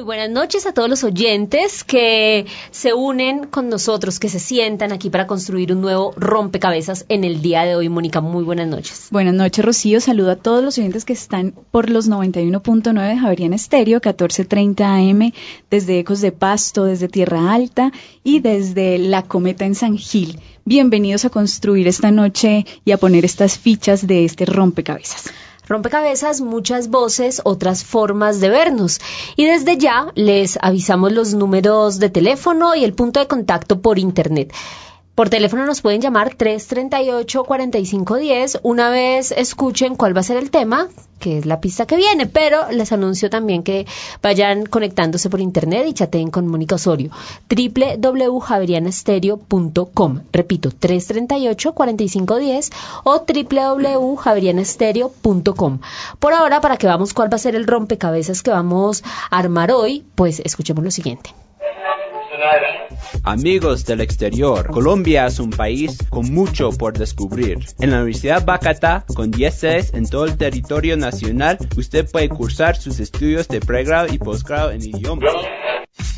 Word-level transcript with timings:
Muy 0.00 0.06
buenas 0.06 0.30
noches 0.30 0.64
a 0.64 0.72
todos 0.72 0.88
los 0.88 1.04
oyentes 1.04 1.84
que 1.84 2.46
se 2.70 2.94
unen 2.94 3.44
con 3.44 3.68
nosotros, 3.68 4.18
que 4.18 4.30
se 4.30 4.38
sientan 4.40 4.92
aquí 4.92 5.10
para 5.10 5.26
construir 5.26 5.74
un 5.74 5.82
nuevo 5.82 6.14
rompecabezas 6.16 7.04
en 7.10 7.22
el 7.22 7.42
día 7.42 7.66
de 7.66 7.76
hoy. 7.76 7.90
Mónica, 7.90 8.22
muy 8.22 8.42
buenas 8.42 8.66
noches. 8.66 9.08
Buenas 9.10 9.34
noches, 9.34 9.62
Rocío. 9.62 10.00
Saludo 10.00 10.30
a 10.30 10.36
todos 10.36 10.64
los 10.64 10.78
oyentes 10.78 11.04
que 11.04 11.12
están 11.12 11.52
por 11.70 11.90
los 11.90 12.08
91.9 12.08 13.08
de 13.10 13.18
Javerian 13.18 13.52
Estéreo, 13.52 13.96
1430 13.96 14.94
AM, 14.94 15.32
desde 15.70 15.98
Ecos 15.98 16.22
de 16.22 16.32
Pasto, 16.32 16.86
desde 16.86 17.08
Tierra 17.08 17.52
Alta 17.52 17.92
y 18.24 18.40
desde 18.40 18.96
La 18.96 19.24
Cometa 19.24 19.66
en 19.66 19.74
San 19.74 19.98
Gil. 19.98 20.40
Bienvenidos 20.64 21.26
a 21.26 21.28
construir 21.28 21.86
esta 21.88 22.10
noche 22.10 22.64
y 22.86 22.92
a 22.92 22.96
poner 22.96 23.26
estas 23.26 23.58
fichas 23.58 24.06
de 24.06 24.24
este 24.24 24.46
rompecabezas. 24.46 25.30
Rompecabezas, 25.70 26.40
muchas 26.40 26.88
voces, 26.88 27.40
otras 27.44 27.84
formas 27.84 28.40
de 28.40 28.48
vernos. 28.48 29.00
Y 29.36 29.44
desde 29.44 29.78
ya 29.78 30.10
les 30.16 30.58
avisamos 30.60 31.12
los 31.12 31.34
números 31.34 32.00
de 32.00 32.10
teléfono 32.10 32.74
y 32.74 32.82
el 32.82 32.92
punto 32.92 33.20
de 33.20 33.28
contacto 33.28 33.80
por 33.80 34.00
internet. 34.00 34.52
Por 35.14 35.28
teléfono 35.28 35.66
nos 35.66 35.82
pueden 35.82 36.00
llamar 36.00 36.36
338-4510. 36.36 38.60
Una 38.62 38.88
vez 38.90 39.32
escuchen 39.32 39.96
cuál 39.96 40.16
va 40.16 40.20
a 40.20 40.24
ser 40.24 40.38
el 40.38 40.50
tema, 40.50 40.88
que 41.18 41.36
es 41.38 41.46
la 41.46 41.60
pista 41.60 41.86
que 41.86 41.96
viene, 41.96 42.26
pero 42.26 42.70
les 42.70 42.92
anuncio 42.92 43.28
también 43.28 43.62
que 43.62 43.86
vayan 44.22 44.64
conectándose 44.66 45.28
por 45.28 45.40
internet 45.40 45.84
y 45.86 45.92
chateen 45.92 46.30
con 46.30 46.46
Mónica 46.46 46.76
Osorio. 46.76 47.10
www.javerianestereo.com. 47.50 50.20
Repito, 50.32 50.70
338-4510 50.70 52.72
o 53.04 53.26
www.javerianestereo.com. 53.26 55.80
Por 56.18 56.32
ahora, 56.32 56.62
para 56.62 56.78
que 56.78 56.86
vamos 56.86 57.12
cuál 57.12 57.30
va 57.30 57.36
a 57.36 57.38
ser 57.38 57.54
el 57.56 57.66
rompecabezas 57.66 58.42
que 58.42 58.52
vamos 58.52 59.04
a 59.30 59.38
armar 59.38 59.70
hoy, 59.72 60.06
pues 60.14 60.40
escuchemos 60.44 60.82
lo 60.82 60.90
siguiente. 60.90 61.34
Amigos 63.24 63.84
del 63.84 64.00
exterior, 64.00 64.70
Colombia 64.70 65.26
es 65.26 65.38
un 65.38 65.50
país 65.50 65.98
con 66.08 66.32
mucho 66.32 66.70
por 66.70 66.96
descubrir. 66.96 67.58
En 67.78 67.90
la 67.90 67.98
Universidad 67.98 68.44
Bacatá, 68.44 69.04
con 69.14 69.30
10 69.30 69.54
sedes 69.54 69.94
en 69.94 70.08
todo 70.08 70.24
el 70.24 70.36
territorio 70.36 70.96
nacional, 70.96 71.58
usted 71.76 72.10
puede 72.10 72.28
cursar 72.28 72.76
sus 72.76 72.98
estudios 73.00 73.46
de 73.48 73.60
pregrado 73.60 74.12
y 74.12 74.18
posgrado 74.18 74.70
en 74.70 74.82
idiomas. 74.82 75.34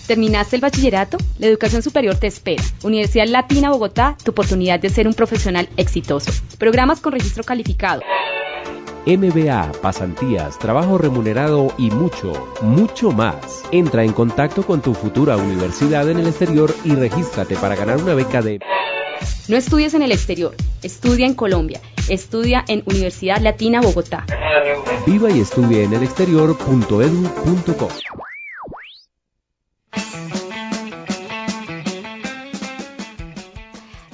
¿Terminaste 0.07 0.57
el 0.57 0.63
bachillerato? 0.63 1.17
La 1.39 1.47
educación 1.47 1.83
superior 1.83 2.17
te 2.17 2.27
espera. 2.27 2.63
Universidad 2.83 3.27
Latina 3.27 3.71
Bogotá, 3.71 4.17
tu 4.23 4.33
oportunidad 4.33 4.81
de 4.81 4.91
ser 4.91 5.07
un 5.07 5.15
profesional 5.15 5.69
exitoso. 5.77 6.31
Programas 6.59 7.01
con 7.01 7.13
registro 7.13 7.45
calificado. 7.45 8.03
MBA, 9.07 9.73
pasantías, 9.83 10.59
trabajo 10.59 10.97
remunerado 10.97 11.73
y 11.77 11.91
mucho, 11.91 12.33
mucho 12.63 13.11
más. 13.11 13.65
Entra 13.73 14.05
en 14.05 14.13
contacto 14.13 14.63
con 14.65 14.81
tu 14.81 14.95
futura 14.95 15.37
universidad 15.37 16.09
en 16.09 16.19
el 16.19 16.29
exterior 16.29 16.73
y 16.85 16.95
regístrate 16.95 17.57
para 17.57 17.75
ganar 17.75 17.97
una 17.97 18.15
beca 18.15 18.43
de... 18.43 18.61
No 19.49 19.57
estudies 19.57 19.95
en 19.95 20.03
el 20.03 20.13
exterior, 20.13 20.55
estudia 20.83 21.27
en 21.27 21.35
Colombia. 21.35 21.81
Estudia 22.09 22.65
en 22.69 22.83
Universidad 22.87 23.41
Latina 23.41 23.81
Bogotá. 23.81 24.25
Viva 25.07 25.31
y 25.31 25.41
estudie 25.41 25.83
en 25.85 25.93
el 25.95 26.03
exterior.edu.co. 26.03 27.89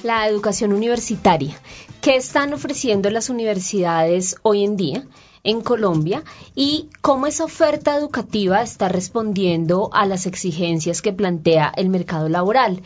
La 0.04 0.28
educación 0.28 0.72
universitaria. 0.72 1.58
¿Qué 2.00 2.14
están 2.14 2.52
ofreciendo 2.52 3.10
las 3.10 3.30
universidades 3.30 4.36
hoy 4.42 4.62
en 4.62 4.76
día 4.76 5.04
en 5.42 5.60
Colombia 5.60 6.22
y 6.54 6.88
cómo 7.00 7.26
esa 7.26 7.44
oferta 7.44 7.96
educativa 7.96 8.62
está 8.62 8.88
respondiendo 8.88 9.90
a 9.92 10.06
las 10.06 10.26
exigencias 10.26 11.02
que 11.02 11.12
plantea 11.12 11.72
el 11.76 11.88
mercado 11.88 12.28
laboral? 12.28 12.82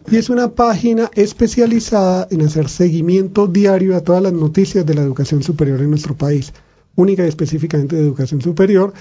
y 0.09 0.16
es 0.16 0.31
una 0.31 0.53
página 0.53 1.10
especializada 1.12 2.28
en 2.31 2.42
hacer 2.42 2.69
seguimiento 2.69 3.48
diario 3.48 3.97
a 3.97 4.03
todas 4.03 4.22
las 4.22 4.32
noticias 4.32 4.87
de 4.87 4.94
la 4.94 5.03
educación 5.03 5.42
superior 5.42 5.81
en 5.81 5.91
nuestro 5.91 6.15
país, 6.15 6.53
única 6.94 7.25
y 7.25 7.28
específicamente 7.28 7.97
de 7.97 8.03
educación 8.03 8.42
superior, 8.42 8.92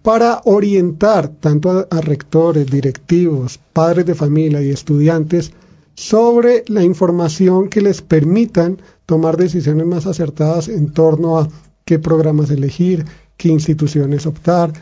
para 0.00 0.40
orientar 0.46 1.28
tanto 1.28 1.70
a, 1.70 1.86
a 1.90 2.00
rectores, 2.00 2.70
directivos, 2.70 3.60
padres 3.74 4.06
de 4.06 4.14
familia 4.14 4.62
y 4.62 4.70
estudiantes 4.70 5.52
sobre 5.94 6.64
la 6.68 6.84
información 6.84 7.68
que 7.68 7.82
les 7.82 8.00
permitan 8.00 8.80
tomar 9.04 9.36
decisiones 9.36 9.86
más 9.86 10.06
acertadas 10.06 10.68
en 10.68 10.90
torno 10.90 11.38
a 11.38 11.50
qué 11.84 11.98
programas 11.98 12.50
elegir, 12.50 13.04
qué 13.36 13.50
instituciones 13.50 14.24
optar, 14.24 14.72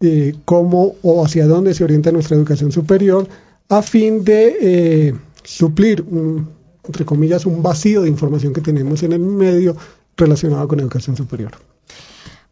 eh, 0.00 0.34
cómo 0.44 0.96
o 1.02 1.24
hacia 1.24 1.46
dónde 1.46 1.74
se 1.74 1.84
orienta 1.84 2.12
nuestra 2.12 2.36
educación 2.36 2.72
superior, 2.72 3.28
a 3.68 3.82
fin 3.82 4.24
de 4.24 4.56
eh, 4.60 5.14
suplir, 5.44 6.02
un, 6.02 6.48
entre 6.84 7.04
comillas, 7.04 7.46
un 7.46 7.62
vacío 7.62 8.02
de 8.02 8.08
información 8.08 8.52
que 8.52 8.60
tenemos 8.60 9.02
en 9.02 9.12
el 9.12 9.20
medio 9.20 9.76
relacionado 10.16 10.66
con 10.68 10.80
educación 10.80 11.16
superior. 11.16 11.52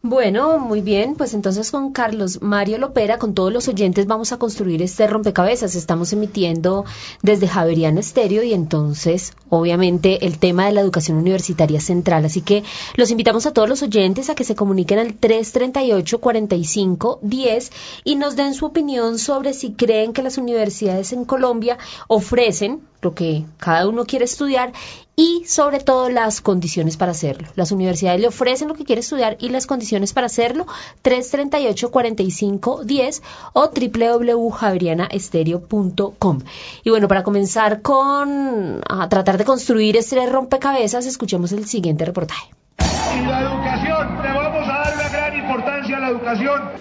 Bueno, 0.00 0.60
muy 0.60 0.80
bien, 0.80 1.16
pues 1.16 1.34
entonces 1.34 1.72
con 1.72 1.90
Carlos 1.90 2.40
Mario 2.40 2.78
Lopera, 2.78 3.18
con 3.18 3.34
todos 3.34 3.52
los 3.52 3.66
oyentes 3.66 4.06
vamos 4.06 4.30
a 4.30 4.36
construir 4.36 4.80
este 4.80 5.08
rompecabezas. 5.08 5.74
Estamos 5.74 6.12
emitiendo 6.12 6.84
desde 7.20 7.48
Javeriana 7.48 7.98
Estéreo 7.98 8.44
y 8.44 8.54
entonces, 8.54 9.32
obviamente, 9.48 10.24
el 10.24 10.38
tema 10.38 10.66
de 10.66 10.72
la 10.72 10.82
educación 10.82 11.18
universitaria 11.18 11.80
central. 11.80 12.24
Así 12.24 12.42
que 12.42 12.62
los 12.94 13.10
invitamos 13.10 13.46
a 13.46 13.52
todos 13.52 13.68
los 13.68 13.82
oyentes 13.82 14.30
a 14.30 14.36
que 14.36 14.44
se 14.44 14.54
comuniquen 14.54 15.00
al 15.00 15.18
338-4510 15.18 17.72
y 18.04 18.14
nos 18.14 18.36
den 18.36 18.54
su 18.54 18.66
opinión 18.66 19.18
sobre 19.18 19.52
si 19.52 19.72
creen 19.72 20.12
que 20.12 20.22
las 20.22 20.38
universidades 20.38 21.12
en 21.12 21.24
Colombia 21.24 21.76
ofrecen 22.06 22.82
lo 23.02 23.14
que 23.14 23.44
cada 23.58 23.88
uno 23.88 24.04
quiere 24.04 24.24
estudiar 24.24 24.72
y 25.18 25.44
sobre 25.46 25.80
todo 25.80 26.08
las 26.10 26.40
condiciones 26.40 26.96
para 26.96 27.10
hacerlo. 27.10 27.48
Las 27.56 27.72
universidades 27.72 28.20
le 28.20 28.28
ofrecen 28.28 28.68
lo 28.68 28.74
que 28.74 28.84
quiere 28.84 29.00
estudiar 29.00 29.36
y 29.40 29.48
las 29.48 29.66
condiciones 29.66 30.12
para 30.12 30.26
hacerlo 30.26 30.64
338-4510 31.02 33.22
o 33.52 33.68
www.javerianaestereo.com. 33.68 36.38
Y 36.84 36.90
bueno, 36.90 37.08
para 37.08 37.24
comenzar 37.24 37.82
con 37.82 38.80
a 38.88 39.08
tratar 39.08 39.38
de 39.38 39.44
construir 39.44 39.96
este 39.96 40.24
rompecabezas, 40.26 41.04
escuchemos 41.06 41.50
el 41.50 41.66
siguiente 41.66 42.04
reportaje. 42.04 42.52
Y 42.78 43.26
la 43.26 43.40
educación, 43.40 44.22
le 44.22 44.32
vamos 44.32 44.68
a 44.68 44.77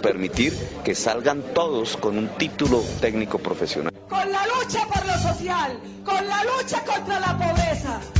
Permitir 0.01 0.51
que 0.83 0.93
salgan 0.93 1.41
todos 1.53 1.95
con 1.95 2.17
un 2.17 2.27
título 2.37 2.83
técnico 2.99 3.37
profesional. 3.39 3.93
Con 4.09 4.29
la 4.29 4.45
lucha 4.45 4.85
por 4.87 5.05
lo 5.05 5.13
social, 5.13 5.79
con 6.03 6.27
la 6.27 6.43
lucha 6.43 6.83
contra 6.83 7.19
la 7.21 7.37
pobreza. 7.37 8.16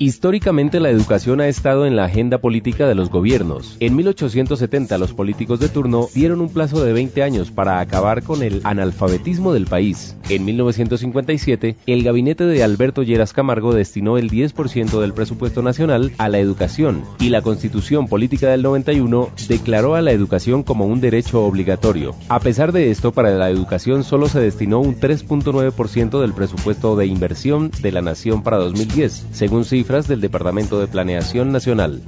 Históricamente 0.00 0.78
la 0.78 0.90
educación 0.90 1.40
ha 1.40 1.48
estado 1.48 1.84
en 1.84 1.96
la 1.96 2.04
agenda 2.04 2.38
política 2.38 2.86
de 2.86 2.94
los 2.94 3.10
gobiernos. 3.10 3.76
En 3.80 3.96
1870 3.96 4.96
los 4.96 5.12
políticos 5.12 5.58
de 5.58 5.68
turno 5.68 6.06
dieron 6.14 6.40
un 6.40 6.50
plazo 6.50 6.84
de 6.84 6.92
20 6.92 7.20
años 7.24 7.50
para 7.50 7.80
acabar 7.80 8.22
con 8.22 8.44
el 8.44 8.60
analfabetismo 8.62 9.52
del 9.52 9.66
país. 9.66 10.16
En 10.28 10.44
1957 10.44 11.74
el 11.86 12.04
gabinete 12.04 12.44
de 12.44 12.62
Alberto 12.62 13.02
Lleras 13.02 13.32
Camargo 13.32 13.74
destinó 13.74 14.18
el 14.18 14.30
10% 14.30 15.00
del 15.00 15.14
presupuesto 15.14 15.62
nacional 15.62 16.12
a 16.18 16.28
la 16.28 16.38
educación 16.38 17.02
y 17.18 17.30
la 17.30 17.42
constitución 17.42 18.06
política 18.06 18.50
del 18.50 18.62
91 18.62 19.30
declaró 19.48 19.96
a 19.96 20.00
la 20.00 20.12
educación 20.12 20.62
como 20.62 20.86
un 20.86 21.00
derecho 21.00 21.44
obligatorio. 21.44 22.14
A 22.28 22.38
pesar 22.38 22.70
de 22.70 22.92
esto, 22.92 23.10
para 23.10 23.30
la 23.30 23.50
educación 23.50 24.04
solo 24.04 24.28
se 24.28 24.38
destinó 24.38 24.78
un 24.78 24.94
3.9% 24.94 26.20
del 26.20 26.34
presupuesto 26.34 26.94
de 26.94 27.06
inversión 27.06 27.72
de 27.82 27.90
la 27.90 28.00
nación 28.00 28.44
para 28.44 28.58
2010, 28.58 29.26
según 29.32 29.64
cifras 29.64 29.87
del 29.88 30.20
Departamento 30.20 30.78
de 30.78 30.86
Planeación 30.86 31.50
Nacional. 31.50 32.02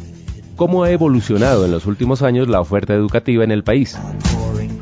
¿Cómo 0.54 0.84
ha 0.84 0.90
evolucionado 0.90 1.64
en 1.64 1.70
los 1.70 1.86
últimos 1.86 2.20
años 2.20 2.46
la 2.46 2.60
oferta 2.60 2.92
educativa 2.92 3.42
en 3.42 3.50
el 3.50 3.64
país? 3.64 3.96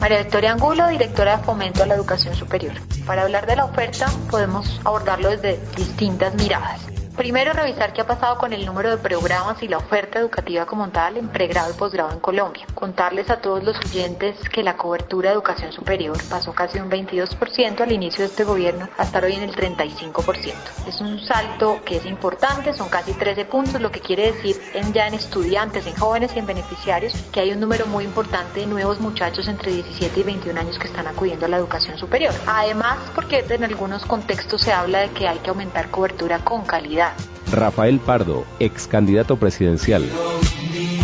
María 0.00 0.19
Victoria 0.19 0.53
Angulo, 0.53 0.89
directora 0.89 1.37
de 1.37 1.45
Fomento 1.45 1.85
a 1.85 1.87
la 1.87 1.95
Educación 1.95 2.35
Superior. 2.35 2.73
Para 3.06 3.23
hablar 3.23 3.47
de 3.47 3.55
la 3.55 3.67
oferta 3.67 4.06
podemos 4.29 4.81
abordarlo 4.85 5.31
desde 5.31 5.61
distintas 5.77 6.35
miradas. 6.35 6.81
Primero, 7.19 7.53
revisar 7.53 7.93
qué 7.93 8.03
ha 8.03 8.06
pasado 8.06 8.38
con 8.38 8.53
el 8.53 8.65
número 8.65 8.91
de 8.91 8.97
programas 8.97 9.61
y 9.65 9.67
la 9.67 9.79
oferta 9.79 10.20
educativa 10.20 10.67
como 10.67 10.88
tal 10.91 11.17
en 11.17 11.26
pregrado 11.26 11.73
y 11.73 11.76
posgrado 11.76 12.12
en 12.12 12.20
Colombia. 12.20 12.65
Contarles 12.76 13.29
a 13.29 13.41
todos 13.41 13.65
los 13.65 13.76
oyentes 13.76 14.37
que 14.49 14.62
la 14.62 14.76
cobertura 14.76 15.31
de 15.31 15.35
educación 15.35 15.73
superior 15.73 16.17
pasó 16.31 16.53
casi 16.53 16.79
un 16.79 16.88
22% 16.88 17.81
al 17.81 17.91
inicio 17.91 18.20
de 18.20 18.31
este 18.31 18.44
gobierno 18.44 18.88
a 18.97 19.03
estar 19.03 19.25
hoy 19.25 19.32
en 19.32 19.43
el 19.43 19.53
35%. 19.53 20.55
Es 20.87 21.00
un 21.00 21.19
salto 21.19 21.81
que 21.85 21.97
es 21.97 22.06
importante, 22.06 22.73
son 22.73 22.88
casi 22.88 23.12
13 23.12 23.47
puntos, 23.47 23.81
lo 23.81 23.91
que 23.91 23.99
quiere 23.99 24.32
decir 24.32 24.55
en 24.75 24.93
ya 24.93 25.09
en 25.09 25.14
estudiantes, 25.14 25.88
en 25.88 25.97
jóvenes 25.97 26.37
y 26.37 26.38
en 26.38 26.47
beneficiarios 26.47 27.14
que 27.32 27.41
hay 27.41 27.50
un 27.50 27.59
número 27.59 27.87
muy 27.87 28.05
importante 28.05 28.61
de 28.61 28.67
nuevos 28.67 29.00
muchachos 29.00 29.49
entre 29.49 29.73
17 29.73 30.21
y 30.21 30.23
21 30.23 30.61
años 30.61 30.79
que 30.79 30.87
están 30.87 31.09
acudiendo 31.09 31.47
a 31.47 31.49
la 31.49 31.56
educación 31.56 31.99
superior. 31.99 32.32
Además, 32.47 32.99
porque 33.12 33.44
en 33.49 33.64
algunos 33.64 34.05
contextos 34.05 34.62
se 34.62 34.73
habla 34.73 35.00
de 35.00 35.11
que 35.11 35.26
hay 35.26 35.38
que 35.38 35.50
aumentar 35.50 35.91
cobertura 35.91 36.38
con 36.44 36.64
calidad 36.64 37.08
Rafael 37.53 37.99
Pardo, 38.01 38.45
ex 38.59 38.87
candidato 38.87 39.37
presidencial. 39.37 40.05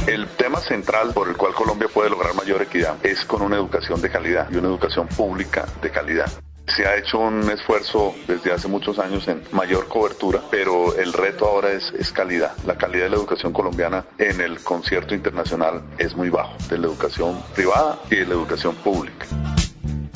El 0.07 0.29
tema 0.37 0.61
central 0.61 1.13
por 1.15 1.29
el 1.29 1.37
cual 1.37 1.55
Colombia 1.55 1.89
puede 1.93 2.11
lograr 2.11 2.35
mayor 2.35 2.61
equidad 2.61 2.97
es 3.03 3.25
con 3.25 3.41
una 3.41 3.57
educación 3.57 4.03
de 4.03 4.11
calidad 4.11 4.49
y 4.51 4.57
una 4.57 4.69
educación 4.69 5.09
pública 5.09 5.67
de 5.81 5.91
calidad. 5.91 6.31
Se 6.67 6.87
ha 6.87 6.97
hecho 6.97 7.19
un 7.19 7.49
esfuerzo 7.51 8.15
desde 8.27 8.53
hace 8.53 8.69
muchos 8.69 8.99
años 8.99 9.29
en 9.29 9.43
mayor 9.53 9.89
cobertura, 9.89 10.41
pero 10.51 10.95
el 10.97 11.13
reto 11.13 11.47
ahora 11.47 11.73
es, 11.73 11.93
es, 11.99 12.11
calidad. 12.11 12.53
La 12.67 12.77
calidad 12.77 13.05
de 13.05 13.11
la 13.11 13.17
educación 13.17 13.53
colombiana 13.53 14.05
en 14.19 14.41
el 14.41 14.63
concierto 14.63 15.15
internacional 15.15 15.83
es 15.99 16.17
muy 16.17 16.31
bajo, 16.31 16.57
de 16.69 16.79
la 16.79 16.87
educación 16.87 17.39
privada 17.55 17.99
y 18.11 18.17
de 18.17 18.27
la 18.27 18.35
educación 18.35 18.75
pública. 18.77 19.27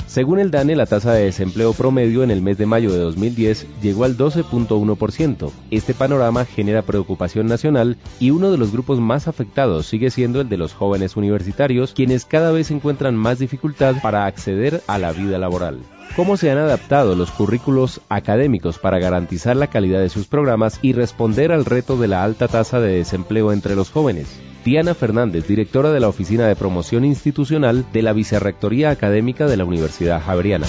Según 0.09 0.39
el 0.39 0.49
DANE, 0.49 0.75
la 0.75 0.87
tasa 0.87 1.13
de 1.13 1.25
desempleo 1.25 1.71
promedio 1.73 2.23
en 2.23 2.31
el 2.31 2.41
mes 2.41 2.57
de 2.57 2.65
mayo 2.65 2.91
de 2.91 2.97
2010 2.97 3.67
llegó 3.79 4.05
al 4.05 4.17
12.1%. 4.17 5.51
Este 5.69 5.93
panorama 5.93 6.45
genera 6.45 6.81
preocupación 6.81 7.45
nacional 7.45 7.95
y 8.19 8.31
uno 8.31 8.49
de 8.49 8.57
los 8.57 8.71
grupos 8.71 8.99
más 8.99 9.27
afectados 9.27 9.85
sigue 9.85 10.09
siendo 10.09 10.41
el 10.41 10.49
de 10.49 10.57
los 10.57 10.73
jóvenes 10.73 11.15
universitarios, 11.15 11.93
quienes 11.93 12.25
cada 12.25 12.51
vez 12.51 12.71
encuentran 12.71 13.15
más 13.15 13.37
dificultad 13.37 14.01
para 14.01 14.25
acceder 14.25 14.81
a 14.87 14.97
la 14.97 15.11
vida 15.11 15.37
laboral. 15.37 15.77
¿Cómo 16.15 16.37
se 16.37 16.51
han 16.51 16.57
adaptado 16.57 17.15
los 17.15 17.31
currículos 17.31 18.01
académicos 18.09 18.77
para 18.77 18.99
garantizar 18.99 19.55
la 19.55 19.67
calidad 19.67 20.01
de 20.01 20.09
sus 20.09 20.27
programas 20.27 20.79
y 20.81 20.93
responder 20.93 21.51
al 21.51 21.65
reto 21.65 21.97
de 21.97 22.07
la 22.07 22.23
alta 22.23 22.47
tasa 22.47 22.79
de 22.79 22.97
desempleo 22.97 23.53
entre 23.53 23.75
los 23.75 23.89
jóvenes? 23.89 24.41
Diana 24.65 24.93
Fernández, 24.93 25.47
directora 25.47 25.91
de 25.91 25.99
la 26.01 26.09
Oficina 26.09 26.47
de 26.47 26.55
Promoción 26.55 27.05
Institucional 27.05 27.85
de 27.93 28.01
la 28.01 28.13
Vicerrectoría 28.13 28.89
Académica 28.89 29.47
de 29.47 29.57
la 29.57 29.65
Universidad 29.65 30.21
Javeriana. 30.21 30.67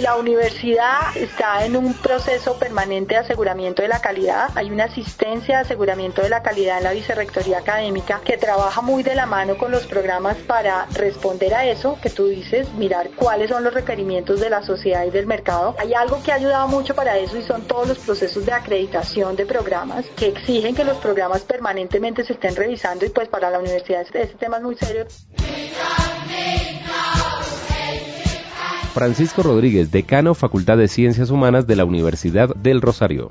La 0.00 0.16
universidad 0.16 1.14
está 1.14 1.66
en 1.66 1.76
un 1.76 1.92
proceso 1.92 2.58
permanente 2.58 3.14
de 3.14 3.20
aseguramiento 3.20 3.82
de 3.82 3.88
la 3.88 4.00
calidad. 4.00 4.48
Hay 4.54 4.70
una 4.70 4.84
asistencia 4.84 5.56
de 5.56 5.62
aseguramiento 5.62 6.22
de 6.22 6.30
la 6.30 6.42
calidad 6.42 6.78
en 6.78 6.84
la 6.84 6.92
Vicerrectoría 6.92 7.58
Académica 7.58 8.22
que 8.24 8.38
trabaja 8.38 8.80
muy 8.80 9.02
de 9.02 9.14
la 9.14 9.26
mano 9.26 9.58
con 9.58 9.70
los 9.70 9.86
programas 9.86 10.38
para 10.38 10.86
responder 10.94 11.52
a 11.52 11.66
eso 11.66 11.98
que 12.00 12.08
tú 12.08 12.28
dices, 12.28 12.72
mirar 12.74 13.10
cuáles 13.14 13.50
son 13.50 13.62
los 13.62 13.74
requerimientos 13.74 14.40
de 14.40 14.48
la 14.48 14.62
sociedad 14.62 15.04
y 15.04 15.10
del 15.10 15.26
mercado. 15.26 15.76
Hay 15.78 15.92
algo 15.92 16.22
que 16.22 16.32
ha 16.32 16.36
ayudado 16.36 16.66
mucho 16.68 16.94
para 16.94 17.18
eso 17.18 17.36
y 17.36 17.42
son 17.42 17.66
todos 17.66 17.86
los 17.86 17.98
procesos 17.98 18.46
de 18.46 18.52
acreditación 18.52 19.36
de 19.36 19.44
programas 19.44 20.06
que 20.16 20.28
exigen 20.28 20.74
que 20.74 20.84
los 20.84 20.96
programas 20.96 21.42
permanentemente 21.42 22.24
se 22.24 22.32
estén 22.32 22.56
revisando 22.56 23.04
y 23.04 23.10
pues 23.10 23.28
para 23.28 23.50
la 23.50 23.58
universidad 23.58 24.00
este, 24.00 24.22
este 24.22 24.38
tema 24.38 24.56
es 24.56 24.62
muy 24.62 24.76
serio. 24.76 25.06
Francisco 28.92 29.44
Rodríguez, 29.44 29.92
decano 29.92 30.34
Facultad 30.34 30.76
de 30.76 30.88
Ciencias 30.88 31.30
Humanas 31.30 31.66
de 31.68 31.76
la 31.76 31.84
Universidad 31.84 32.54
del 32.56 32.80
Rosario. 32.80 33.30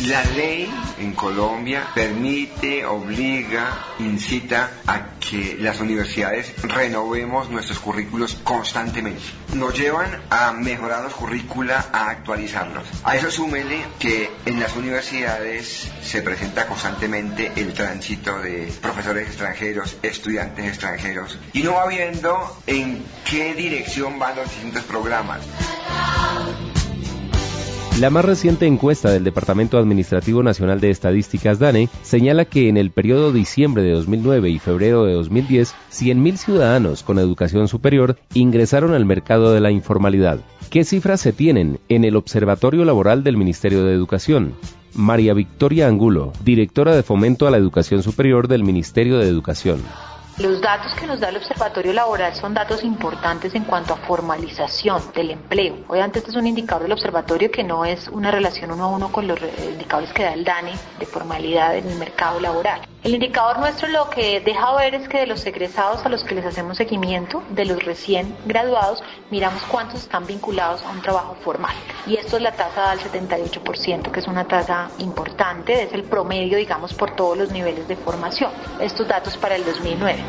La 0.00 0.22
ley 0.24 0.70
en 0.98 1.14
Colombia 1.14 1.88
permite, 1.94 2.84
obliga, 2.84 3.94
incita 3.98 4.70
a 4.86 5.18
que 5.18 5.56
las 5.58 5.80
universidades 5.80 6.52
renovemos 6.62 7.48
nuestros 7.48 7.78
currículos 7.78 8.34
constantemente. 8.44 9.22
Nos 9.54 9.74
llevan 9.74 10.22
a 10.28 10.52
mejorar 10.52 11.02
los 11.02 11.14
currícula, 11.14 11.86
a 11.92 12.10
actualizarlos. 12.10 12.84
A 13.04 13.16
eso 13.16 13.30
súmele 13.30 13.78
que 13.98 14.30
en 14.44 14.60
las 14.60 14.76
universidades 14.76 15.90
se 16.02 16.20
presenta 16.20 16.66
constantemente 16.66 17.52
el 17.56 17.72
tránsito 17.72 18.38
de 18.38 18.70
profesores 18.82 19.28
extranjeros, 19.28 19.96
estudiantes 20.02 20.66
extranjeros, 20.66 21.38
y 21.54 21.62
no 21.62 21.72
va 21.72 21.86
viendo 21.86 22.60
en 22.66 23.02
qué 23.24 23.54
dirección 23.54 24.18
van 24.18 24.36
los 24.36 24.50
distintos 24.50 24.84
programas. 24.84 25.40
La 28.00 28.10
más 28.10 28.26
reciente 28.26 28.66
encuesta 28.66 29.10
del 29.10 29.24
Departamento 29.24 29.78
Administrativo 29.78 30.42
Nacional 30.42 30.80
de 30.80 30.90
Estadísticas 30.90 31.58
DANE 31.58 31.88
señala 32.02 32.44
que 32.44 32.68
en 32.68 32.76
el 32.76 32.90
periodo 32.90 33.32
diciembre 33.32 33.82
de 33.82 33.92
2009 33.92 34.50
y 34.50 34.58
febrero 34.58 35.06
de 35.06 35.14
2010, 35.14 35.74
100.000 35.90 36.36
ciudadanos 36.36 37.02
con 37.02 37.18
educación 37.18 37.68
superior 37.68 38.18
ingresaron 38.34 38.92
al 38.92 39.06
mercado 39.06 39.54
de 39.54 39.62
la 39.62 39.70
informalidad. 39.70 40.40
¿Qué 40.68 40.84
cifras 40.84 41.22
se 41.22 41.32
tienen 41.32 41.80
en 41.88 42.04
el 42.04 42.16
Observatorio 42.16 42.84
Laboral 42.84 43.24
del 43.24 43.38
Ministerio 43.38 43.82
de 43.82 43.94
Educación? 43.94 44.52
María 44.94 45.32
Victoria 45.32 45.88
Angulo, 45.88 46.34
directora 46.44 46.94
de 46.94 47.02
Fomento 47.02 47.46
a 47.46 47.50
la 47.50 47.56
Educación 47.56 48.02
Superior 48.02 48.46
del 48.46 48.62
Ministerio 48.62 49.16
de 49.16 49.28
Educación. 49.28 49.80
Los 50.38 50.60
datos 50.60 50.92
que 50.94 51.06
nos 51.06 51.18
da 51.18 51.30
el 51.30 51.38
Observatorio 51.38 51.94
Laboral 51.94 52.34
son 52.34 52.52
datos 52.52 52.84
importantes 52.84 53.54
en 53.54 53.64
cuanto 53.64 53.94
a 53.94 53.96
formalización 53.96 55.10
del 55.14 55.30
empleo. 55.30 55.78
Obviamente 55.88 56.18
este 56.18 56.30
es 56.30 56.36
un 56.36 56.46
indicador 56.46 56.82
del 56.82 56.92
observatorio 56.92 57.50
que 57.50 57.64
no 57.64 57.86
es 57.86 58.06
una 58.08 58.30
relación 58.30 58.70
uno 58.70 58.84
a 58.84 58.88
uno 58.88 59.10
con 59.10 59.26
los 59.26 59.40
indicadores 59.40 60.12
que 60.12 60.24
da 60.24 60.34
el 60.34 60.44
DANE 60.44 60.72
de 60.98 61.06
formalidad 61.06 61.78
en 61.78 61.88
el 61.88 61.98
mercado 61.98 62.38
laboral. 62.38 62.82
El 63.06 63.14
indicador 63.14 63.60
nuestro 63.60 63.86
lo 63.86 64.10
que 64.10 64.40
deja 64.40 64.74
ver 64.74 64.96
es 64.96 65.08
que 65.08 65.18
de 65.18 65.28
los 65.28 65.46
egresados 65.46 66.04
a 66.04 66.08
los 66.08 66.24
que 66.24 66.34
les 66.34 66.44
hacemos 66.44 66.76
seguimiento, 66.76 67.40
de 67.50 67.64
los 67.64 67.84
recién 67.84 68.36
graduados, 68.46 69.00
miramos 69.30 69.62
cuántos 69.70 70.00
están 70.00 70.26
vinculados 70.26 70.82
a 70.82 70.90
un 70.90 71.00
trabajo 71.02 71.36
formal. 71.44 71.76
Y 72.08 72.16
esto 72.16 72.36
es 72.36 72.42
la 72.42 72.50
tasa 72.50 72.90
del 72.90 72.98
78%, 72.98 74.10
que 74.10 74.18
es 74.18 74.26
una 74.26 74.48
tasa 74.48 74.90
importante, 74.98 75.84
es 75.84 75.92
el 75.92 76.02
promedio, 76.02 76.58
digamos, 76.58 76.94
por 76.94 77.14
todos 77.14 77.38
los 77.38 77.52
niveles 77.52 77.86
de 77.86 77.94
formación. 77.94 78.50
Estos 78.80 79.06
datos 79.06 79.36
para 79.36 79.54
el 79.54 79.64
2009. 79.64 80.24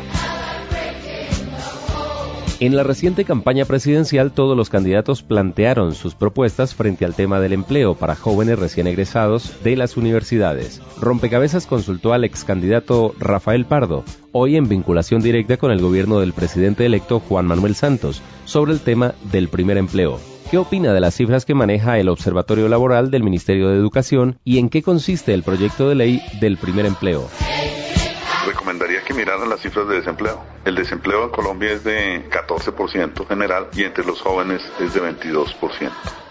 En 2.60 2.74
la 2.74 2.82
reciente 2.82 3.24
campaña 3.24 3.64
presidencial 3.66 4.32
todos 4.32 4.56
los 4.56 4.68
candidatos 4.68 5.22
plantearon 5.22 5.94
sus 5.94 6.16
propuestas 6.16 6.74
frente 6.74 7.04
al 7.04 7.14
tema 7.14 7.38
del 7.38 7.52
empleo 7.52 7.94
para 7.94 8.16
jóvenes 8.16 8.58
recién 8.58 8.88
egresados 8.88 9.62
de 9.62 9.76
las 9.76 9.96
universidades. 9.96 10.82
Rompecabezas 11.00 11.68
consultó 11.68 12.12
al 12.12 12.24
ex 12.24 12.42
candidato 12.42 13.14
Rafael 13.20 13.64
Pardo, 13.64 14.02
hoy 14.32 14.56
en 14.56 14.68
vinculación 14.68 15.20
directa 15.22 15.56
con 15.56 15.70
el 15.70 15.80
gobierno 15.80 16.18
del 16.18 16.32
presidente 16.32 16.84
electo 16.84 17.20
Juan 17.20 17.46
Manuel 17.46 17.76
Santos, 17.76 18.22
sobre 18.44 18.72
el 18.72 18.80
tema 18.80 19.14
del 19.30 19.46
primer 19.46 19.78
empleo. 19.78 20.18
¿Qué 20.50 20.58
opina 20.58 20.92
de 20.92 21.00
las 21.00 21.14
cifras 21.14 21.44
que 21.44 21.54
maneja 21.54 22.00
el 22.00 22.08
Observatorio 22.08 22.68
Laboral 22.68 23.12
del 23.12 23.22
Ministerio 23.22 23.68
de 23.68 23.76
Educación 23.76 24.40
y 24.44 24.58
en 24.58 24.68
qué 24.68 24.82
consiste 24.82 25.32
el 25.32 25.44
proyecto 25.44 25.88
de 25.88 25.94
ley 25.94 26.22
del 26.40 26.56
primer 26.56 26.86
empleo? 26.86 27.28
Recomendaría 28.48 29.02
que 29.02 29.14
miraran 29.14 29.48
las 29.48 29.60
cifras 29.60 29.86
de 29.88 29.96
desempleo. 29.96 30.42
El 30.64 30.74
desempleo 30.74 31.24
en 31.24 31.30
Colombia 31.30 31.72
es 31.72 31.84
de 31.84 32.28
14% 32.30 33.26
general 33.28 33.68
y 33.74 33.84
entre 33.84 34.04
los 34.04 34.20
jóvenes 34.20 34.62
es 34.80 34.94
de 34.94 35.02
22%. 35.02 35.90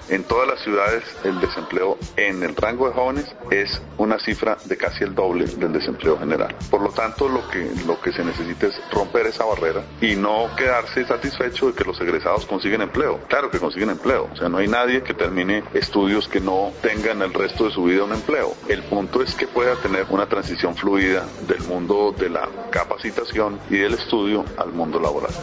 En 0.09 0.23
todas 0.23 0.47
las 0.47 0.61
ciudades 0.61 1.03
el 1.23 1.39
desempleo 1.41 1.97
en 2.15 2.41
el 2.43 2.55
rango 2.55 2.87
de 2.87 2.93
jóvenes 2.93 3.35
es 3.51 3.81
una 3.97 4.19
cifra 4.19 4.57
de 4.65 4.77
casi 4.77 5.03
el 5.03 5.13
doble 5.13 5.45
del 5.45 5.73
desempleo 5.73 6.17
general. 6.17 6.55
Por 6.69 6.81
lo 6.81 6.91
tanto, 6.91 7.27
lo 7.27 7.47
que, 7.49 7.69
lo 7.85 7.99
que 7.99 8.13
se 8.13 8.23
necesita 8.23 8.67
es 8.67 8.81
romper 8.91 9.27
esa 9.27 9.43
barrera 9.45 9.83
y 9.99 10.15
no 10.15 10.49
quedarse 10.55 11.05
satisfecho 11.05 11.67
de 11.67 11.73
que 11.73 11.83
los 11.83 11.99
egresados 11.99 12.45
consiguen 12.45 12.81
empleo. 12.81 13.19
Claro 13.27 13.51
que 13.51 13.59
consiguen 13.59 13.89
empleo. 13.89 14.29
O 14.31 14.35
sea, 14.37 14.47
no 14.47 14.59
hay 14.59 14.67
nadie 14.67 15.03
que 15.03 15.13
termine 15.13 15.63
estudios 15.73 16.27
que 16.27 16.39
no 16.39 16.71
tengan 16.81 17.21
el 17.21 17.33
resto 17.33 17.65
de 17.65 17.71
su 17.71 17.83
vida 17.83 18.03
un 18.03 18.13
empleo. 18.13 18.55
El 18.69 18.83
punto 18.83 19.21
es 19.21 19.35
que 19.35 19.47
pueda 19.47 19.75
tener 19.75 20.05
una 20.09 20.27
transición 20.27 20.75
fluida 20.75 21.25
del 21.47 21.61
mundo 21.63 22.13
de 22.17 22.29
la 22.29 22.47
capacitación 22.71 23.59
y 23.69 23.77
del 23.77 23.93
estudio 23.93 24.45
al 24.57 24.71
mundo 24.71 24.99
laboral. 24.99 25.33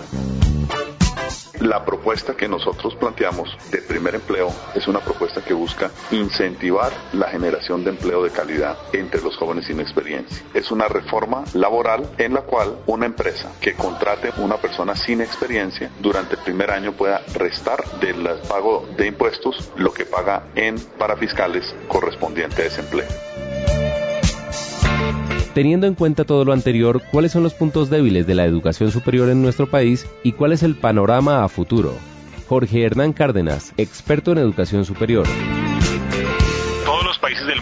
La 1.61 1.85
propuesta 1.85 2.35
que 2.35 2.49
nosotros 2.49 2.95
planteamos 2.97 3.57
de 3.71 3.79
primer 3.83 4.17
empleo 4.17 4.53
es 4.75 4.89
una 4.89 5.01
propuesta 5.01 5.43
que 5.43 5.55
busca 5.55 5.91
incentivar 6.11 6.93
la 7.13 7.29
generación 7.29 7.85
de 7.85 7.91
empleo 7.91 8.23
de 8.23 8.33
calidad 8.33 8.77
entre 8.93 9.23
los 9.23 9.37
jóvenes 9.37 9.67
sin 9.67 9.81
experiencia. 9.81 10.45
Es 10.53 10.71
una 10.71 10.89
reforma 10.89 11.45
laboral 11.55 12.11
en 12.19 12.35
la 12.35 12.43
cual 12.43 12.79
una 12.87 13.07
empresa 13.07 13.53
que 13.61 13.75
contrate 13.77 14.33
una 14.37 14.57
persona 14.57 14.97
sin 14.97 15.21
experiencia 15.21 15.91
durante 16.01 16.35
el 16.35 16.43
primer 16.43 16.71
año 16.71 16.93
pueda 16.93 17.23
restar 17.33 17.85
del 18.01 18.29
pago 18.49 18.87
de 18.97 19.07
impuestos 19.07 19.65
lo 19.77 19.93
que 19.93 20.07
paga 20.07 20.47
en 20.55 20.81
parafiscales 20.99 21.75
correspondiente 21.89 22.63
a 22.63 22.67
ese 22.67 22.81
empleo. 22.81 23.44
Teniendo 25.55 25.87
en 25.87 25.95
cuenta 25.95 26.25
todo 26.25 26.45
lo 26.45 26.53
anterior, 26.53 27.01
¿cuáles 27.13 27.31
son 27.31 27.45
los 27.45 27.55
puntos 27.55 27.89
débiles 27.89 28.27
de 28.27 28.35
la 28.35 28.45
educación 28.45 28.91
superior 28.91 29.29
en 29.29 29.41
nuestro 29.41 29.71
país 29.71 30.05
y 30.25 30.33
cuál 30.33 30.53
es 30.53 30.65
el 30.65 30.75
panorama 30.75 31.45
a 31.45 31.49
futuro? 31.49 31.95
Jorge 32.49 32.83
Hernán 32.83 33.13
Cárdenas, 33.13 33.73
experto 33.77 34.33
en 34.33 34.39
educación 34.39 34.85
superior 34.85 35.27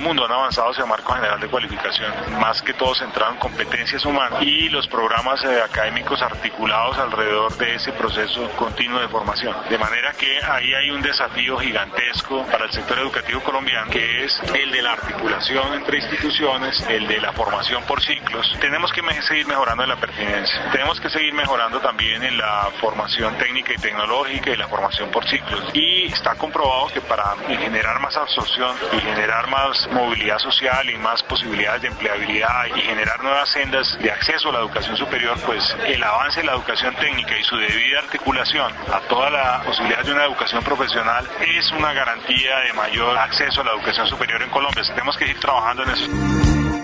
mundo 0.03 0.25
han 0.25 0.33
avanzado 0.33 0.71
hacia 0.71 0.85
marco 0.85 1.13
general 1.15 1.41
de 1.41 1.49
cualificación, 1.49 2.13
más 2.39 2.61
que 2.63 2.75
todo 2.75 2.95
centrado 2.95 3.33
en 3.33 3.39
competencias 3.39 4.05
humanas 4.05 4.43
y 4.43 4.69
los 4.69 4.87
programas 4.89 5.43
eh, 5.45 5.63
académicos 5.63 6.21
articulados 6.23 6.99
alrededor 6.99 7.57
de 7.57 7.77
ese 7.77 7.93
proceso 7.93 8.49
continuo 8.57 9.01
de 9.01 9.09
formación. 9.09 9.55
De 9.69 9.79
manera 9.79 10.13
que 10.13 10.43
ahí 10.45 10.75
hay 10.75 10.91
un 10.91 11.03
desafío 11.03 11.57
gigantesco 11.59 12.45
para 12.51 12.65
el 12.65 12.73
sector 12.73 12.99
educativo 12.99 13.41
colombiano, 13.41 13.91
que 13.91 14.25
es 14.25 14.41
el 14.55 14.71
de 14.71 14.83
la 14.83 14.93
articulación 14.93 15.75
entre 15.75 15.99
instituciones, 15.99 16.81
el 16.89 17.07
de 17.07 17.21
la 17.21 17.33
formación 17.33 17.83
por 17.85 18.03
ciclos. 18.03 18.57
Tenemos 18.61 18.93
que 18.93 19.03
seguir 19.23 19.47
mejorando 19.47 19.83
en 19.83 19.89
la 19.89 19.97
pertinencia. 19.97 20.71
Tenemos 20.73 21.01
que 21.01 21.11
seguir 21.11 21.33
mejorando 21.35 21.81
también 21.81 22.23
en 22.23 22.37
la 22.39 22.69
formación 22.81 23.37
técnica 23.37 23.73
y 23.73 23.77
tecnológica 23.77 24.51
y 24.51 24.57
la 24.57 24.69
formación 24.69 25.11
por 25.11 25.29
ciclos. 25.29 25.71
Y 25.75 26.07
está 26.07 26.35
comprobado 26.35 26.89
que 26.89 27.01
para 27.01 27.37
generar 27.47 28.01
más 28.01 28.17
absorción 28.17 28.77
y 28.93 29.01
generar 29.01 29.49
más 29.49 29.89
movilidad 29.93 30.39
social 30.39 30.89
y 30.91 30.97
más 30.99 31.23
posibilidades 31.23 31.83
de 31.83 31.89
empleabilidad 31.89 32.67
y 32.77 32.81
generar 32.81 33.23
nuevas 33.23 33.49
sendas 33.51 33.99
de 34.01 34.11
acceso 34.11 34.49
a 34.49 34.53
la 34.53 34.59
educación 34.61 34.97
superior, 34.97 35.37
pues 35.47 35.65
el 35.87 36.03
avance 36.03 36.41
de 36.41 36.47
la 36.47 36.55
educación 36.55 36.95
técnica 36.97 37.39
y 37.39 37.45
su 37.45 37.57
debida 37.57 38.01
articulación 38.01 38.73
a 38.93 39.01
toda 39.09 39.31
la 39.31 39.63
posibilidad 39.65 40.05
de 40.05 40.13
una 40.13 40.25
educación 40.25 40.63
profesional 40.63 41.29
es 41.41 41.71
una 41.73 41.93
garantía 41.93 42.59
de 42.67 42.73
mayor 42.73 43.17
acceso 43.17 43.61
a 43.61 43.65
la 43.65 43.73
educación 43.73 44.07
superior 44.07 44.43
en 44.43 44.51
Colombia. 44.51 44.83
Tenemos 44.87 45.17
que 45.17 45.29
ir 45.29 45.39
trabajando 45.39 45.83
en 45.85 45.91
eso. 45.91 46.07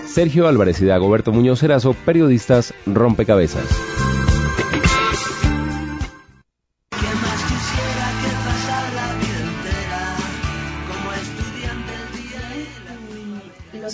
Sergio 0.07 0.47
Álvarez 0.47 0.81
y 0.81 0.85
Dagoberto 0.85 1.31
Muñoz 1.31 1.61
Erazo, 1.63 1.93
periodistas 1.93 2.73
Rompecabezas. 2.85 4.08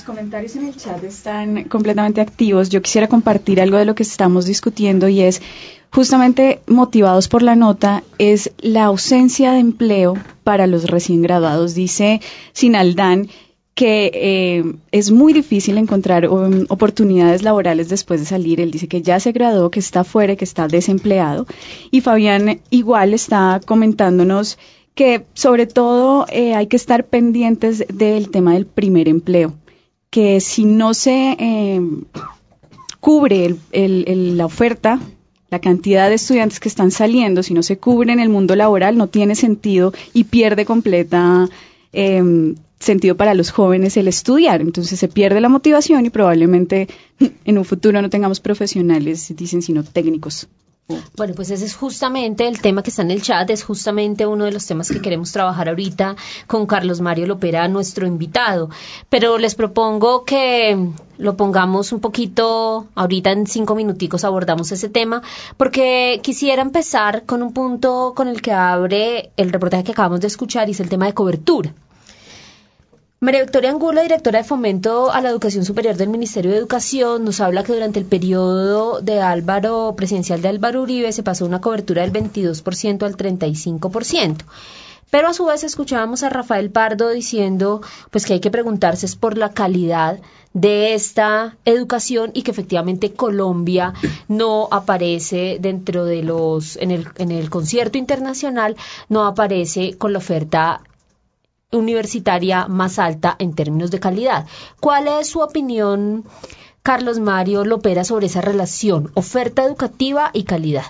Comentarios 0.06 0.56
en 0.56 0.68
el 0.68 0.76
chat 0.76 1.04
están 1.04 1.66
completamente 1.66 2.22
activos. 2.22 2.70
Yo 2.70 2.82
quisiera 2.82 3.08
compartir 3.08 3.60
algo 3.60 3.78
de 3.78 3.86
lo 3.86 3.96
que 3.96 4.04
estamos 4.04 4.46
discutiendo 4.46 5.10
y 5.10 5.22
es 5.22 5.42
justamente 5.92 6.62
motivados 6.68 7.28
por 7.28 7.42
la 7.42 7.56
nota, 7.56 8.04
es 8.18 8.52
la 8.60 8.86
ausencia 8.86 9.52
de 9.52 9.60
empleo 9.60 10.14
para 10.44 10.68
los 10.68 10.90
recién 10.90 11.22
graduados. 11.22 11.76
Dice 11.76 12.22
Sinaldán 12.54 13.28
que 13.74 14.10
eh, 14.14 14.64
es 14.92 15.12
muy 15.12 15.34
difícil 15.34 15.78
encontrar 15.78 16.30
um, 16.30 16.66
oportunidades 16.70 17.44
laborales 17.44 17.90
después 17.90 18.22
de 18.22 18.26
salir. 18.26 18.62
Él 18.62 18.72
dice 18.72 18.88
que 18.88 19.02
ya 19.02 19.20
se 19.20 19.34
graduó, 19.34 19.70
que 19.70 19.82
está 19.82 20.06
fuera, 20.06 20.38
que 20.38 20.46
está 20.46 20.70
desempleado. 20.70 21.46
Y 21.92 22.00
Fabián 22.00 22.62
igual 22.70 23.14
está 23.14 23.60
comentándonos 23.66 24.58
que 24.94 25.26
sobre 25.34 25.68
todo 25.68 26.26
eh, 26.30 26.56
hay 26.56 26.68
que 26.68 26.78
estar 26.78 27.06
pendientes 27.06 27.84
del 27.90 28.30
tema 28.30 28.54
del 28.54 28.66
primer 28.66 29.10
empleo 29.10 29.54
que 30.16 30.40
si 30.40 30.64
no 30.64 30.94
se 30.94 31.36
eh, 31.38 31.82
cubre 33.02 33.54
la 33.74 34.46
oferta, 34.46 34.98
la 35.50 35.60
cantidad 35.60 36.08
de 36.08 36.16
estudiantes 36.16 36.62
que 36.62 36.70
están 36.70 36.90
saliendo, 36.90 37.44
si 37.44 37.54
no 37.54 37.62
se 37.62 37.80
cubre 37.80 38.14
en 38.14 38.22
el 38.22 38.30
mundo 38.30 38.56
laboral, 38.56 38.98
no 38.98 39.08
tiene 39.08 39.36
sentido 39.36 39.92
y 40.14 40.24
pierde 40.24 40.64
completa 40.64 41.50
em, 41.92 42.56
sentido 42.80 43.18
para 43.18 43.34
los 43.34 43.52
jóvenes 43.52 43.98
el 43.98 44.08
estudiar. 44.08 44.62
Entonces 44.62 44.98
se 44.98 45.10
pierde 45.10 45.42
la 45.42 45.50
motivación 45.50 46.06
y 46.06 46.10
probablemente 46.10 46.88
en 47.44 47.58
un 47.58 47.66
futuro 47.66 48.02
no 48.02 48.10
tengamos 48.10 48.40
profesionales, 48.40 49.34
dicen, 49.36 49.62
sino 49.62 49.84
técnicos. 49.84 50.48
Bueno, 51.18 51.34
pues 51.36 51.50
ese 51.50 51.66
es 51.66 51.76
justamente 51.76 52.48
el 52.48 52.62
tema 52.62 52.84
que 52.84 52.92
está 52.92 53.02
en 53.02 53.10
el 53.10 53.24
chat, 53.24 53.50
es 53.50 53.64
justamente 53.64 54.28
uno 54.28 54.46
de 54.46 54.52
los 54.52 54.68
temas 54.68 54.92
que 54.92 55.02
queremos 55.02 55.32
trabajar 55.32 55.68
ahorita 55.68 56.16
con 56.46 56.68
Carlos 56.68 57.02
Mario 57.02 57.26
Lopera, 57.26 57.68
nuestro 57.68 58.06
invitado. 58.06 58.70
Pero 59.10 59.40
les 59.40 59.56
propongo 59.56 60.26
que 60.26 60.92
lo 61.18 61.38
pongamos 61.38 61.92
un 61.92 62.02
poquito, 62.02 62.86
ahorita 62.94 63.32
en 63.32 63.48
cinco 63.48 63.74
minuticos 63.74 64.24
abordamos 64.24 64.72
ese 64.72 64.90
tema, 64.90 65.24
porque 65.58 66.20
quisiera 66.22 66.62
empezar 66.62 67.26
con 67.26 67.42
un 67.42 67.52
punto 67.52 68.14
con 68.16 68.28
el 68.28 68.44
que 68.44 68.52
abre 68.52 69.32
el 69.38 69.52
reportaje 69.52 69.86
que 69.86 69.94
acabamos 69.94 70.22
de 70.22 70.28
escuchar 70.28 70.68
y 70.68 70.74
es 70.74 70.80
el 70.80 70.90
tema 70.90 71.08
de 71.08 71.14
cobertura. 71.14 71.74
María 73.26 73.42
Victoria 73.42 73.72
Angulo, 73.72 74.04
directora 74.04 74.38
de 74.38 74.44
Fomento 74.44 75.12
a 75.12 75.20
la 75.20 75.30
Educación 75.30 75.66
Superior 75.66 75.96
del 75.96 76.10
Ministerio 76.10 76.52
de 76.52 76.58
Educación, 76.58 77.26
nos 77.26 77.40
habla 77.40 77.64
que 77.64 77.74
durante 77.74 77.98
el 77.98 78.06
periodo 78.06 79.02
de 79.02 79.20
Álvaro, 79.20 79.96
presidencial 79.98 80.44
de 80.44 80.50
Álvaro 80.50 80.84
Uribe, 80.84 81.12
se 81.12 81.24
pasó 81.24 81.44
una 81.48 81.60
cobertura 81.60 82.04
del 82.04 82.14
22% 82.14 83.02
al 83.02 83.18
35%. 83.18 84.44
Pero 85.10 85.28
a 85.28 85.34
su 85.34 85.46
vez 85.46 85.64
escuchábamos 85.64 86.22
a 86.22 86.30
Rafael 86.30 86.70
Pardo 86.70 87.10
diciendo 87.10 87.82
pues 88.12 88.28
que 88.28 88.34
hay 88.34 88.42
que 88.42 88.52
preguntarse 88.52 89.08
es 89.08 89.16
por 89.16 89.40
la 89.40 89.50
calidad 89.50 90.20
de 90.54 90.94
esta 90.94 91.58
educación 91.66 92.30
y 92.36 92.44
que 92.44 92.52
efectivamente 92.52 93.14
Colombia 93.14 93.96
no 94.28 94.68
aparece 94.70 95.58
dentro 95.60 96.06
de 96.06 96.22
los 96.22 96.76
en 96.78 96.92
el 96.92 97.08
en 97.18 97.32
el 97.32 97.50
concierto 97.50 97.98
internacional 97.98 98.76
no 99.10 99.26
aparece 99.26 99.98
con 99.98 100.14
la 100.14 100.20
oferta 100.20 100.82
universitaria 101.72 102.68
más 102.68 103.00
alta 103.00 103.36
en 103.40 103.54
términos 103.54 103.92
de 103.92 104.00
calidad. 104.00 104.46
¿Cuál 104.80 105.08
es 105.08 105.28
su 105.28 105.40
opinión, 105.40 106.24
Carlos 106.84 107.20
Mario 107.20 107.66
Lopera, 107.66 108.04
sobre 108.04 108.28
esa 108.28 108.42
relación 108.42 109.12
oferta 109.14 109.64
educativa 109.64 110.32
y 110.34 110.44
calidad? 110.44 110.86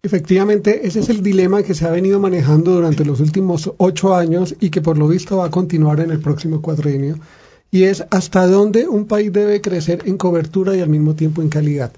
Efectivamente, 0.00 0.86
ese 0.86 1.00
es 1.00 1.08
el 1.08 1.22
dilema 1.22 1.64
que 1.64 1.74
se 1.74 1.84
ha 1.84 1.90
venido 1.90 2.20
manejando 2.20 2.72
durante 2.72 3.04
los 3.04 3.18
últimos 3.18 3.72
ocho 3.78 4.14
años 4.14 4.54
y 4.60 4.70
que 4.70 4.80
por 4.80 4.96
lo 4.96 5.08
visto 5.08 5.38
va 5.38 5.46
a 5.46 5.50
continuar 5.50 5.98
en 6.00 6.12
el 6.12 6.20
próximo 6.20 6.62
cuadrenio, 6.62 7.18
y 7.70 7.82
es 7.82 8.04
hasta 8.10 8.46
dónde 8.46 8.86
un 8.88 9.06
país 9.06 9.32
debe 9.32 9.60
crecer 9.60 10.02
en 10.06 10.16
cobertura 10.16 10.76
y 10.76 10.80
al 10.80 10.88
mismo 10.88 11.14
tiempo 11.14 11.42
en 11.42 11.48
calidad. 11.48 11.92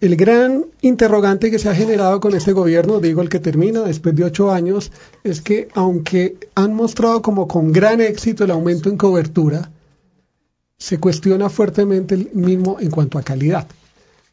El 0.00 0.14
gran 0.14 0.66
interrogante 0.80 1.50
que 1.50 1.58
se 1.58 1.68
ha 1.68 1.74
generado 1.74 2.20
con 2.20 2.32
este 2.34 2.52
gobierno, 2.52 3.00
digo 3.00 3.20
el 3.20 3.28
que 3.28 3.40
termina 3.40 3.82
después 3.82 4.14
de 4.14 4.22
ocho 4.22 4.52
años, 4.52 4.92
es 5.24 5.40
que 5.40 5.68
aunque 5.74 6.36
han 6.54 6.72
mostrado 6.74 7.20
como 7.20 7.48
con 7.48 7.72
gran 7.72 8.00
éxito 8.00 8.44
el 8.44 8.52
aumento 8.52 8.90
en 8.90 8.96
cobertura, 8.96 9.72
se 10.76 10.98
cuestiona 11.00 11.48
fuertemente 11.48 12.14
el 12.14 12.30
mismo 12.32 12.76
en 12.78 12.92
cuanto 12.92 13.18
a 13.18 13.22
calidad. 13.22 13.66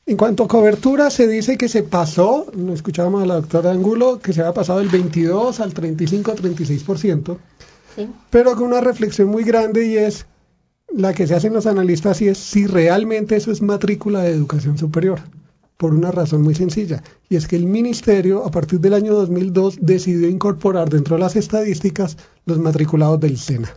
En 0.05 0.17
cuanto 0.17 0.43
a 0.43 0.47
cobertura, 0.47 1.09
se 1.09 1.27
dice 1.27 1.57
que 1.57 1.67
se 1.67 1.81
pasó, 1.81 2.45
escuchábamos 2.71 3.23
a 3.23 3.25
la 3.25 3.35
doctora 3.35 3.71
Angulo, 3.71 4.19
que 4.19 4.33
se 4.33 4.41
había 4.41 4.53
pasado 4.53 4.77
del 4.77 4.89
22 4.89 5.59
al 5.61 5.73
35-36%, 5.73 7.37
sí. 7.95 8.07
pero 8.29 8.53
con 8.53 8.65
una 8.65 8.81
reflexión 8.81 9.29
muy 9.29 9.43
grande 9.43 9.87
y 9.87 9.97
es 9.97 10.27
la 10.89 11.15
que 11.15 11.25
se 11.25 11.33
hacen 11.33 11.53
los 11.53 11.65
analistas 11.65 12.21
y 12.21 12.27
es 12.27 12.37
si 12.37 12.67
realmente 12.67 13.35
eso 13.35 13.51
es 13.51 13.63
matrícula 13.63 14.21
de 14.21 14.29
educación 14.29 14.77
superior 14.77 15.21
por 15.77 15.93
una 15.93 16.11
razón 16.11 16.41
muy 16.41 16.55
sencilla, 16.55 17.03
y 17.29 17.35
es 17.35 17.47
que 17.47 17.55
el 17.55 17.65
ministerio 17.65 18.45
a 18.45 18.51
partir 18.51 18.79
del 18.79 18.93
año 18.93 19.13
2002 19.13 19.79
decidió 19.81 20.29
incorporar 20.29 20.89
dentro 20.89 21.15
de 21.15 21.21
las 21.21 21.35
estadísticas 21.35 22.17
los 22.45 22.59
matriculados 22.59 23.19
del 23.19 23.37
SENA. 23.37 23.73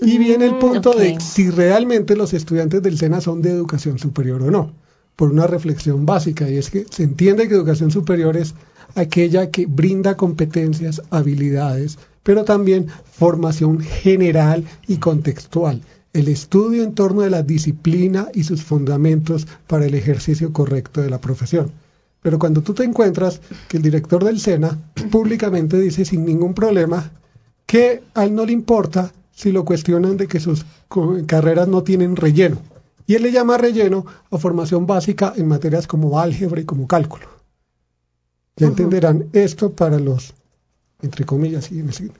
Y 0.00 0.16
viene 0.18 0.46
el 0.46 0.58
punto 0.58 0.92
de 0.92 1.20
si 1.20 1.50
realmente 1.50 2.16
los 2.16 2.32
estudiantes 2.32 2.82
del 2.82 2.98
SENA 2.98 3.20
son 3.20 3.42
de 3.42 3.50
educación 3.50 3.98
superior 3.98 4.42
o 4.42 4.50
no, 4.50 4.72
por 5.16 5.30
una 5.32 5.46
reflexión 5.46 6.06
básica, 6.06 6.48
y 6.48 6.56
es 6.56 6.70
que 6.70 6.86
se 6.88 7.02
entiende 7.02 7.48
que 7.48 7.54
educación 7.54 7.90
superior 7.90 8.36
es 8.36 8.54
aquella 8.94 9.50
que 9.50 9.66
brinda 9.66 10.16
competencias, 10.16 11.02
habilidades, 11.10 11.98
pero 12.22 12.44
también 12.44 12.86
formación 13.04 13.80
general 13.80 14.64
y 14.86 14.98
contextual, 14.98 15.82
el 16.18 16.26
estudio 16.26 16.82
en 16.82 16.94
torno 16.94 17.22
de 17.22 17.30
la 17.30 17.44
disciplina 17.44 18.28
y 18.34 18.42
sus 18.42 18.64
fundamentos 18.64 19.46
para 19.68 19.86
el 19.86 19.94
ejercicio 19.94 20.52
correcto 20.52 21.00
de 21.00 21.10
la 21.10 21.20
profesión. 21.20 21.70
Pero 22.20 22.40
cuando 22.40 22.60
tú 22.60 22.74
te 22.74 22.82
encuentras 22.82 23.40
que 23.68 23.76
el 23.76 23.84
director 23.84 24.24
del 24.24 24.40
SENA 24.40 24.76
públicamente 25.12 25.78
dice 25.78 26.04
sin 26.04 26.24
ningún 26.24 26.54
problema 26.54 27.12
que 27.66 28.02
a 28.14 28.24
él 28.24 28.34
no 28.34 28.44
le 28.44 28.52
importa 28.52 29.12
si 29.30 29.52
lo 29.52 29.64
cuestionan 29.64 30.16
de 30.16 30.26
que 30.26 30.40
sus 30.40 30.66
carreras 31.26 31.68
no 31.68 31.84
tienen 31.84 32.16
relleno. 32.16 32.58
Y 33.06 33.14
él 33.14 33.22
le 33.22 33.30
llama 33.30 33.56
relleno 33.56 34.04
a 34.30 34.38
formación 34.38 34.86
básica 34.86 35.32
en 35.36 35.46
materias 35.46 35.86
como 35.86 36.18
álgebra 36.18 36.60
y 36.60 36.64
como 36.64 36.88
cálculo. 36.88 37.26
Ya 38.56 38.66
entenderán 38.66 39.28
esto 39.32 39.70
para 39.70 40.00
los, 40.00 40.34
entre 41.00 41.24
comillas, 41.24 41.70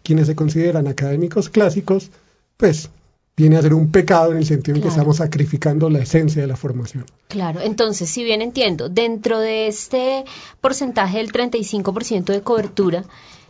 quienes 0.05 0.27
se 0.29 0.37
consideran 0.37 0.87
académicos 0.87 1.51
clásicos, 1.51 2.13
pues 2.57 2.91
viene 3.39 3.57
a 3.57 3.63
ser 3.63 3.73
un 3.73 3.93
pecado 3.93 4.33
en 4.33 4.39
el 4.39 4.45
sentido 4.45 4.77
en 4.77 4.83
que 4.83 4.89
estamos 4.89 5.19
sacrificando 5.19 5.89
la 5.89 6.01
esencia 6.01 6.43
de 6.43 6.49
la 6.49 6.57
formación. 6.57 7.07
Claro, 7.29 7.61
entonces, 7.61 8.11
si 8.11 8.25
bien 8.25 8.43
entiendo, 8.43 8.89
dentro 8.89 9.39
de 9.39 9.69
este 9.69 10.25
porcentaje 10.61 11.19
del 11.19 11.31
35% 11.31 12.25
de 12.25 12.41
cobertura, 12.43 13.05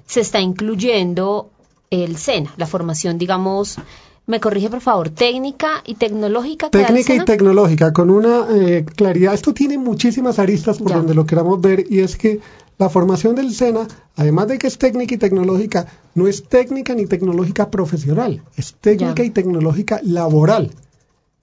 se 0.07 0.21
está 0.21 0.41
incluyendo 0.41 1.49
el 1.91 2.19
SENA, 2.19 2.53
la 2.59 2.67
formación, 2.67 3.17
digamos, 3.17 3.79
me 4.27 4.41
corrige 4.41 4.69
por 4.69 4.83
favor, 4.83 5.09
técnica 5.09 5.83
y 5.87 5.95
tecnológica. 5.95 6.69
Técnica 6.69 7.15
y 7.15 7.25
tecnológica, 7.25 7.95
con 7.95 8.11
una 8.11 8.47
eh, 8.51 8.85
claridad. 8.95 9.33
Esto 9.33 9.55
tiene 9.55 9.79
muchísimas 9.79 10.39
aristas 10.39 10.79
por 10.79 10.93
donde 10.93 11.15
lo 11.15 11.25
queramos 11.25 11.63
ver 11.63 11.87
y 11.89 12.01
es 12.01 12.15
que 12.19 12.41
la 12.79 12.89
formación 12.89 13.35
del 13.35 13.53
SENA, 13.53 13.89
además 14.17 14.49
de 14.49 14.59
que 14.59 14.69
es 14.69 14.79
técnica 14.79 15.15
y 15.15 15.19
tecnológica, 15.19 15.87
no 16.15 16.29
es 16.29 16.45
técnica 16.45 16.95
ni 16.95 17.07
tecnológica 17.07 17.71
profesional, 17.71 18.43
es 18.57 18.75
técnica 18.75 19.25
y 19.25 19.31
tecnológica 19.31 20.01
laboral. 20.05 20.71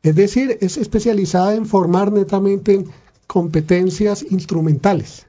Es 0.02 0.16
decir, 0.16 0.58
es 0.62 0.78
especializada 0.78 1.56
en 1.56 1.66
formar 1.66 2.12
netamente 2.12 2.74
en 2.74 2.88
competencias 3.28 4.26
instrumentales 4.30 5.26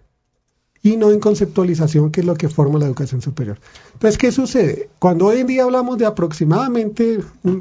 y 0.82 0.96
no 0.96 1.10
en 1.10 1.18
conceptualización, 1.18 2.12
que 2.12 2.20
es 2.20 2.26
lo 2.26 2.36
que 2.36 2.48
forma 2.48 2.78
la 2.78 2.86
educación 2.86 3.20
superior. 3.20 3.58
Entonces, 3.94 4.18
¿qué 4.18 4.30
sucede? 4.30 4.88
Cuando 5.00 5.26
hoy 5.26 5.38
en 5.38 5.48
día 5.48 5.64
hablamos 5.64 5.98
de 5.98 6.06
aproximadamente, 6.06 7.18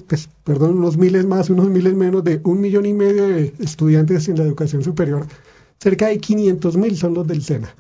pues, 0.08 0.30
perdón, 0.44 0.78
unos 0.78 0.98
miles 0.98 1.26
más, 1.26 1.50
unos 1.50 1.70
miles 1.70 1.96
menos 1.96 2.24
de 2.24 2.40
un 2.44 2.62
millón 2.62 2.86
y 2.86 2.94
medio 2.94 3.28
de 3.28 3.54
estudiantes 3.60 4.28
en 4.30 4.38
la 4.38 4.44
educación 4.44 4.84
superior, 4.84 5.26
cerca 5.80 6.08
de 6.08 6.20
500 6.20 6.78
mil 6.78 6.96
son 6.96 7.16
los 7.16 7.26
del 7.26 7.42
SENA. 7.42 7.74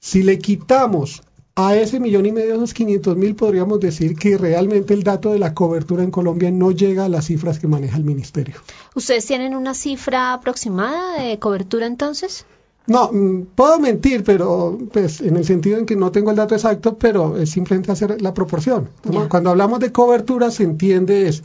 Si 0.00 0.22
le 0.22 0.38
quitamos 0.38 1.22
a 1.56 1.74
ese 1.74 1.98
millón 1.98 2.24
y 2.24 2.30
medio, 2.32 2.54
esos 2.54 2.72
500 2.72 3.16
mil, 3.16 3.34
podríamos 3.34 3.80
decir 3.80 4.14
que 4.14 4.38
realmente 4.38 4.94
el 4.94 5.02
dato 5.02 5.32
de 5.32 5.40
la 5.40 5.54
cobertura 5.54 6.04
en 6.04 6.12
Colombia 6.12 6.52
no 6.52 6.70
llega 6.70 7.06
a 7.06 7.08
las 7.08 7.26
cifras 7.26 7.58
que 7.58 7.66
maneja 7.66 7.96
el 7.96 8.04
ministerio. 8.04 8.54
¿Ustedes 8.94 9.26
tienen 9.26 9.56
una 9.56 9.74
cifra 9.74 10.34
aproximada 10.34 11.20
de 11.20 11.38
cobertura 11.40 11.86
entonces? 11.86 12.46
No, 12.86 13.10
mm, 13.12 13.46
puedo 13.56 13.80
mentir, 13.80 14.22
pero 14.22 14.78
pues 14.92 15.20
en 15.20 15.36
el 15.36 15.44
sentido 15.44 15.78
en 15.78 15.84
que 15.84 15.96
no 15.96 16.12
tengo 16.12 16.30
el 16.30 16.36
dato 16.36 16.54
exacto, 16.54 16.96
pero 16.96 17.36
es 17.36 17.50
simplemente 17.50 17.90
hacer 17.90 18.22
la 18.22 18.32
proporción. 18.32 18.88
Cuando 19.28 19.50
hablamos 19.50 19.80
de 19.80 19.90
cobertura 19.90 20.52
se 20.52 20.62
entiende 20.62 21.28
es 21.28 21.42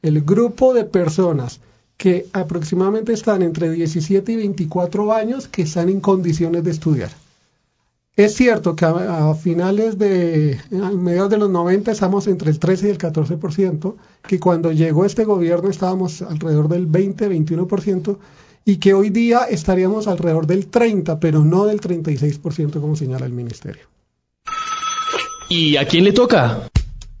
el 0.00 0.22
grupo 0.22 0.74
de 0.74 0.84
personas 0.84 1.60
que 1.96 2.26
aproximadamente 2.32 3.12
están 3.12 3.42
entre 3.42 3.70
17 3.70 4.30
y 4.30 4.36
24 4.36 5.12
años 5.12 5.48
que 5.48 5.62
están 5.62 5.88
en 5.88 6.00
condiciones 6.00 6.62
de 6.62 6.70
estudiar. 6.70 7.10
Es 8.16 8.34
cierto 8.34 8.74
que 8.74 8.86
a, 8.86 9.34
finales 9.34 9.98
de, 9.98 10.58
a 10.82 10.90
mediados 10.90 11.28
de 11.28 11.36
los 11.36 11.50
90 11.50 11.92
estamos 11.92 12.26
entre 12.28 12.50
el 12.50 12.58
13 12.58 12.86
y 12.86 12.90
el 12.90 12.98
14%, 12.98 13.94
que 14.26 14.40
cuando 14.40 14.72
llegó 14.72 15.04
este 15.04 15.24
gobierno 15.24 15.68
estábamos 15.68 16.22
alrededor 16.22 16.68
del 16.68 16.90
20-21%, 16.90 18.16
y 18.64 18.78
que 18.78 18.94
hoy 18.94 19.10
día 19.10 19.44
estaríamos 19.44 20.08
alrededor 20.08 20.46
del 20.46 20.68
30, 20.68 21.20
pero 21.20 21.44
no 21.44 21.66
del 21.66 21.80
36% 21.80 22.80
como 22.80 22.96
señala 22.96 23.26
el 23.26 23.32
ministerio. 23.32 23.86
¿Y 25.50 25.76
a 25.76 25.86
quién 25.86 26.02
le 26.02 26.12
toca? 26.12 26.68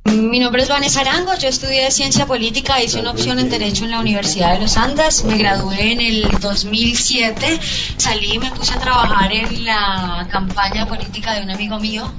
Mi 0.06 0.38
nombre 0.38 0.62
es 0.62 0.68
Vanessa 0.68 1.00
Arango, 1.00 1.34
yo 1.34 1.48
estudié 1.48 1.90
Ciencia 1.90 2.26
Política, 2.26 2.80
hice 2.80 3.00
una 3.00 3.10
opción 3.10 3.40
en 3.40 3.50
Derecho 3.50 3.84
en 3.84 3.90
la 3.90 3.98
Universidad 3.98 4.52
de 4.52 4.60
los 4.60 4.76
Andes, 4.76 5.24
me 5.24 5.36
gradué 5.36 5.92
en 5.92 6.00
el 6.00 6.38
2007, 6.38 7.60
salí 7.96 8.34
y 8.34 8.38
me 8.38 8.52
puse 8.52 8.74
a 8.74 8.78
trabajar 8.78 9.32
en 9.32 9.64
la 9.64 10.28
campaña 10.30 10.86
política 10.86 11.34
de 11.34 11.42
un 11.42 11.50
amigo 11.50 11.80
mío, 11.80 12.12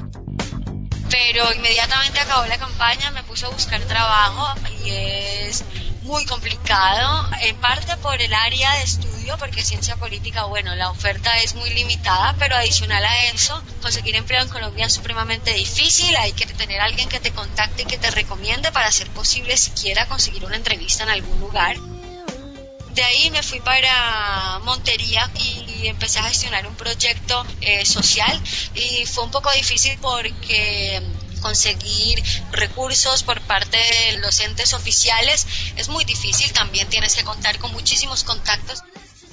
pero 1.10 1.46
inmediatamente 1.56 2.20
acabó 2.20 2.46
la 2.48 2.58
campaña, 2.58 3.12
me 3.12 3.24
puse 3.24 3.46
a 3.46 3.50
buscar 3.50 3.80
trabajo 3.84 4.60
y 4.84 4.90
es 4.90 5.64
muy 6.04 6.26
complicado, 6.26 7.30
en 7.42 7.56
parte 7.58 7.96
por 7.98 8.22
el 8.22 8.34
área 8.34 8.74
de 8.76 8.84
estudio, 8.84 9.17
porque 9.36 9.66
ciencia 9.66 9.98
política, 9.98 10.46
bueno, 10.46 10.74
la 10.76 10.90
oferta 10.90 11.36
es 11.40 11.56
muy 11.56 11.70
limitada, 11.72 12.36
pero 12.40 12.56
adicional 12.56 13.04
a 13.04 13.26
eso, 13.26 13.62
conseguir 13.82 14.16
empleo 14.16 14.42
en 14.42 14.48
Colombia 14.48 14.86
es 14.86 14.94
supremamente 14.94 15.52
difícil, 15.54 16.16
hay 16.16 16.32
que 16.32 16.46
tener 16.46 16.80
alguien 16.80 17.10
que 17.10 17.20
te 17.20 17.32
contacte 17.32 17.82
y 17.82 17.86
que 17.86 17.98
te 17.98 18.12
recomiende 18.12 18.72
para 18.72 18.88
hacer 18.88 19.10
posible 19.10 19.58
siquiera 19.58 20.08
conseguir 20.08 20.46
una 20.46 20.56
entrevista 20.56 21.04
en 21.04 21.10
algún 21.10 21.40
lugar. 21.42 21.76
De 22.92 23.04
ahí 23.04 23.30
me 23.30 23.44
fui 23.44 23.60
para 23.60 24.60
Montería 24.64 25.30
y, 25.36 25.88
empecé 25.88 26.20
a 26.20 26.24
gestionar 26.24 26.66
un 26.66 26.76
proyecto 26.76 27.46
eh, 27.62 27.86
social. 27.86 28.42
Y 28.74 29.06
fue 29.06 29.24
un 29.24 29.32
poco 29.32 29.52
difícil 29.52 29.98
porque 30.02 31.02
conseguir 31.40 32.24
recursos 32.52 33.22
por 33.24 33.40
parte 33.42 33.78
de 33.78 34.18
los 34.18 34.74
oficiales 34.74 35.46
es 35.76 35.88
muy 35.90 36.04
difícil, 36.06 36.52
también 36.52 36.90
tienes 36.90 37.16
que 37.16 37.24
contar 37.24 37.60
con 37.60 37.72
muchísimos 37.72 38.24
contactos 38.24 38.82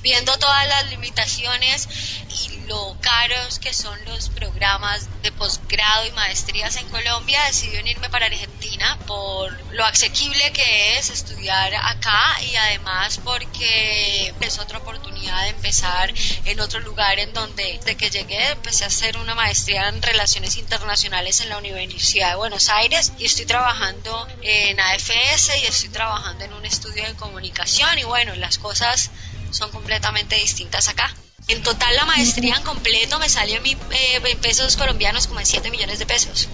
viendo 0.05 0.37
todas 0.39 0.69
las 0.69 0.91
limitaciones 0.91 1.89
y 2.29 2.61
lo 2.67 2.97
caros 3.01 3.59
que 3.59 3.73
son 3.73 3.99
los 4.05 4.29
programas 4.29 5.09
de 5.23 5.33
posgrado 5.33 6.07
y 6.07 6.13
maestrías 6.13 6.77
en 6.77 6.87
Colombia, 6.91 7.43
decidí 7.47 7.77
irme 7.89 8.11
para 8.11 8.27
Argentina 8.27 8.99
por 9.07 9.51
lo 9.73 9.85
asequible 9.85 10.53
que 10.53 10.99
es 10.99 11.09
estudiar 11.09 11.75
acá 11.75 12.43
y 12.43 12.55
además 12.55 13.19
porque 13.25 14.35
es 14.41 14.59
otra 14.59 14.79
oportunidad 14.79 15.43
de 15.45 15.49
empezar 15.49 16.13
en 16.45 16.61
otro 16.61 16.81
lugar 16.81 17.19
en 17.19 17.33
donde 17.33 17.79
desde 17.79 17.97
que 17.97 18.11
llegué 18.11 18.51
empecé 18.51 18.85
a 18.85 18.89
hacer 18.89 19.17
una 19.17 19.35
maestría 19.35 19.89
en 19.89 20.03
relaciones 20.03 20.59
internacionales 20.59 21.41
en 21.41 21.49
la 21.49 21.57
Universidad 21.57 22.31
de 22.31 22.37
Buenos 22.37 22.69
Aires 22.69 23.13
y 23.19 23.25
estoy 23.25 23.47
trabajando 23.47 24.29
en 24.43 24.79
AFS 24.79 25.57
y 25.63 25.67
estoy 25.67 25.89
trabajando 25.89 26.45
en 26.45 26.53
un 26.53 26.67
estudio 26.67 27.05
de 27.05 27.15
comunicación 27.15 27.99
y 27.99 28.05
bueno, 28.05 28.35
las 28.35 28.59
cosas 28.59 29.11
son 29.55 29.71
completamente 29.71 30.37
distintas 30.37 30.89
acá. 30.89 31.15
En 31.49 31.63
total 31.63 31.95
la 31.95 32.05
maestría 32.07 32.57
en 32.57 32.63
completo 32.63 33.19
me 33.19 33.29
salió 33.29 33.57
en, 33.57 33.67
eh, 33.67 34.37
pesos 34.41 34.77
colombianos 34.77 35.27
como 35.27 35.41
en 35.41 35.47
7 35.47 35.71
millones 35.71 35.99
de 35.99 36.07
pesos. 36.07 36.49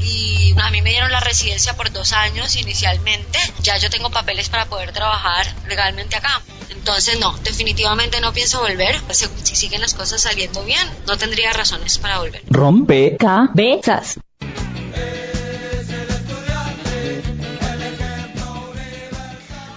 Y 0.00 0.54
a 0.60 0.70
mí 0.70 0.82
me 0.82 0.90
dieron 0.90 1.10
la 1.10 1.20
residencia 1.20 1.74
por 1.76 1.90
dos 1.92 2.12
años 2.12 2.56
inicialmente. 2.56 3.38
Ya 3.62 3.76
yo 3.76 3.90
tengo 3.90 4.10
papeles 4.10 4.48
para 4.48 4.66
poder 4.66 4.92
trabajar 4.92 5.46
legalmente 5.68 6.16
acá. 6.16 6.40
Entonces 6.70 7.18
no, 7.20 7.36
definitivamente 7.38 8.20
no 8.20 8.32
pienso 8.32 8.60
volver. 8.60 9.00
Si 9.10 9.56
siguen 9.56 9.80
las 9.80 9.94
cosas 9.94 10.22
saliendo 10.22 10.64
bien, 10.64 10.88
no 11.06 11.16
tendría 11.16 11.52
razones 11.52 11.98
para 11.98 12.18
volver. 12.18 12.42
Rompe. 12.48 13.16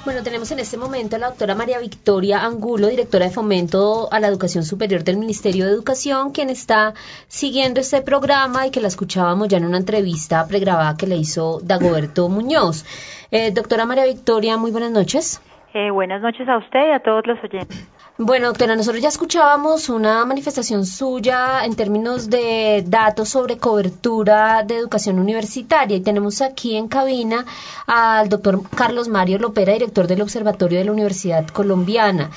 Bueno, 0.05 0.21
tenemos 0.21 0.51
en 0.51 0.59
este 0.59 0.77
momento 0.77 1.15
a 1.15 1.19
la 1.19 1.29
doctora 1.29 1.55
María 1.55 1.79
Victoria 1.79 2.45
Angulo, 2.45 2.89
directora 2.89 3.25
de 3.25 3.31
Fomento 3.31 4.07
a 4.11 4.19
la 4.19 4.27
Educación 4.27 4.63
Superior 4.63 5.03
del 5.03 5.17
Ministerio 5.17 5.65
de 5.65 5.71
Educación, 5.71 6.31
quien 6.31 6.51
está 6.51 6.93
siguiendo 7.27 7.79
este 7.79 8.03
programa 8.03 8.67
y 8.67 8.71
que 8.71 8.81
la 8.81 8.87
escuchábamos 8.87 9.47
ya 9.47 9.57
en 9.57 9.65
una 9.65 9.79
entrevista 9.79 10.47
pregrabada 10.47 10.95
que 10.95 11.07
le 11.07 11.15
hizo 11.15 11.59
Dagoberto 11.63 12.29
Muñoz. 12.29 12.85
Eh, 13.31 13.49
doctora 13.49 13.85
María 13.85 14.05
Victoria, 14.05 14.57
muy 14.57 14.69
buenas 14.69 14.91
noches. 14.91 15.41
Eh, 15.73 15.89
buenas 15.89 16.21
noches 16.21 16.47
a 16.47 16.59
usted 16.59 16.87
y 16.87 16.91
a 16.91 16.99
todos 16.99 17.25
los 17.25 17.43
oyentes. 17.43 17.89
Bueno, 18.17 18.47
doctora, 18.47 18.77
nosotros 18.77 19.03
ya 19.03 19.09
escuchábamos 19.09 19.89
una 19.89 20.23
manifestación 20.23 20.85
suya 20.85 21.65
en 21.65 21.75
términos 21.75 22.29
de 22.29 22.81
datos 22.87 23.27
sobre 23.27 23.57
cobertura 23.57 24.63
de 24.63 24.77
educación 24.77 25.19
universitaria 25.19 25.97
y 25.97 26.01
tenemos 26.01 26.41
aquí 26.41 26.77
en 26.77 26.87
cabina 26.87 27.45
al 27.85 28.29
doctor 28.29 28.61
Carlos 28.69 29.09
Mario 29.09 29.37
Lopera, 29.39 29.73
director 29.73 30.07
del 30.07 30.21
Observatorio 30.21 30.79
de 30.79 30.85
la 30.85 30.93
Universidad 30.93 31.45
Colombiana. 31.47 32.31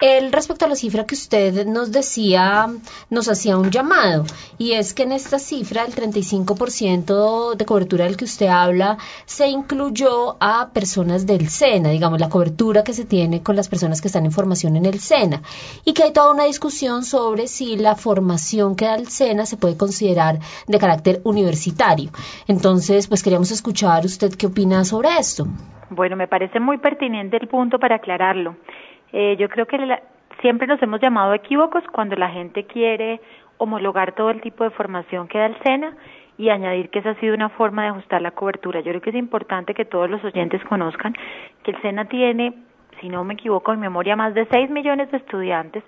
Él 0.00 0.32
respecto 0.32 0.64
a 0.64 0.68
la 0.68 0.76
cifra 0.76 1.04
que 1.04 1.14
usted 1.14 1.66
nos 1.66 1.92
decía, 1.92 2.68
nos 3.10 3.28
hacía 3.28 3.58
un 3.58 3.70
llamado, 3.70 4.24
y 4.56 4.72
es 4.72 4.94
que 4.94 5.02
en 5.02 5.12
esta 5.12 5.38
cifra, 5.38 5.84
el 5.84 5.94
35% 5.94 7.54
de 7.54 7.64
cobertura 7.66 8.06
del 8.06 8.16
que 8.16 8.24
usted 8.24 8.46
habla, 8.46 8.96
se 9.26 9.48
incluyó 9.48 10.36
a 10.40 10.70
personas 10.72 11.26
del 11.26 11.48
SENA, 11.48 11.90
digamos, 11.90 12.18
la 12.18 12.30
cobertura 12.30 12.82
que 12.82 12.94
se 12.94 13.04
tiene 13.04 13.42
con 13.42 13.56
las 13.56 13.68
personas 13.68 14.00
que 14.00 14.08
están 14.08 14.24
en 14.24 14.32
formación 14.32 14.76
en 14.76 14.86
el 14.86 15.00
SENA, 15.00 15.42
y 15.84 15.92
que 15.92 16.04
hay 16.04 16.12
toda 16.12 16.32
una 16.32 16.44
discusión 16.44 17.04
sobre 17.04 17.46
si 17.46 17.76
la 17.76 17.94
formación 17.94 18.76
que 18.76 18.86
da 18.86 18.94
el 18.94 19.08
SENA 19.08 19.44
se 19.44 19.58
puede 19.58 19.76
considerar 19.76 20.38
de 20.66 20.78
carácter 20.78 21.20
universitario. 21.24 22.10
Entonces, 22.48 23.06
pues 23.06 23.22
queríamos 23.22 23.50
escuchar 23.50 24.06
usted 24.06 24.32
qué 24.34 24.46
opina 24.46 24.84
sobre 24.84 25.10
esto. 25.18 25.46
Bueno, 25.90 26.16
me 26.16 26.28
parece 26.28 26.60
muy 26.60 26.78
pertinente 26.78 27.36
el 27.36 27.48
punto 27.48 27.78
para 27.78 27.96
aclararlo. 27.96 28.56
Eh, 29.12 29.36
yo 29.38 29.48
creo 29.48 29.66
que 29.66 29.78
siempre 30.40 30.66
nos 30.66 30.82
hemos 30.82 31.00
llamado 31.00 31.34
equívocos 31.34 31.84
cuando 31.92 32.16
la 32.16 32.30
gente 32.30 32.64
quiere 32.64 33.20
homologar 33.58 34.14
todo 34.14 34.30
el 34.30 34.40
tipo 34.40 34.64
de 34.64 34.70
formación 34.70 35.28
que 35.28 35.38
da 35.38 35.46
el 35.46 35.56
SENA 35.62 35.96
y 36.38 36.48
añadir 36.48 36.88
que 36.88 37.00
esa 37.00 37.10
ha 37.10 37.20
sido 37.20 37.34
una 37.34 37.50
forma 37.50 37.82
de 37.82 37.88
ajustar 37.88 38.22
la 38.22 38.30
cobertura. 38.30 38.80
Yo 38.80 38.90
creo 38.92 39.02
que 39.02 39.10
es 39.10 39.16
importante 39.16 39.74
que 39.74 39.84
todos 39.84 40.08
los 40.08 40.24
oyentes 40.24 40.62
conozcan 40.64 41.14
que 41.62 41.72
el 41.72 41.82
SENA 41.82 42.06
tiene 42.06 42.54
si 43.00 43.08
no 43.08 43.24
me 43.24 43.34
equivoco 43.34 43.72
en 43.72 43.80
memoria, 43.80 44.16
más 44.16 44.34
de 44.34 44.46
6 44.46 44.70
millones 44.70 45.10
de 45.10 45.16
estudiantes, 45.18 45.82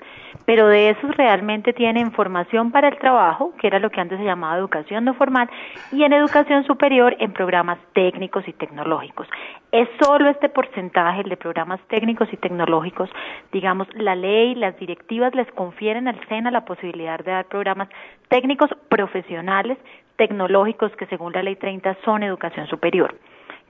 pero 0.46 0.66
de 0.68 0.90
esos 0.90 1.16
realmente 1.16 1.72
tienen 1.72 2.12
formación 2.12 2.70
para 2.70 2.88
el 2.88 2.98
trabajo, 2.98 3.52
que 3.60 3.66
era 3.66 3.78
lo 3.78 3.90
que 3.90 4.00
antes 4.00 4.18
se 4.18 4.24
llamaba 4.24 4.56
educación 4.56 5.04
no 5.04 5.14
formal, 5.14 5.48
y 5.92 6.02
en 6.04 6.12
educación 6.12 6.64
superior 6.64 7.14
en 7.18 7.32
programas 7.32 7.78
técnicos 7.92 8.46
y 8.48 8.52
tecnológicos. 8.52 9.28
Es 9.70 9.88
solo 10.00 10.28
este 10.28 10.48
porcentaje, 10.48 11.22
el 11.22 11.28
de 11.28 11.36
programas 11.36 11.80
técnicos 11.88 12.32
y 12.32 12.36
tecnológicos, 12.36 13.10
digamos, 13.52 13.88
la 13.94 14.14
ley, 14.14 14.54
las 14.54 14.78
directivas 14.78 15.34
les 15.34 15.50
confieren 15.52 16.08
al 16.08 16.18
SENA 16.28 16.50
la 16.50 16.64
posibilidad 16.64 17.18
de 17.18 17.30
dar 17.30 17.46
programas 17.46 17.88
técnicos 18.28 18.70
profesionales, 18.88 19.78
tecnológicos, 20.16 20.94
que 20.96 21.06
según 21.06 21.32
la 21.32 21.42
ley 21.42 21.56
30 21.56 21.96
son 22.04 22.22
educación 22.22 22.66
superior. 22.66 23.14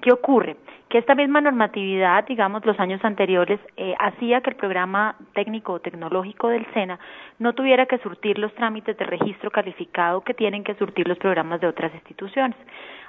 ¿Qué 0.00 0.12
ocurre? 0.12 0.56
Que 0.92 0.98
esta 0.98 1.14
misma 1.14 1.40
normatividad, 1.40 2.26
digamos, 2.26 2.66
los 2.66 2.78
años 2.78 3.02
anteriores, 3.02 3.58
eh, 3.78 3.94
hacía 3.98 4.42
que 4.42 4.50
el 4.50 4.56
programa 4.56 5.16
técnico 5.32 5.72
o 5.72 5.80
tecnológico 5.80 6.48
del 6.48 6.66
SENA 6.74 6.98
no 7.38 7.54
tuviera 7.54 7.86
que 7.86 7.96
surtir 7.96 8.38
los 8.38 8.54
trámites 8.56 8.98
de 8.98 9.06
registro 9.06 9.50
calificado 9.50 10.20
que 10.20 10.34
tienen 10.34 10.62
que 10.62 10.74
surtir 10.74 11.08
los 11.08 11.16
programas 11.16 11.62
de 11.62 11.66
otras 11.68 11.94
instituciones. 11.94 12.58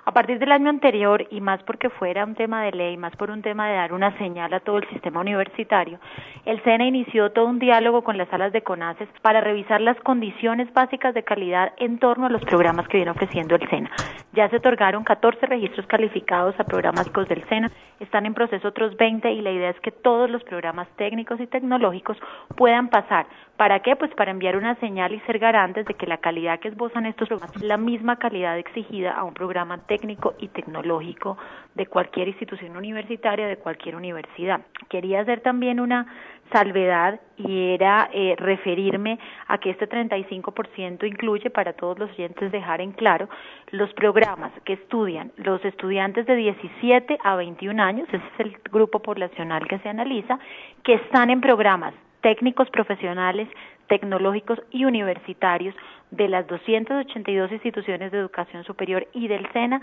A 0.05 0.11
partir 0.11 0.37
del 0.37 0.51
año 0.51 0.69
anterior, 0.69 1.25
y 1.31 1.39
más 1.39 1.63
porque 1.63 1.89
fuera 1.89 2.25
un 2.25 2.35
tema 2.35 2.61
de 2.63 2.73
ley, 2.73 2.97
más 2.97 3.15
por 3.15 3.31
un 3.31 3.41
tema 3.41 3.69
de 3.69 3.75
dar 3.75 3.93
una 3.93 4.11
señal 4.17 4.53
a 4.53 4.59
todo 4.59 4.79
el 4.79 4.89
sistema 4.89 5.21
universitario, 5.21 5.97
el 6.43 6.61
SENA 6.63 6.85
inició 6.85 7.31
todo 7.31 7.45
un 7.45 7.57
diálogo 7.57 8.03
con 8.03 8.17
las 8.17 8.27
salas 8.27 8.51
de 8.51 8.63
CONACES 8.63 9.07
para 9.21 9.39
revisar 9.39 9.79
las 9.79 9.97
condiciones 10.01 10.73
básicas 10.73 11.13
de 11.13 11.23
calidad 11.23 11.71
en 11.77 11.99
torno 11.99 12.25
a 12.25 12.29
los 12.29 12.43
programas 12.43 12.85
que 12.89 12.97
viene 12.97 13.11
ofreciendo 13.11 13.55
el 13.55 13.69
SENA. 13.69 13.91
Ya 14.33 14.49
se 14.49 14.57
otorgaron 14.57 15.05
14 15.05 15.45
registros 15.45 15.87
calificados 15.87 16.59
a 16.59 16.65
programas 16.65 17.09
del 17.13 17.47
SENA, 17.47 17.71
están 18.01 18.25
en 18.25 18.33
proceso 18.33 18.67
otros 18.67 18.97
20 18.97 19.31
y 19.31 19.39
la 19.39 19.51
idea 19.51 19.69
es 19.69 19.79
que 19.79 19.91
todos 19.91 20.29
los 20.29 20.43
programas 20.43 20.89
técnicos 20.97 21.39
y 21.39 21.47
tecnológicos 21.47 22.17
puedan 22.57 22.89
pasar. 22.89 23.25
¿Para 23.55 23.79
qué? 23.79 23.95
Pues 23.95 24.11
para 24.15 24.31
enviar 24.31 24.57
una 24.57 24.75
señal 24.81 25.13
y 25.13 25.19
ser 25.21 25.39
garantes 25.39 25.85
de 25.85 25.93
que 25.93 26.07
la 26.07 26.17
calidad 26.17 26.59
que 26.59 26.67
esbozan 26.67 27.05
estos 27.05 27.29
programas 27.29 27.55
es 27.55 27.61
la 27.61 27.77
misma 27.77 28.17
calidad 28.17 28.57
exigida 28.57 29.13
a 29.13 29.23
un 29.23 29.33
programa 29.33 29.77
técnico 29.77 29.92
y 30.39 30.47
tecnológico 30.47 31.37
de 31.75 31.87
cualquier 31.87 32.27
institución 32.27 32.75
universitaria, 32.75 33.47
de 33.47 33.57
cualquier 33.57 33.95
universidad. 33.95 34.61
Quería 34.89 35.21
hacer 35.21 35.41
también 35.41 35.79
una 35.79 36.07
salvedad 36.51 37.19
y 37.37 37.73
era 37.73 38.09
eh, 38.13 38.35
referirme 38.37 39.19
a 39.47 39.57
que 39.57 39.71
este 39.71 39.89
35% 39.89 41.05
incluye, 41.07 41.49
para 41.49 41.73
todos 41.73 41.97
los 41.97 42.09
oyentes 42.11 42.51
dejar 42.51 42.81
en 42.81 42.91
claro, 42.91 43.27
los 43.71 43.91
programas 43.93 44.51
que 44.65 44.73
estudian 44.73 45.31
los 45.37 45.63
estudiantes 45.65 46.25
de 46.25 46.35
17 46.35 47.17
a 47.23 47.35
21 47.35 47.81
años, 47.81 48.07
ese 48.09 48.17
es 48.17 48.39
el 48.39 48.57
grupo 48.71 48.99
poblacional 48.99 49.67
que 49.67 49.79
se 49.79 49.89
analiza, 49.89 50.39
que 50.83 50.95
están 50.95 51.29
en 51.29 51.41
programas 51.41 51.93
técnicos 52.21 52.69
profesionales, 52.69 53.49
tecnológicos 53.87 54.59
y 54.71 54.85
universitarios 54.85 55.75
de 56.15 56.27
las 56.27 56.47
282 56.47 57.51
instituciones 57.51 58.11
de 58.11 58.19
educación 58.19 58.63
superior 58.63 59.07
y 59.13 59.27
del 59.27 59.51
SENA 59.51 59.81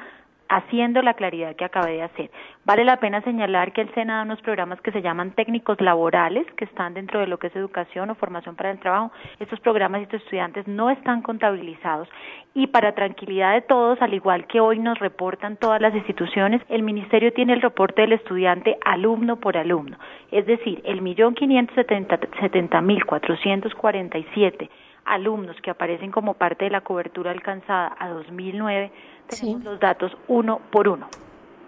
haciendo 0.49 1.01
la 1.01 1.15
claridad 1.15 1.55
que 1.55 1.65
acabé 1.65 1.93
de 1.93 2.03
hacer. 2.03 2.31
Vale 2.65 2.85
la 2.85 2.99
pena 2.99 3.23
señalar 3.23 3.73
que 3.73 3.83
el 3.83 3.95
SENA 3.95 4.17
da 4.17 4.23
unos 4.23 4.41
programas 4.43 4.81
que 4.81 4.91
se 4.91 5.01
llaman 5.01 5.31
técnicos 5.31 5.81
laborales, 5.81 6.45
que 6.57 6.65
están 6.65 6.93
dentro 6.93 7.21
de 7.21 7.29
lo 7.29 7.39
que 7.39 7.47
es 7.47 7.57
educación 7.57 8.11
o 8.11 8.17
formación 8.17 8.57
para 8.57 8.73
el 8.73 8.81
trabajo. 8.81 9.13
Estos 9.39 9.61
programas 9.61 10.01
y 10.01 10.05
estos 10.05 10.23
estudiantes 10.23 10.67
no 10.67 10.91
están 10.91 11.23
contabilizados 11.23 12.09
y 12.53 12.67
para 12.67 12.97
tranquilidad 12.97 13.55
de 13.55 13.63
todos, 13.63 14.03
al 14.03 14.13
igual 14.13 14.49
que 14.49 14.61
hoy 14.61 14.81
nos 14.81 14.99
reportan 14.99 15.57
todas 15.57 15.81
las 15.81 15.95
instituciones, 15.95 16.61
el 16.69 16.83
Ministerio 16.83 17.33
tiene 17.33 17.53
el 17.53 17.63
reporte 17.63 18.03
del 18.03 18.15
estudiante 18.15 18.77
alumno 18.85 19.37
por 19.37 19.57
alumno. 19.57 19.99
Es 20.33 20.47
decir, 20.47 20.83
el 20.85 21.01
millón 21.01 21.35
quinientos 21.35 21.77
setenta 21.77 22.81
mil 22.81 23.05
cuatrocientos 23.07 23.73
cuarenta 23.75 24.19
y 24.19 24.27
siete 24.35 24.69
alumnos 25.05 25.57
que 25.63 25.71
aparecen 25.71 26.11
como 26.11 26.35
parte 26.35 26.67
de 26.67 26.71
la 26.71 26.83
cobertura 26.83 27.31
alcanzada 27.31 27.97
a 27.99 28.09
2009 28.09 28.93
tenemos 29.29 29.65
los 29.65 29.81
datos 29.81 30.13
uno 30.29 30.61
por 30.71 30.89
uno 30.89 31.09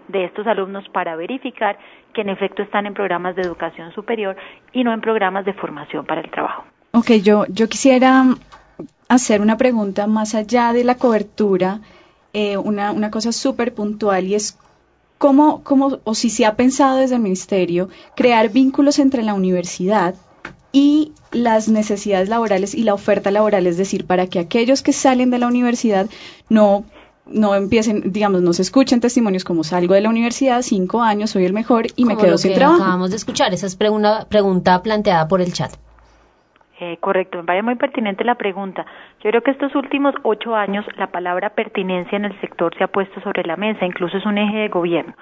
de 0.07 0.25
estos 0.25 0.45
alumnos 0.47 0.87
para 0.89 1.15
verificar 1.15 1.77
que 2.13 2.21
en 2.21 2.29
efecto 2.29 2.61
están 2.61 2.85
en 2.85 2.93
programas 2.93 3.35
de 3.35 3.41
educación 3.41 3.91
superior 3.93 4.35
y 4.71 4.83
no 4.83 4.93
en 4.93 5.01
programas 5.01 5.45
de 5.45 5.53
formación 5.53 6.05
para 6.05 6.21
el 6.21 6.29
trabajo. 6.29 6.65
Ok, 6.91 7.11
yo, 7.23 7.45
yo 7.47 7.67
quisiera 7.69 8.25
hacer 9.07 9.41
una 9.41 9.57
pregunta 9.57 10.07
más 10.07 10.35
allá 10.35 10.73
de 10.73 10.83
la 10.83 10.95
cobertura, 10.95 11.79
eh, 12.33 12.57
una, 12.57 12.91
una 12.91 13.11
cosa 13.11 13.31
súper 13.31 13.73
puntual 13.73 14.25
y 14.25 14.35
es 14.35 14.59
cómo, 15.17 15.63
cómo, 15.63 15.99
o 16.03 16.15
si 16.15 16.29
se 16.29 16.45
ha 16.45 16.55
pensado 16.55 16.97
desde 16.97 17.15
el 17.15 17.21
Ministerio, 17.21 17.89
crear 18.15 18.49
vínculos 18.49 18.99
entre 18.99 19.23
la 19.23 19.33
universidad 19.33 20.15
y 20.73 21.13
las 21.31 21.69
necesidades 21.69 22.27
laborales 22.27 22.75
y 22.75 22.83
la 22.83 22.93
oferta 22.93 23.31
laboral, 23.31 23.67
es 23.67 23.77
decir, 23.77 24.05
para 24.05 24.27
que 24.27 24.39
aquellos 24.39 24.81
que 24.83 24.91
salen 24.91 25.29
de 25.29 25.39
la 25.39 25.47
universidad 25.47 26.09
no 26.49 26.83
no 27.25 27.55
empiecen, 27.55 28.11
digamos, 28.11 28.41
no 28.41 28.51
se 28.51 28.63
escuchen 28.63 28.99
testimonios 28.99 29.45
como 29.45 29.63
salgo 29.63 29.93
de 29.93 30.01
la 30.01 30.09
universidad, 30.09 30.61
cinco 30.61 31.01
años, 31.01 31.29
soy 31.29 31.45
el 31.45 31.53
mejor 31.53 31.85
y 31.95 32.03
me 32.03 32.17
quedo 32.17 32.37
sin 32.37 32.53
trabajo. 32.53 32.81
Acabamos 32.81 33.11
de 33.11 33.15
escuchar, 33.15 33.53
esa 33.53 33.65
es 33.65 33.77
una 33.89 34.25
pregunta 34.29 34.83
planteada 34.83 35.29
por 35.29 35.39
el 35.39 35.53
chat. 35.53 35.71
Eh, 36.81 36.97
correcto, 36.99 37.37
me 37.37 37.43
parece 37.45 37.63
muy 37.63 37.75
pertinente 37.75 38.25
la 38.25 38.35
pregunta. 38.35 38.85
Yo 39.23 39.29
creo 39.29 39.41
que 39.41 39.51
estos 39.51 39.73
últimos 39.73 40.13
ocho 40.23 40.53
años 40.53 40.85
la 40.97 41.07
palabra 41.07 41.51
pertinencia 41.51 42.17
en 42.17 42.25
el 42.25 42.41
sector 42.41 42.75
se 42.77 42.83
ha 42.83 42.87
puesto 42.87 43.21
sobre 43.21 43.43
la 43.43 43.55
mesa, 43.55 43.85
incluso 43.85 44.17
es 44.17 44.25
un 44.25 44.37
eje 44.37 44.57
de 44.57 44.67
gobierno. 44.67 45.13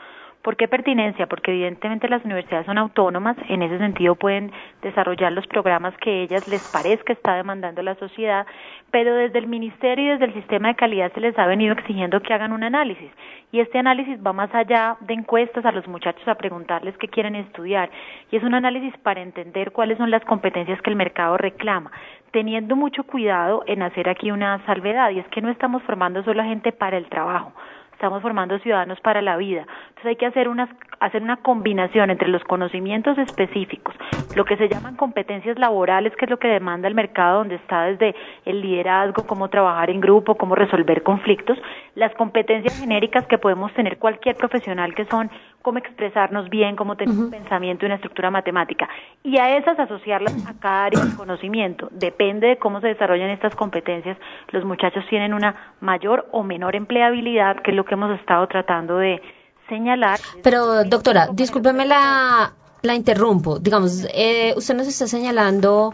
¿Por 0.41 0.58
qué 0.58 0.67
pertinencia? 0.67 1.27
Porque 1.27 1.51
evidentemente 1.51 2.10
las 2.10 2.25
universidades 2.25 2.65
son 2.65 2.80
autónomas, 2.80 3.38
en 3.47 3.62
ese 3.62 3.77
sentido 3.77 4.15
pueden 4.15 4.51
desarrollar 4.82 5.32
los 5.32 5.45
programas 5.45 5.95
que 5.97 6.23
ellas 6.23 6.47
les 6.47 6.63
parezca 6.63 7.13
está 7.13 7.36
demandando 7.36 7.84
la 7.84 7.93
sociedad, 7.95 8.47
pero 8.89 9.13
desde 9.13 9.38
el 9.38 9.45
ministerio 9.45 10.04
y 10.04 10.08
desde 10.10 10.25
el 10.25 10.34
sistema 10.34 10.69
de 10.69 10.75
calidad 10.75 11.13
se 11.13 11.19
les 11.19 11.38
ha 11.38 11.45
venido 11.45 11.73
exigiendo 11.73 12.21
que 12.21 12.34
hagan 12.34 12.54
un 12.54 12.63
análisis. 12.63 13.12
Y 13.51 13.60
este 13.60 13.77
análisis 13.77 14.17
va 14.25 14.34
más 14.34 14.54
allá 14.56 14.97
de 15.01 15.13
encuestas 15.13 15.63
a 15.63 15.71
los 15.71 15.88
muchachos 15.88 16.27
a 16.27 16.36
preguntarles 16.36 16.97
qué 16.97 17.08
quieren 17.08 17.36
estudiar. 17.36 17.91
Y 18.32 18.38
es 18.38 18.43
un 18.43 18.56
análisis 18.56 18.97
para 19.04 19.21
entender 19.21 19.71
cuáles 19.71 19.99
son 19.99 20.10
las 20.10 20.25
competencias 20.25 20.82
que 20.82 20.89
el 20.89 20.95
mercado 20.95 21.38
reclama, 21.38 21.91
teniendo 22.32 22.75
mucho 22.75 23.04
cuidado 23.04 23.62
en 23.67 23.84
hacer 23.84 24.10
aquí 24.10 24.32
una 24.32 24.65
salvedad, 24.65 25.12
y 25.12 25.19
es 25.19 25.27
que 25.27 25.41
no 25.41 25.49
estamos 25.49 25.84
formando 25.84 26.23
solo 26.23 26.41
a 26.41 26.45
gente 26.45 26.71
para 26.71 26.97
el 26.97 27.06
trabajo 27.10 27.54
estamos 28.01 28.23
formando 28.23 28.57
ciudadanos 28.57 28.99
para 29.01 29.21
la 29.21 29.37
vida. 29.37 29.67
Entonces 29.89 30.05
hay 30.07 30.15
que 30.15 30.25
hacer 30.25 30.49
una, 30.49 30.67
hacer 30.99 31.21
una 31.21 31.37
combinación 31.37 32.09
entre 32.09 32.29
los 32.29 32.43
conocimientos 32.45 33.15
específicos, 33.19 33.93
lo 34.35 34.43
que 34.43 34.57
se 34.57 34.67
llaman 34.67 34.95
competencias 34.95 35.59
laborales, 35.59 36.11
que 36.15 36.25
es 36.25 36.31
lo 36.31 36.39
que 36.39 36.47
demanda 36.47 36.87
el 36.87 36.95
mercado, 36.95 37.37
donde 37.37 37.55
está 37.55 37.83
desde 37.83 38.15
el 38.45 38.59
liderazgo, 38.59 39.27
cómo 39.27 39.49
trabajar 39.49 39.91
en 39.91 40.01
grupo, 40.01 40.33
cómo 40.33 40.55
resolver 40.55 41.03
conflictos, 41.03 41.59
las 41.93 42.11
competencias 42.15 42.79
genéricas 42.79 43.27
que 43.27 43.37
podemos 43.37 43.71
tener 43.75 43.99
cualquier 43.99 44.35
profesional, 44.35 44.95
que 44.95 45.05
son 45.05 45.29
cómo 45.62 45.78
expresarnos 45.78 46.50
bien, 46.50 46.76
cómo 46.76 46.95
tener 46.95 47.15
un 47.15 47.30
pensamiento 47.30 47.86
y 47.86 47.88
una 47.88 47.95
estructura 47.95 48.32
matemática. 48.32 48.89
Y 49.24 49.38
a 49.38 49.58
esas 49.58 49.78
asociarlas 49.80 50.47
a 50.47 50.60
cada 50.60 50.86
área 50.86 51.06
de 51.06 51.15
conocimiento. 51.15 51.88
Depende 51.91 52.47
de 52.47 52.58
cómo 52.58 52.82
se 52.82 52.88
desarrollan 52.88 53.30
estas 53.30 53.56
competencias, 53.56 54.17
los 54.50 54.65
muchachos 54.65 55.04
tienen 55.10 55.34
una 55.34 55.76
mayor 55.80 56.28
o 56.32 56.43
menor 56.43 56.76
empleabilidad, 56.76 57.62
que 57.62 57.71
es 57.71 57.78
lo 57.78 57.86
que 57.86 57.93
hemos 57.93 58.19
estado 58.19 58.47
tratando 58.47 58.97
de 58.97 59.21
señalar. 59.69 60.19
Pero, 60.43 60.84
doctora, 60.84 61.28
discúlpeme 61.32 61.86
la, 61.86 62.54
la 62.82 62.95
interrumpo. 62.95 63.60
Digamos, 63.60 64.06
eh, 64.13 64.54
usted 64.58 64.76
nos 64.76 64.88
está 64.88 65.08
señalando 65.08 65.93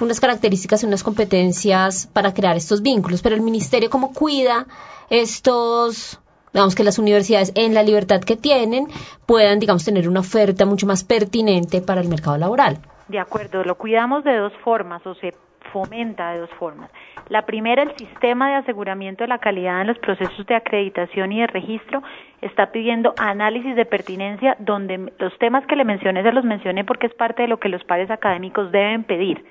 unas 0.00 0.20
características 0.20 0.82
y 0.82 0.86
unas 0.86 1.02
competencias 1.02 2.06
para 2.06 2.32
crear 2.32 2.56
estos 2.56 2.82
vínculos, 2.82 3.22
pero 3.22 3.34
el 3.34 3.42
ministerio 3.42 3.90
cómo 3.90 4.12
cuida 4.12 4.66
estos 5.10 6.20
digamos 6.52 6.74
que 6.74 6.84
las 6.84 6.98
universidades 6.98 7.52
en 7.54 7.74
la 7.74 7.82
libertad 7.82 8.20
que 8.20 8.36
tienen 8.36 8.86
puedan 9.26 9.58
digamos 9.58 9.84
tener 9.84 10.08
una 10.08 10.20
oferta 10.20 10.66
mucho 10.66 10.86
más 10.86 11.04
pertinente 11.04 11.80
para 11.82 12.00
el 12.00 12.08
mercado 12.08 12.38
laboral. 12.38 12.78
De 13.08 13.18
acuerdo, 13.18 13.64
lo 13.64 13.76
cuidamos 13.76 14.22
de 14.24 14.36
dos 14.36 14.52
formas 14.62 15.06
o 15.06 15.14
se 15.14 15.32
fomenta 15.72 16.32
de 16.32 16.40
dos 16.40 16.50
formas. 16.58 16.90
La 17.28 17.42
primera, 17.42 17.82
el 17.82 17.96
sistema 17.96 18.50
de 18.50 18.56
aseguramiento 18.56 19.24
de 19.24 19.28
la 19.28 19.38
calidad 19.38 19.80
en 19.80 19.88
los 19.88 19.98
procesos 19.98 20.46
de 20.46 20.54
acreditación 20.54 21.32
y 21.32 21.40
de 21.40 21.46
registro 21.46 22.02
está 22.40 22.70
pidiendo 22.70 23.14
análisis 23.18 23.76
de 23.76 23.84
pertinencia 23.84 24.56
donde 24.58 25.12
los 25.18 25.36
temas 25.38 25.66
que 25.66 25.76
le 25.76 25.84
mencioné 25.84 26.22
se 26.22 26.32
los 26.32 26.44
mencioné 26.44 26.84
porque 26.84 27.06
es 27.06 27.14
parte 27.14 27.42
de 27.42 27.48
lo 27.48 27.58
que 27.58 27.68
los 27.68 27.84
pares 27.84 28.10
académicos 28.10 28.72
deben 28.72 29.04
pedir 29.04 29.44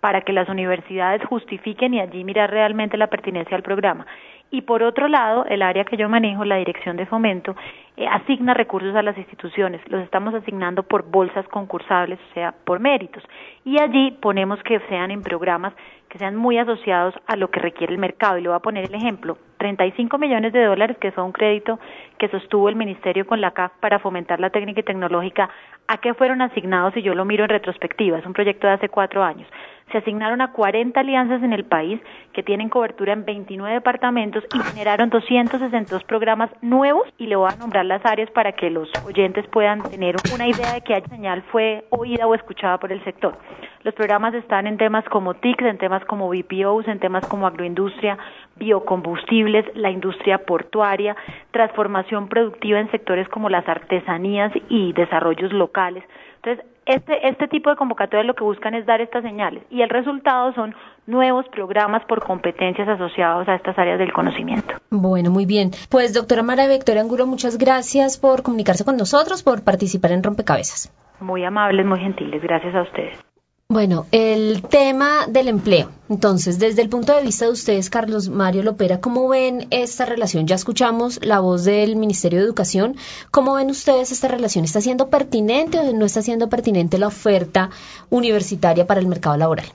para 0.00 0.20
que 0.20 0.32
las 0.32 0.48
universidades 0.48 1.24
justifiquen 1.26 1.94
y 1.94 2.00
allí 2.00 2.22
mirar 2.22 2.50
realmente 2.50 2.96
la 2.96 3.08
pertinencia 3.08 3.56
al 3.56 3.62
programa. 3.62 4.06
Y 4.50 4.62
por 4.62 4.82
otro 4.82 5.08
lado, 5.08 5.44
el 5.46 5.62
área 5.62 5.84
que 5.84 5.96
yo 5.96 6.08
manejo, 6.08 6.44
la 6.44 6.56
Dirección 6.56 6.96
de 6.96 7.06
Fomento, 7.06 7.56
eh, 7.96 8.06
asigna 8.06 8.54
recursos 8.54 8.94
a 8.94 9.02
las 9.02 9.18
instituciones. 9.18 9.80
Los 9.88 10.02
estamos 10.02 10.34
asignando 10.34 10.82
por 10.82 11.10
bolsas 11.10 11.46
concursables, 11.48 12.18
o 12.30 12.34
sea, 12.34 12.54
por 12.64 12.78
méritos. 12.78 13.22
Y 13.64 13.80
allí 13.80 14.12
ponemos 14.12 14.62
que 14.62 14.78
sean 14.88 15.10
en 15.10 15.22
programas 15.22 15.72
sean 16.18 16.36
muy 16.36 16.58
asociados 16.58 17.14
a 17.26 17.36
lo 17.36 17.50
que 17.50 17.60
requiere 17.60 17.92
el 17.92 17.98
mercado. 17.98 18.38
Y 18.38 18.42
le 18.42 18.48
voy 18.48 18.56
a 18.56 18.60
poner 18.60 18.84
el 18.84 18.94
ejemplo. 18.94 19.38
35 19.58 20.18
millones 20.18 20.52
de 20.52 20.64
dólares, 20.64 20.96
que 20.98 21.12
fue 21.12 21.24
un 21.24 21.32
crédito 21.32 21.78
que 22.18 22.28
sostuvo 22.28 22.68
el 22.68 22.76
Ministerio 22.76 23.26
con 23.26 23.40
la 23.40 23.52
CAF 23.52 23.72
para 23.80 23.98
fomentar 23.98 24.38
la 24.38 24.50
técnica 24.50 24.80
y 24.80 24.84
tecnológica, 24.84 25.48
¿a 25.88 25.98
qué 25.98 26.14
fueron 26.14 26.42
asignados? 26.42 26.94
Si 26.94 27.02
yo 27.02 27.14
lo 27.14 27.24
miro 27.24 27.44
en 27.44 27.50
retrospectiva, 27.50 28.18
es 28.18 28.26
un 28.26 28.34
proyecto 28.34 28.66
de 28.66 28.74
hace 28.74 28.88
cuatro 28.88 29.22
años 29.22 29.48
se 29.92 29.98
asignaron 29.98 30.40
a 30.40 30.52
40 30.52 30.98
alianzas 30.98 31.42
en 31.42 31.52
el 31.52 31.64
país 31.64 32.00
que 32.32 32.42
tienen 32.42 32.68
cobertura 32.68 33.12
en 33.12 33.24
29 33.24 33.74
departamentos 33.74 34.44
y 34.52 34.58
generaron 34.58 35.10
262 35.10 36.02
programas 36.04 36.50
nuevos 36.60 37.06
y 37.18 37.26
le 37.26 37.36
voy 37.36 37.50
a 37.52 37.56
nombrar 37.56 37.86
las 37.86 38.04
áreas 38.04 38.30
para 38.30 38.52
que 38.52 38.68
los 38.68 38.90
oyentes 39.06 39.46
puedan 39.48 39.82
tener 39.82 40.16
una 40.34 40.48
idea 40.48 40.72
de 40.72 40.80
que 40.80 41.00
señal 41.08 41.42
fue 41.52 41.84
oída 41.90 42.26
o 42.26 42.34
escuchada 42.34 42.78
por 42.78 42.90
el 42.90 43.02
sector. 43.04 43.38
Los 43.84 43.94
programas 43.94 44.34
están 44.34 44.66
en 44.66 44.78
temas 44.78 45.04
como 45.04 45.34
TICs, 45.34 45.64
en 45.64 45.78
temas 45.78 46.04
como 46.06 46.28
BPOs, 46.28 46.88
en 46.88 46.98
temas 46.98 47.26
como 47.26 47.46
agroindustria, 47.46 48.18
biocombustibles, 48.56 49.66
la 49.74 49.90
industria 49.90 50.38
portuaria, 50.38 51.16
transformación 51.50 52.28
productiva 52.28 52.80
en 52.80 52.90
sectores 52.90 53.28
como 53.28 53.48
las 53.48 53.68
artesanías 53.68 54.52
y 54.68 54.92
desarrollos 54.92 55.52
locales. 55.52 56.04
Entonces, 56.36 56.64
este, 56.86 57.28
este 57.28 57.48
tipo 57.48 57.70
de 57.70 57.76
convocatorias 57.76 58.24
lo 58.24 58.34
que 58.34 58.44
buscan 58.44 58.74
es 58.74 58.86
dar 58.86 59.00
estas 59.00 59.24
señales 59.24 59.64
y 59.70 59.82
el 59.82 59.90
resultado 59.90 60.52
son 60.54 60.74
nuevos 61.06 61.44
programas 61.48 62.04
por 62.04 62.24
competencias 62.24 62.88
asociados 62.88 63.48
a 63.48 63.56
estas 63.56 63.76
áreas 63.76 63.98
del 63.98 64.12
conocimiento. 64.12 64.76
Bueno, 64.90 65.30
muy 65.30 65.46
bien. 65.46 65.72
Pues 65.90 66.14
doctora 66.14 66.42
Mara 66.42 66.68
Victoria 66.68 67.02
Angulo, 67.02 67.26
muchas 67.26 67.58
gracias 67.58 68.18
por 68.18 68.42
comunicarse 68.42 68.84
con 68.84 68.96
nosotros, 68.96 69.42
por 69.42 69.64
participar 69.64 70.12
en 70.12 70.22
Rompecabezas. 70.22 70.92
Muy 71.20 71.44
amables, 71.44 71.84
muy 71.84 71.98
gentiles. 71.98 72.42
Gracias 72.42 72.74
a 72.74 72.82
ustedes. 72.82 73.25
Bueno, 73.68 74.06
el 74.12 74.62
tema 74.62 75.26
del 75.26 75.48
empleo. 75.48 75.90
Entonces, 76.08 76.60
desde 76.60 76.82
el 76.82 76.88
punto 76.88 77.12
de 77.12 77.24
vista 77.24 77.46
de 77.46 77.50
ustedes, 77.50 77.90
Carlos 77.90 78.28
Mario 78.28 78.62
Lopera, 78.62 79.00
¿cómo 79.00 79.28
ven 79.28 79.66
esta 79.70 80.06
relación? 80.06 80.46
Ya 80.46 80.54
escuchamos 80.54 81.18
la 81.24 81.40
voz 81.40 81.64
del 81.64 81.96
Ministerio 81.96 82.38
de 82.38 82.44
Educación. 82.44 82.94
¿Cómo 83.32 83.54
ven 83.54 83.68
ustedes 83.70 84.12
esta 84.12 84.28
relación? 84.28 84.64
¿Está 84.64 84.80
siendo 84.80 85.10
pertinente 85.10 85.80
o 85.80 85.92
no 85.92 86.06
está 86.06 86.22
siendo 86.22 86.48
pertinente 86.48 86.96
la 86.96 87.08
oferta 87.08 87.70
universitaria 88.08 88.86
para 88.86 89.00
el 89.00 89.08
mercado 89.08 89.36
laboral? 89.36 89.66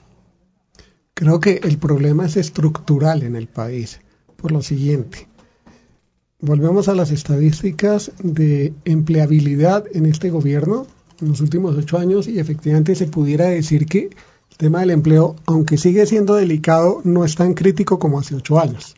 Creo 1.12 1.38
que 1.40 1.60
el 1.62 1.76
problema 1.76 2.24
es 2.24 2.38
estructural 2.38 3.22
en 3.22 3.36
el 3.36 3.46
país, 3.46 4.00
por 4.36 4.52
lo 4.52 4.62
siguiente. 4.62 5.28
Volvemos 6.40 6.88
a 6.88 6.94
las 6.94 7.10
estadísticas 7.10 8.10
de 8.22 8.72
empleabilidad 8.86 9.84
en 9.92 10.06
este 10.06 10.30
gobierno 10.30 10.86
en 11.22 11.28
los 11.28 11.40
últimos 11.40 11.76
ocho 11.76 11.98
años 11.98 12.28
y 12.28 12.38
efectivamente 12.38 12.94
se 12.94 13.06
pudiera 13.06 13.46
decir 13.46 13.86
que 13.86 14.10
el 14.50 14.56
tema 14.58 14.80
del 14.80 14.90
empleo, 14.90 15.36
aunque 15.46 15.78
sigue 15.78 16.04
siendo 16.06 16.34
delicado, 16.34 17.00
no 17.04 17.24
es 17.24 17.36
tan 17.36 17.54
crítico 17.54 17.98
como 17.98 18.18
hace 18.18 18.34
ocho 18.34 18.60
años. 18.60 18.96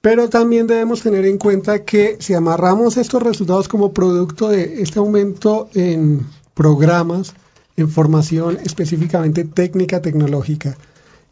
Pero 0.00 0.28
también 0.28 0.66
debemos 0.66 1.02
tener 1.02 1.26
en 1.26 1.38
cuenta 1.38 1.84
que 1.84 2.16
si 2.18 2.34
amarramos 2.34 2.96
estos 2.96 3.22
resultados 3.22 3.68
como 3.68 3.92
producto 3.92 4.48
de 4.48 4.82
este 4.82 4.98
aumento 4.98 5.68
en 5.74 6.26
programas, 6.54 7.34
en 7.76 7.88
formación 7.88 8.58
específicamente 8.64 9.44
técnica, 9.44 10.02
tecnológica, 10.02 10.76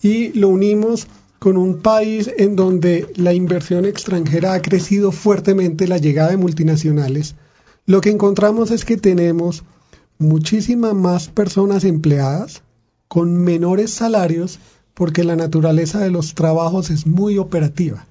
y 0.03 0.33
lo 0.39 0.49
unimos 0.49 1.09
con 1.41 1.57
un 1.57 1.79
país 1.81 2.31
en 2.37 2.55
donde 2.55 3.11
la 3.17 3.33
inversión 3.33 3.87
extranjera 3.87 4.53
ha 4.53 4.63
crecido 4.63 5.11
fuertemente, 5.11 5.89
la 5.89 5.99
llegada 5.99 6.31
de 6.31 6.37
multinacionales, 6.37 7.35
lo 7.87 8.01
que 8.01 8.11
encontramos 8.11 8.71
es 8.71 8.85
que 8.85 8.97
tenemos 8.97 9.65
muchísimas 10.21 10.95
más 10.95 11.29
personas 11.29 11.85
empleadas 11.85 12.63
con 13.09 13.37
menores 13.43 13.91
salarios 13.91 14.61
porque 14.95 15.25
la 15.25 15.35
naturaleza 15.35 15.99
de 15.99 16.11
los 16.11 16.35
trabajos 16.35 16.91
es 16.91 17.07
muy 17.07 17.39
operativa. 17.39 18.07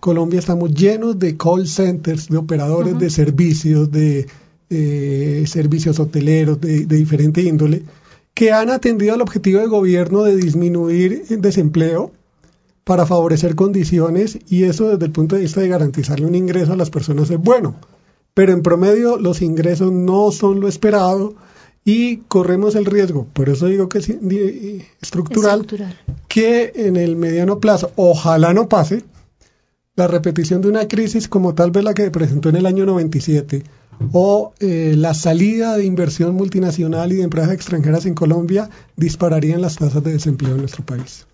Colombia 0.00 0.40
estamos 0.40 0.72
llenos 0.72 1.18
de 1.18 1.36
call 1.36 1.68
centers, 1.68 2.28
de 2.28 2.38
operadores 2.38 2.98
de 2.98 3.10
servicios, 3.10 3.92
de 3.92 4.26
eh, 4.70 5.44
servicios 5.46 6.00
hoteleros 6.00 6.60
de, 6.60 6.86
de, 6.86 6.96
diferente 6.96 7.42
índole, 7.42 7.82
que 8.32 8.52
han 8.52 8.70
atendido 8.70 9.12
al 9.12 9.20
objetivo 9.20 9.60
de 9.60 9.66
gobierno 9.66 10.22
de 10.22 10.36
disminuir 10.36 11.24
el 11.28 11.42
desempleo 11.42 12.10
para 12.84 13.04
favorecer 13.04 13.54
condiciones 13.54 14.38
y 14.48 14.64
eso 14.64 14.88
desde 14.88 15.04
el 15.04 15.12
punto 15.12 15.36
de 15.36 15.42
vista 15.42 15.60
de 15.60 15.68
garantizarle 15.68 16.24
un 16.24 16.34
ingreso 16.34 16.72
a 16.72 16.76
las 16.76 16.90
personas 16.90 17.30
es 17.30 17.38
bueno. 17.38 17.76
Pero 18.34 18.52
en 18.52 18.62
promedio 18.62 19.18
los 19.18 19.42
ingresos 19.42 19.92
no 19.92 20.30
son 20.30 20.60
lo 20.60 20.68
esperado 20.68 21.34
y 21.84 22.18
corremos 22.28 22.74
el 22.74 22.84
riesgo, 22.84 23.26
por 23.32 23.48
eso 23.48 23.66
digo 23.66 23.88
que 23.88 23.98
es 23.98 24.10
estructural, 25.00 25.66
que 26.28 26.72
en 26.74 26.96
el 26.96 27.16
mediano 27.16 27.58
plazo, 27.58 27.92
ojalá 27.96 28.52
no 28.52 28.68
pase, 28.68 29.02
la 29.96 30.06
repetición 30.06 30.60
de 30.60 30.68
una 30.68 30.88
crisis 30.88 31.28
como 31.28 31.54
tal 31.54 31.70
vez 31.70 31.84
la 31.84 31.94
que 31.94 32.10
presentó 32.10 32.48
en 32.48 32.56
el 32.56 32.66
año 32.66 32.86
97 32.86 33.64
o 34.12 34.54
eh, 34.60 34.94
la 34.96 35.14
salida 35.14 35.76
de 35.76 35.84
inversión 35.84 36.34
multinacional 36.34 37.12
y 37.12 37.16
de 37.16 37.24
empresas 37.24 37.52
extranjeras 37.52 38.06
en 38.06 38.14
Colombia 38.14 38.70
dispararían 38.96 39.60
las 39.60 39.76
tasas 39.76 40.02
de 40.02 40.12
desempleo 40.12 40.52
en 40.52 40.60
nuestro 40.60 40.84
país. 40.84 41.26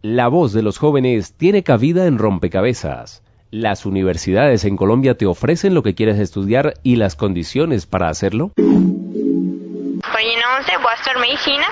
La 0.00 0.28
voz 0.28 0.52
de 0.52 0.62
los 0.62 0.78
jóvenes 0.78 1.32
tiene 1.32 1.62
cabida 1.62 2.06
en 2.06 2.18
rompecabezas. 2.18 3.22
¿Las 3.52 3.86
universidades 3.86 4.64
en 4.64 4.76
Colombia 4.76 5.16
te 5.16 5.24
ofrecen 5.24 5.72
lo 5.72 5.84
que 5.84 5.94
quieres 5.94 6.18
estudiar 6.18 6.74
y 6.82 6.96
las 6.96 7.14
condiciones 7.14 7.86
para 7.86 8.08
hacerlo? 8.08 8.50
Soy 8.56 10.24
en 10.24 10.40
11, 10.58 10.76
voy 10.78 10.90
a 10.90 10.94
estudiar 10.94 11.18
medicina 11.20 11.66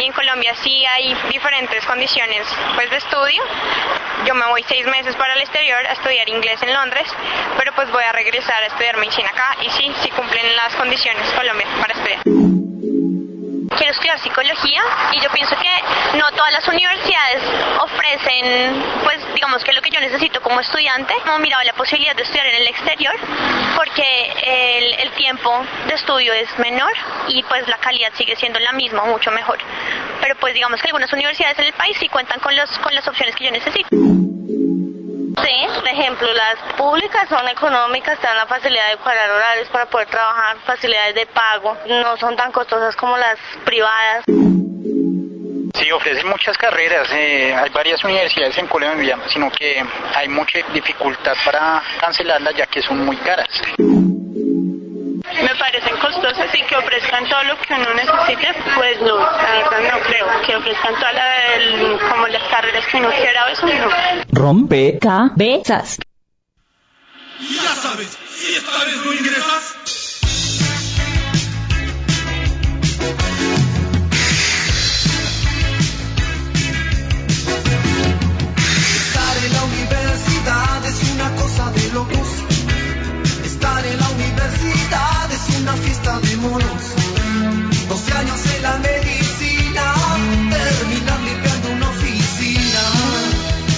y 0.00 0.04
en 0.04 0.12
Colombia 0.12 0.54
sí 0.62 0.84
hay 0.86 1.14
diferentes 1.30 1.84
condiciones 1.84 2.46
pues, 2.74 2.90
de 2.90 2.96
estudio. 2.96 3.42
Yo 4.26 4.34
me 4.34 4.48
voy 4.48 4.64
seis 4.68 4.86
meses 4.86 5.14
para 5.16 5.34
el 5.34 5.40
exterior 5.42 5.84
a 5.86 5.92
estudiar 5.92 6.26
inglés 6.30 6.62
en 6.62 6.72
Londres, 6.72 7.06
pero 7.58 7.74
pues 7.74 7.92
voy 7.92 8.04
a 8.04 8.12
regresar 8.12 8.62
a 8.62 8.66
estudiar 8.66 8.96
medicina 8.96 9.28
acá 9.28 9.54
y 9.60 9.68
sí, 9.70 9.92
sí 10.02 10.08
cumplen 10.10 10.56
las 10.56 10.74
condiciones 10.76 11.30
Colombia 11.34 11.66
para 11.78 11.92
estudiar 11.92 12.47
estudiar 13.90 14.18
psicología 14.18 14.82
y 15.12 15.20
yo 15.20 15.30
pienso 15.30 15.56
que 15.56 16.18
no 16.18 16.30
todas 16.32 16.52
las 16.52 16.66
universidades 16.68 17.42
ofrecen, 17.80 18.82
pues 19.02 19.18
digamos 19.34 19.62
que 19.64 19.72
lo 19.72 19.82
que 19.82 19.90
yo 19.90 20.00
necesito 20.00 20.40
como 20.40 20.60
estudiante, 20.60 21.14
como 21.24 21.38
mirado 21.38 21.62
la 21.64 21.72
posibilidad 21.72 22.14
de 22.14 22.22
estudiar 22.22 22.46
en 22.46 22.56
el 22.56 22.66
exterior, 22.68 23.14
porque 23.76 24.32
el, 24.42 25.00
el 25.00 25.10
tiempo 25.12 25.64
de 25.86 25.94
estudio 25.94 26.32
es 26.32 26.48
menor 26.58 26.92
y 27.28 27.42
pues 27.44 27.66
la 27.68 27.78
calidad 27.78 28.12
sigue 28.14 28.36
siendo 28.36 28.58
la 28.58 28.72
misma, 28.72 29.04
mucho 29.04 29.30
mejor. 29.30 29.58
Pero 30.20 30.34
pues 30.36 30.54
digamos 30.54 30.80
que 30.80 30.88
algunas 30.88 31.12
universidades 31.12 31.58
en 31.58 31.66
el 31.66 31.72
país 31.72 31.96
sí 31.98 32.08
cuentan 32.08 32.40
con, 32.40 32.54
los, 32.56 32.78
con 32.78 32.94
las 32.94 33.06
opciones 33.06 33.34
que 33.36 33.44
yo 33.44 33.50
necesito. 33.50 33.88
Sí, 35.44 35.66
por 35.74 35.88
ejemplo, 35.88 36.28
las 36.32 36.56
públicas 36.76 37.28
son 37.28 37.46
económicas, 37.48 38.18
te 38.18 38.26
dan 38.26 38.36
la 38.36 38.46
facilidad 38.46 38.88
de 38.90 38.96
cuadrar 38.96 39.30
horarios 39.30 39.68
para 39.68 39.86
poder 39.86 40.08
trabajar, 40.08 40.56
facilidades 40.64 41.14
de 41.14 41.26
pago, 41.26 41.76
no 41.86 42.16
son 42.16 42.36
tan 42.36 42.52
costosas 42.52 42.94
como 42.96 43.16
las 43.16 43.38
privadas. 43.64 44.24
Sí, 44.26 45.92
ofrecen 45.92 46.28
muchas 46.28 46.58
carreras. 46.58 47.08
Eh, 47.12 47.54
hay 47.54 47.70
varias 47.70 48.02
universidades 48.02 48.58
en 48.58 48.66
Colombia, 48.66 49.16
sino 49.28 49.50
que 49.50 49.84
hay 50.14 50.28
mucha 50.28 50.58
dificultad 50.72 51.34
para 51.44 51.82
cancelarlas 52.00 52.54
ya 52.56 52.66
que 52.66 52.82
son 52.82 53.04
muy 53.04 53.16
caras 53.18 53.48
me 55.42 55.54
parecen 55.56 55.96
costosas 55.98 56.54
y 56.54 56.62
que 56.62 56.76
ofrezcan 56.76 57.28
todo 57.28 57.42
lo 57.44 57.58
que 57.60 57.74
uno 57.74 57.94
necesite, 57.94 58.54
pues 58.74 59.00
no, 59.00 59.16
la 59.16 59.68
verdad 59.70 59.92
no 59.92 60.00
creo. 60.00 60.26
Que 60.46 60.56
ofrezcan 60.56 60.94
todas 60.94 61.14
la, 61.14 62.08
como 62.10 62.26
las 62.28 62.42
carreras 62.48 62.86
que 62.86 62.96
uno 62.96 63.10
quiera, 63.10 63.50
eso 63.50 63.66
no. 63.66 63.90
Rompe 64.32 64.98
cabezas. 64.98 65.98
Ya 67.40 67.74
sabes, 67.74 68.18
si 68.30 68.54
esta 68.54 68.84
vez 68.84 68.96
no 69.04 69.12
ingresas, 69.12 69.76
monos, 86.50 86.82
12 87.88 88.12
años 88.12 88.40
en 88.56 88.62
la 88.62 88.78
medicina, 88.78 89.94
terminar 90.50 91.20
limpiando 91.20 91.70
una 91.70 91.88
oficina. 91.90 92.82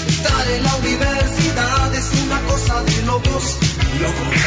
Estar 0.09 0.51
en 0.51 0.63
la 0.65 0.75
universidad 0.77 1.95
es 1.95 2.11
una 2.25 2.41
cosa 2.43 2.83
de 2.85 3.03
locos, 3.03 3.59
locos. 4.01 4.40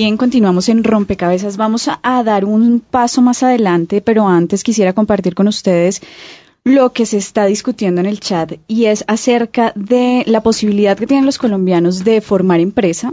Bien, 0.00 0.16
continuamos 0.16 0.70
en 0.70 0.82
Rompecabezas. 0.82 1.58
Vamos 1.58 1.86
a, 1.86 2.22
dar 2.24 2.46
un 2.46 2.80
paso 2.80 3.20
más 3.20 3.42
adelante, 3.42 4.00
pero 4.00 4.26
antes 4.26 4.64
quisiera 4.64 4.94
compartir 4.94 5.34
con 5.34 5.46
ustedes 5.46 6.00
lo 6.64 6.94
que 6.94 7.04
se 7.04 7.18
está 7.18 7.44
discutiendo 7.44 8.00
en 8.00 8.06
el 8.06 8.18
chat 8.18 8.54
y 8.66 8.86
es 8.86 9.04
acerca 9.08 9.74
de 9.76 10.24
la 10.26 10.42
posibilidad 10.42 10.96
que 10.96 11.06
tienen 11.06 11.26
los 11.26 11.36
colombianos 11.36 12.02
de 12.02 12.22
formar 12.22 12.60
empresa. 12.60 13.12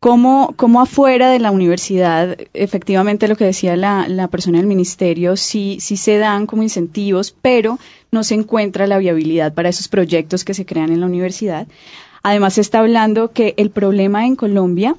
Cómo 0.00 0.54
afuera 0.82 1.30
de 1.30 1.38
la 1.38 1.50
universidad, 1.50 2.36
efectivamente 2.52 3.26
lo 3.26 3.36
que 3.36 3.46
decía 3.46 3.74
la, 3.74 4.06
la 4.06 4.28
persona 4.28 4.58
del 4.58 4.66
ministerio, 4.66 5.38
sí, 5.38 5.78
sí 5.80 5.96
se 5.96 6.18
dan 6.18 6.44
como 6.44 6.62
incentivos, 6.62 7.34
pero 7.40 7.78
no 8.10 8.22
se 8.22 8.34
encuentra 8.34 8.86
la 8.86 8.98
viabilidad 8.98 9.54
para 9.54 9.70
esos 9.70 9.88
proyectos 9.88 10.44
que 10.44 10.52
se 10.52 10.66
crean 10.66 10.92
en 10.92 11.00
la 11.00 11.06
universidad. 11.06 11.68
Además, 12.22 12.52
se 12.52 12.60
está 12.60 12.80
hablando 12.80 13.32
que 13.32 13.54
el 13.56 13.70
problema 13.70 14.26
en 14.26 14.36
Colombia 14.36 14.94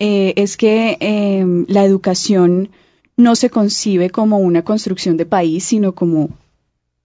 eh, 0.00 0.34
es 0.36 0.56
que 0.56 0.96
eh, 1.00 1.44
la 1.68 1.84
educación 1.84 2.70
no 3.16 3.36
se 3.36 3.50
concibe 3.50 4.10
como 4.10 4.38
una 4.38 4.64
construcción 4.64 5.16
de 5.18 5.26
país, 5.26 5.64
sino 5.64 5.94
como, 5.94 6.30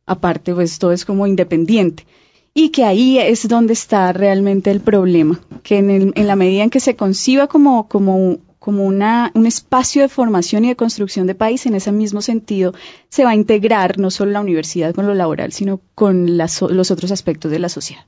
aparte, 0.06 0.54
pues 0.54 0.80
todo 0.80 0.92
es 0.92 1.06
como 1.06 1.28
independiente. 1.28 2.06
Y 2.54 2.70
que 2.70 2.86
ahí 2.86 3.20
es 3.20 3.48
donde 3.48 3.74
está 3.74 4.14
realmente 4.14 4.72
el 4.72 4.80
problema, 4.82 5.40
que 5.64 5.78
en, 5.78 5.90
el- 5.90 6.14
en 6.16 6.28
la 6.28 6.36
medida 6.38 6.64
en 6.64 6.70
que 6.70 6.80
se 6.80 6.96
conciba 6.96 7.48
como, 7.48 7.88
como, 7.90 8.38
como 8.60 8.86
una, 8.86 9.32
un 9.36 9.46
espacio 9.46 10.02
de 10.04 10.10
formación 10.10 10.64
y 10.66 10.70
de 10.70 10.76
construcción 10.78 11.28
de 11.28 11.36
país, 11.36 11.66
en 11.66 11.76
ese 11.76 11.92
mismo 11.92 12.22
sentido 12.22 12.74
se 13.10 13.26
va 13.26 13.32
a 13.32 13.36
integrar 13.36 14.00
no 14.00 14.10
solo 14.10 14.32
la 14.32 14.42
universidad 14.42 14.96
con 14.96 15.06
lo 15.08 15.14
laboral, 15.14 15.52
sino 15.52 15.82
con 15.96 16.38
las 16.38 16.62
los 16.62 16.92
otros 16.92 17.12
aspectos 17.12 17.52
de 17.52 17.60
la 17.60 17.70
sociedad. 17.70 18.06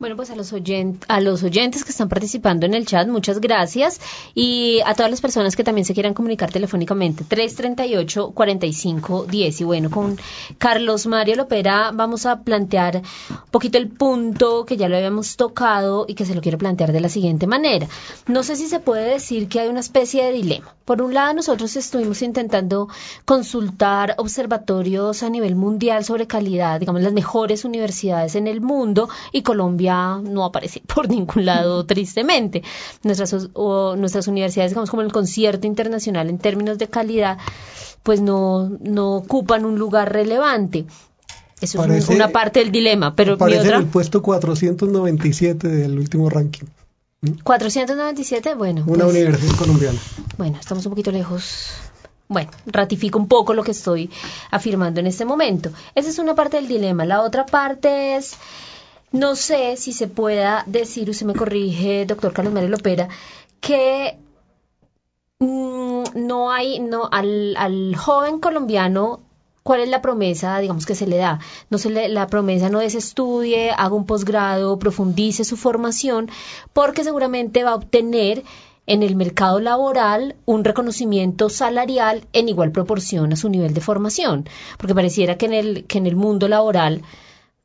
Bueno, 0.00 0.16
pues 0.16 0.30
a 0.30 0.34
los, 0.34 0.54
oyen- 0.54 0.98
a 1.08 1.20
los 1.20 1.42
oyentes 1.42 1.84
que 1.84 1.90
están 1.90 2.08
participando 2.08 2.64
en 2.64 2.72
el 2.72 2.86
chat, 2.86 3.06
muchas 3.06 3.38
gracias. 3.38 4.00
Y 4.34 4.80
a 4.86 4.94
todas 4.94 5.10
las 5.10 5.20
personas 5.20 5.56
que 5.56 5.62
también 5.62 5.84
se 5.84 5.92
quieran 5.92 6.14
comunicar 6.14 6.50
telefónicamente, 6.50 7.22
338-4510. 7.24 9.60
Y 9.60 9.64
bueno, 9.64 9.90
con 9.90 10.18
Carlos 10.56 11.06
Mario 11.06 11.36
Lopera 11.36 11.90
vamos 11.92 12.24
a 12.24 12.40
plantear 12.40 13.02
un 13.28 13.36
poquito 13.50 13.76
el 13.76 13.90
punto 13.90 14.64
que 14.64 14.78
ya 14.78 14.88
lo 14.88 14.96
habíamos 14.96 15.36
tocado 15.36 16.06
y 16.08 16.14
que 16.14 16.24
se 16.24 16.34
lo 16.34 16.40
quiero 16.40 16.56
plantear 16.56 16.92
de 16.92 17.00
la 17.02 17.10
siguiente 17.10 17.46
manera. 17.46 17.86
No 18.26 18.42
sé 18.42 18.56
si 18.56 18.68
se 18.68 18.80
puede 18.80 19.06
decir 19.06 19.48
que 19.48 19.60
hay 19.60 19.68
una 19.68 19.80
especie 19.80 20.24
de 20.24 20.32
dilema. 20.32 20.74
Por 20.86 21.02
un 21.02 21.12
lado, 21.12 21.34
nosotros 21.34 21.76
estuvimos 21.76 22.22
intentando 22.22 22.88
consultar 23.26 24.14
observatorios 24.16 25.22
a 25.22 25.28
nivel 25.28 25.56
mundial 25.56 26.06
sobre 26.06 26.26
calidad, 26.26 26.80
digamos, 26.80 27.02
las 27.02 27.12
mejores 27.12 27.66
universidades 27.66 28.34
en 28.34 28.46
el 28.46 28.62
mundo 28.62 29.10
y 29.30 29.42
Colombia 29.42 29.89
no 30.22 30.44
aparece 30.44 30.82
por 30.94 31.08
ningún 31.08 31.44
lado, 31.44 31.84
tristemente. 31.86 32.62
Nuestras, 33.02 33.48
o 33.54 33.96
nuestras 33.96 34.26
universidades, 34.28 34.70
digamos, 34.72 34.90
como 34.90 35.02
el 35.02 35.12
concierto 35.12 35.66
internacional 35.66 36.28
en 36.30 36.38
términos 36.38 36.78
de 36.78 36.88
calidad, 36.88 37.38
pues 38.02 38.20
no, 38.20 38.68
no 38.80 39.14
ocupan 39.16 39.64
un 39.64 39.78
lugar 39.78 40.12
relevante. 40.12 40.86
Eso 41.60 41.64
es 41.64 41.74
un- 41.74 41.80
Parece- 41.90 42.14
una 42.14 42.28
parte 42.28 42.60
del 42.60 42.72
dilema, 42.72 43.14
pero 43.14 43.32
mi 43.32 43.34
Aparece 43.36 43.60
en 43.62 43.66
otra... 43.66 43.78
el 43.78 43.86
puesto 43.86 44.22
497 44.22 45.68
del 45.68 45.98
último 45.98 46.30
ranking. 46.30 46.66
497, 47.44 48.54
bueno. 48.54 48.82
Una 48.86 49.04
pues- 49.04 49.16
universidad 49.16 49.56
colombiana. 49.56 49.98
Bueno, 50.38 50.56
estamos 50.58 50.86
un 50.86 50.90
poquito 50.90 51.10
lejos. 51.12 51.68
Bueno, 52.28 52.50
ratifico 52.66 53.18
un 53.18 53.26
poco 53.28 53.54
lo 53.54 53.64
que 53.64 53.72
estoy 53.72 54.08
afirmando 54.52 55.00
en 55.00 55.06
este 55.08 55.24
momento. 55.24 55.70
Esa 55.94 56.08
es 56.10 56.18
una 56.18 56.34
parte 56.34 56.56
del 56.58 56.68
dilema. 56.68 57.04
La 57.04 57.22
otra 57.22 57.44
parte 57.44 58.16
es, 58.16 58.34
no 59.12 59.36
sé 59.36 59.76
si 59.76 59.92
se 59.92 60.08
pueda 60.08 60.64
decir, 60.66 61.10
usted 61.10 61.26
me 61.26 61.34
corrige, 61.34 62.06
doctor 62.06 62.32
Carlos 62.32 62.54
Mario 62.54 62.68
Lopera, 62.68 63.08
que 63.60 64.18
mm, 65.38 66.02
no 66.14 66.52
hay, 66.52 66.80
no, 66.80 67.08
al, 67.10 67.56
al 67.56 67.96
joven 67.96 68.40
colombiano 68.40 69.20
¿Cuál 69.62 69.80
es 69.80 69.88
la 69.90 70.00
promesa, 70.00 70.58
digamos, 70.58 70.86
que 70.86 70.94
se 70.94 71.06
le 71.06 71.18
da? 71.18 71.38
No 71.68 71.76
se 71.76 71.90
le, 71.90 72.08
la 72.08 72.26
promesa 72.28 72.70
no 72.70 72.80
es 72.80 72.94
estudie, 72.94 73.70
haga 73.70 73.94
un 73.94 74.06
posgrado, 74.06 74.78
profundice 74.78 75.44
su 75.44 75.56
formación, 75.58 76.30
porque 76.72 77.04
seguramente 77.04 77.62
va 77.62 77.72
a 77.72 77.74
obtener 77.74 78.42
en 78.86 79.02
el 79.02 79.16
mercado 79.16 79.60
laboral 79.60 80.34
un 80.46 80.64
reconocimiento 80.64 81.50
salarial 81.50 82.24
en 82.32 82.48
igual 82.48 82.72
proporción 82.72 83.32
a 83.32 83.36
su 83.36 83.50
nivel 83.50 83.74
de 83.74 83.82
formación, 83.82 84.48
porque 84.78 84.94
pareciera 84.94 85.36
que 85.36 85.46
en 85.46 85.52
el, 85.52 85.84
que 85.84 85.98
en 85.98 86.06
el 86.06 86.16
mundo 86.16 86.48
laboral 86.48 87.02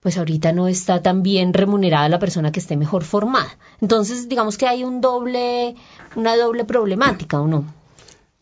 pues 0.06 0.20
ahorita 0.20 0.52
no 0.52 0.68
está 0.68 1.02
tan 1.02 1.24
bien 1.24 1.52
remunerada 1.52 2.08
la 2.10 2.20
persona 2.20 2.52
que 2.52 2.60
esté 2.60 2.78
mejor 2.78 3.04
formada. 3.04 3.58
Entonces, 3.82 4.30
digamos 4.30 4.56
que 4.56 4.68
hay 4.68 4.84
un 4.84 5.02
doble, 5.02 5.74
una 6.16 6.38
doble 6.38 6.64
problemática, 6.64 7.42
¿o 7.42 7.48
no? 7.48 7.66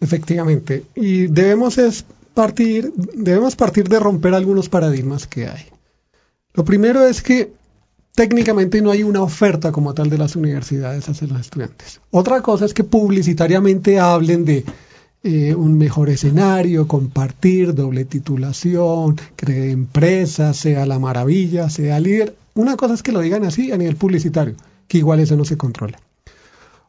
Efectivamente. 0.01 0.83
Y 0.93 1.27
debemos 1.27 1.77
es 1.77 2.03
partir, 2.33 2.91
debemos 2.95 3.55
partir 3.55 3.87
de 3.87 3.97
romper 3.97 4.33
algunos 4.33 4.67
paradigmas 4.67 5.25
que 5.25 5.47
hay. 5.47 5.67
Lo 6.53 6.65
primero 6.65 7.07
es 7.07 7.21
que 7.21 7.53
técnicamente 8.13 8.81
no 8.81 8.91
hay 8.91 9.03
una 9.03 9.21
oferta 9.21 9.71
como 9.71 9.93
tal 9.93 10.09
de 10.09 10.17
las 10.17 10.35
universidades 10.35 11.07
hacia 11.07 11.29
los 11.29 11.39
estudiantes. 11.39 12.01
Otra 12.11 12.41
cosa 12.41 12.65
es 12.65 12.73
que 12.73 12.83
publicitariamente 12.83 14.01
hablen 14.01 14.43
de 14.43 14.65
eh, 15.23 15.55
un 15.55 15.77
mejor 15.77 16.09
escenario, 16.09 16.85
compartir, 16.85 17.73
doble 17.73 18.03
titulación, 18.03 19.15
crear 19.37 19.69
empresas, 19.69 20.57
sea 20.57 20.85
la 20.85 20.99
maravilla, 20.99 21.69
sea 21.69 21.99
líder. 22.01 22.35
Una 22.55 22.75
cosa 22.75 22.93
es 22.93 23.03
que 23.03 23.13
lo 23.13 23.21
digan 23.21 23.45
así 23.45 23.71
a 23.71 23.77
nivel 23.77 23.95
publicitario, 23.95 24.55
que 24.87 24.97
igual 24.97 25.21
eso 25.21 25.37
no 25.37 25.45
se 25.45 25.55
controla. 25.55 25.97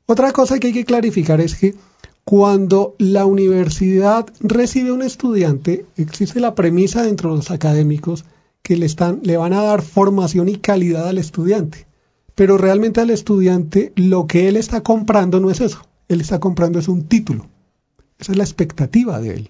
Otra 0.06 0.32
cosa 0.32 0.58
que 0.58 0.66
hay 0.66 0.72
que 0.72 0.84
clarificar 0.84 1.40
es 1.40 1.54
que 1.54 1.76
cuando 2.24 2.96
la 2.98 3.24
universidad 3.24 4.26
recibe 4.40 4.90
un 4.90 5.02
estudiante, 5.02 5.86
existe 5.96 6.40
la 6.40 6.54
premisa 6.54 7.02
dentro 7.02 7.30
de 7.30 7.36
los 7.36 7.50
académicos 7.50 8.24
que 8.62 8.76
le, 8.76 8.86
están, 8.86 9.20
le 9.22 9.36
van 9.36 9.52
a 9.52 9.62
dar 9.62 9.82
formación 9.82 10.48
y 10.48 10.56
calidad 10.56 11.06
al 11.06 11.18
estudiante. 11.18 11.86
Pero 12.34 12.58
realmente 12.58 13.00
al 13.00 13.10
estudiante 13.10 13.92
lo 13.94 14.26
que 14.26 14.48
él 14.48 14.56
está 14.56 14.82
comprando 14.82 15.38
no 15.38 15.50
es 15.50 15.60
eso. 15.60 15.86
Él 16.08 16.20
está 16.20 16.40
comprando 16.40 16.78
es 16.80 16.88
un 16.88 17.04
título. 17.04 17.46
Esa 18.18 18.32
es 18.32 18.38
la 18.38 18.44
expectativa 18.44 19.20
de 19.20 19.34
él. 19.34 19.48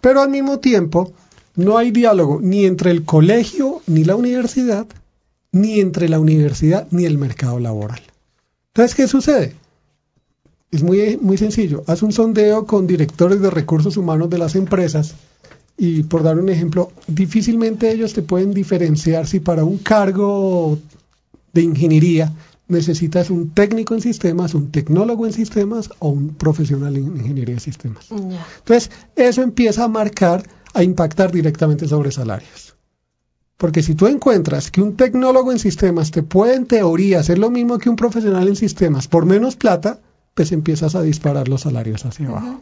Pero 0.00 0.20
al 0.20 0.30
mismo 0.30 0.58
tiempo, 0.58 1.12
no 1.54 1.78
hay 1.78 1.90
diálogo 1.90 2.40
ni 2.42 2.64
entre 2.64 2.90
el 2.90 3.04
colegio 3.04 3.82
ni 3.86 4.04
la 4.04 4.16
universidad, 4.16 4.86
ni 5.52 5.80
entre 5.80 6.08
la 6.08 6.18
universidad 6.18 6.88
ni 6.90 7.04
el 7.04 7.18
mercado 7.18 7.58
laboral. 7.58 8.00
Entonces, 8.68 8.94
¿qué 8.94 9.06
sucede? 9.06 9.54
Es 10.70 10.82
muy, 10.82 11.18
muy 11.20 11.36
sencillo. 11.36 11.84
Haz 11.86 12.02
un 12.02 12.12
sondeo 12.12 12.66
con 12.66 12.86
directores 12.86 13.40
de 13.40 13.50
recursos 13.50 13.96
humanos 13.98 14.30
de 14.30 14.38
las 14.38 14.56
empresas 14.56 15.14
y 15.76 16.04
por 16.04 16.22
dar 16.22 16.38
un 16.38 16.48
ejemplo, 16.48 16.92
difícilmente 17.06 17.90
ellos 17.90 18.12
te 18.12 18.22
pueden 18.22 18.54
diferenciar 18.54 19.26
si 19.26 19.40
para 19.40 19.64
un 19.64 19.78
cargo 19.78 20.78
de 21.52 21.62
ingeniería 21.62 22.32
necesitas 22.68 23.30
un 23.30 23.50
técnico 23.50 23.94
en 23.94 24.00
sistemas, 24.00 24.54
un 24.54 24.70
tecnólogo 24.70 25.26
en 25.26 25.32
sistemas 25.32 25.90
o 25.98 26.08
un 26.08 26.34
profesional 26.34 26.96
en 26.96 27.16
ingeniería 27.16 27.56
de 27.56 27.60
sistemas. 27.60 28.06
Entonces, 28.10 28.90
eso 29.16 29.42
empieza 29.42 29.84
a 29.84 29.88
marcar, 29.88 30.42
a 30.74 30.82
impactar 30.82 31.32
directamente 31.32 31.86
sobre 31.88 32.12
salarios. 32.12 32.74
Porque 33.56 33.82
si 33.82 33.94
tú 33.94 34.06
encuentras 34.06 34.70
que 34.70 34.80
un 34.80 34.96
tecnólogo 34.96 35.52
en 35.52 35.58
sistemas 35.58 36.10
te 36.10 36.22
puede 36.22 36.54
en 36.54 36.66
teoría 36.66 37.20
hacer 37.20 37.38
lo 37.38 37.50
mismo 37.50 37.78
que 37.78 37.90
un 37.90 37.96
profesional 37.96 38.48
en 38.48 38.56
sistemas 38.56 39.06
por 39.06 39.24
menos 39.24 39.54
plata, 39.56 40.00
pues 40.34 40.50
empiezas 40.50 40.94
a 40.94 41.02
disparar 41.02 41.48
los 41.48 41.60
salarios 41.60 42.04
hacia 42.04 42.28
abajo. 42.28 42.60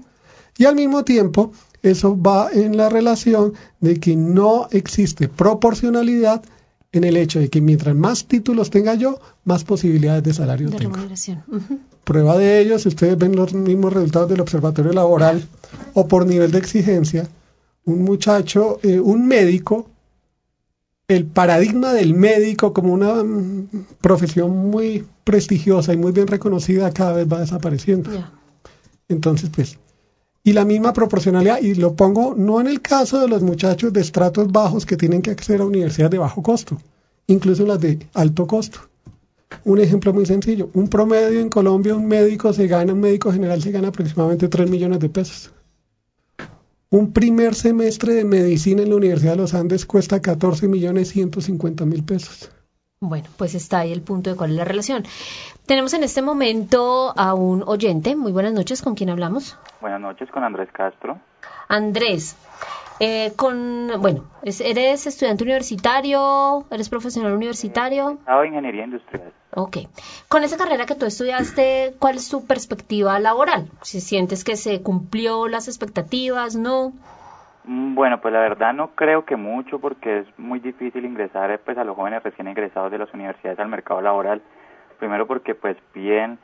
Y 0.59 0.65
al 0.67 0.75
mismo 0.75 1.05
tiempo, 1.05 1.53
eso 1.83 2.21
va 2.21 2.51
en 2.53 2.77
la 2.77 2.89
relación 2.89 3.55
de 3.81 3.99
que 3.99 4.17
no 4.17 4.69
existe 4.73 5.29
proporcionalidad 5.29 6.43
en 6.93 7.05
el 7.05 7.17
hecho 7.17 7.39
de 7.39 7.49
que 7.49 7.61
mientras 7.61 7.95
más 7.95 8.27
títulos 8.27 8.71
tenga 8.71 8.95
yo, 8.95 9.21
más 9.45 9.65
posibilidades 9.65 10.25
de 10.25 10.35
salario 10.35 10.71
tengo. 10.71 10.97
Prueba 12.05 12.37
de 12.37 12.61
ello, 12.61 12.79
si 12.79 12.89
ustedes 12.89 13.17
ven 13.17 13.37
los 13.37 13.55
mismos 13.55 13.93
resultados 13.93 14.29
del 14.29 14.41
observatorio 14.41 14.93
laboral 14.93 15.47
o 15.95 16.09
por 16.09 16.27
nivel 16.27 16.51
de 16.51 16.59
exigencia, 16.59 17.29
un 17.85 18.03
muchacho, 18.03 18.81
eh, 18.83 18.99
un 18.99 19.27
médico, 19.27 19.89
el 21.07 21.27
paradigma 21.27 21.93
del 21.93 22.15
médico 22.15 22.73
como 22.73 22.93
una 22.93 23.23
mm, 23.23 23.69
profesión 24.01 24.51
muy 24.71 25.05
prestigiosa 25.25 25.93
y 25.93 25.97
muy 25.97 26.13
bien 26.13 26.27
reconocida 26.27 26.93
cada 26.93 27.13
vez 27.13 27.33
va 27.33 27.41
desapareciendo. 27.41 28.11
Entonces, 29.09 29.51
pues, 29.51 29.79
y 30.43 30.53
la 30.53 30.65
misma 30.65 30.93
proporcionalidad, 30.93 31.61
y 31.61 31.75
lo 31.75 31.95
pongo 31.95 32.35
no 32.35 32.61
en 32.61 32.67
el 32.67 32.81
caso 32.81 33.21
de 33.21 33.29
los 33.29 33.43
muchachos 33.43 33.93
de 33.93 34.01
estratos 34.01 34.51
bajos 34.51 34.87
que 34.87 34.97
tienen 34.97 35.23
que 35.23 35.31
acceder 35.31 35.61
a 35.61 35.67
universidades 35.67 36.13
de 36.13 36.19
bajo 36.19 36.43
costo, 36.43 36.79
incluso 37.27 37.67
las 37.67 37.81
de 37.81 38.07
alto 38.15 38.47
costo. 38.47 38.81
Un 39.65 39.81
ejemplo 39.81 40.13
muy 40.13 40.27
sencillo, 40.27 40.71
un 40.75 40.89
promedio 40.89 41.41
en 41.41 41.49
Colombia, 41.49 41.95
un 41.95 42.07
médico 42.07 42.53
se 42.53 42.67
gana, 42.67 42.93
un 42.93 43.01
médico 43.01 43.33
general 43.33 43.61
se 43.61 43.73
gana 43.73 43.89
aproximadamente 43.89 44.49
3 44.49 44.71
millones 44.71 45.01
de 45.01 45.09
pesos. 45.09 45.51
Un 46.89 47.13
primer 47.13 47.55
semestre 47.55 48.15
de 48.15 48.25
medicina 48.25 48.83
en 48.83 48.91
la 48.91 48.97
Universidad 48.97 49.33
de 49.33 49.39
los 49.39 49.55
Andes 49.55 49.87
cuesta 49.87 50.21
14 50.21 50.67
millones 50.69 51.11
150 51.11 51.85
mil 51.85 52.03
pesos. 52.03 52.51
Bueno, 53.03 53.31
pues 53.39 53.55
está 53.55 53.79
ahí 53.79 53.93
el 53.93 54.03
punto 54.03 54.29
de 54.29 54.37
cuál 54.37 54.51
es 54.51 54.57
la 54.57 54.65
relación. 54.67 55.05
Tenemos 55.65 55.95
en 55.95 56.05
este 56.05 56.21
momento 56.21 57.15
a 57.17 57.33
un 57.33 57.65
oyente. 57.67 58.15
Muy 58.15 58.31
buenas 58.31 58.53
noches, 58.53 58.83
¿con 58.83 58.95
quién 58.95 59.09
hablamos? 59.09 59.57
Buenas 59.81 60.03
noches, 60.03 60.29
con 60.31 60.45
Andrés 60.45 60.69
Castro. 60.71 61.19
Andrés, 61.69 62.37
eh, 62.99 63.33
con, 63.37 63.91
bueno, 64.01 64.25
¿eres 64.43 65.07
estudiante 65.07 65.45
universitario? 65.45 66.67
¿Eres 66.71 66.91
profesional 66.91 67.33
universitario? 67.33 68.19
de 68.27 68.47
Ingeniería 68.47 68.85
Industrial. 68.85 69.33
Ok. 69.55 69.79
Con 70.29 70.45
esa 70.45 70.59
carrera 70.59 70.85
que 70.85 70.95
tú 70.95 71.07
estudiaste, 71.07 71.95
¿cuál 71.99 72.17
es 72.17 72.29
tu 72.29 72.45
perspectiva 72.45 73.19
laboral? 73.19 73.71
Si 73.81 74.03
sientes 74.03 74.45
que 74.45 74.57
se 74.57 74.83
cumplió 74.83 75.49
las 75.49 75.69
expectativas, 75.69 76.55
¿no? 76.55 76.93
Mm, 77.65 77.95
bueno, 77.95 78.21
pues 78.21 78.33
la 78.33 78.41
verdad 78.41 78.73
no 78.75 78.95
creo 78.95 79.25
que 79.25 79.37
mucho 79.37 79.79
porque 79.81 80.21
es 80.21 80.39
muy 80.39 80.61
difícil 80.61 81.05
ingresar 81.05 81.59
pues 81.65 81.77
a 81.79 81.85
los 81.85 81.97
jóvenes 81.97 82.23
recién 82.23 82.49
ingresados 82.49 82.91
de 82.91 82.99
las 82.99 83.13
universidades 83.13 83.59
al 83.59 83.69
mercado 83.69 84.01
laboral. 84.01 84.43
Primero 84.99 85.27
porque 85.27 85.55
pues 85.55 85.77
piden 85.93 86.39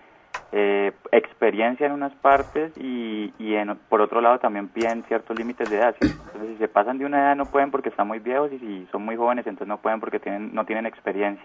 eh, 0.53 0.93
experiencia 1.13 1.87
en 1.87 1.93
unas 1.93 2.15
partes 2.17 2.73
y, 2.77 3.35
y 3.39 3.55
en, 3.55 3.77
por 3.89 4.01
otro 4.01 4.21
lado 4.21 4.39
también 4.39 4.69
piden 4.69 5.05
ciertos 5.05 5.37
límites 5.37 5.69
de 5.71 5.77
edad. 5.77 5.97
Entonces 6.27 6.53
si 6.53 6.59
se 6.59 6.69
pasan 6.69 6.99
de 6.99 7.07
una 7.07 7.19
edad 7.19 7.37
no 7.37 7.47
pueden 7.51 7.71
porque 7.71 7.89
están 7.91 8.09
muy 8.09 8.19
viejos 8.19 8.53
y 8.53 8.59
si 8.59 8.87
son 8.93 9.05
muy 9.05 9.17
jóvenes 9.17 9.47
entonces 9.47 9.69
no 9.69 9.79
pueden 9.79 10.01
porque 10.01 10.21
tienen, 10.21 10.55
no 10.55 10.65
tienen 10.67 10.87
experiencia. 10.87 11.45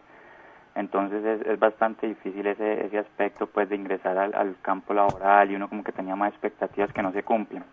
Entonces 0.76 1.24
es, 1.26 1.48
es 1.48 1.60
bastante 1.60 2.08
difícil 2.08 2.48
ese, 2.48 2.86
ese 2.86 3.00
aspecto 3.00 3.48
pues 3.48 3.70
de 3.70 3.76
ingresar 3.76 4.18
al, 4.18 4.34
al 4.36 4.56
campo 4.62 4.94
laboral 4.94 5.52
y 5.52 5.56
uno 5.56 5.70
como 5.70 5.84
que 5.84 5.92
tenía 5.94 6.16
más 6.16 6.32
expectativas 6.32 6.92
que 6.94 7.02
no 7.02 7.12
se 7.14 7.24
cumplen. 7.24 7.64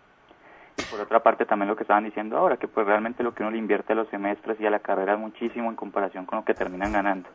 Y 0.79 0.83
por 0.83 1.01
otra 1.01 1.21
parte 1.21 1.45
también 1.45 1.67
lo 1.67 1.75
que 1.75 1.83
estaban 1.83 2.05
diciendo 2.05 2.37
ahora, 2.37 2.57
que 2.57 2.67
pues 2.67 2.87
realmente 2.87 3.23
lo 3.23 3.33
que 3.33 3.43
uno 3.43 3.51
le 3.51 3.57
invierte 3.57 3.93
a 3.93 3.95
los 3.95 4.07
semestres 4.09 4.59
y 4.59 4.65
a 4.65 4.69
la 4.69 4.79
carrera 4.79 5.13
es 5.13 5.19
muchísimo 5.19 5.69
en 5.69 5.75
comparación 5.75 6.25
con 6.25 6.39
lo 6.39 6.45
que 6.45 6.53
terminan 6.53 6.93
ganando. 6.93 7.29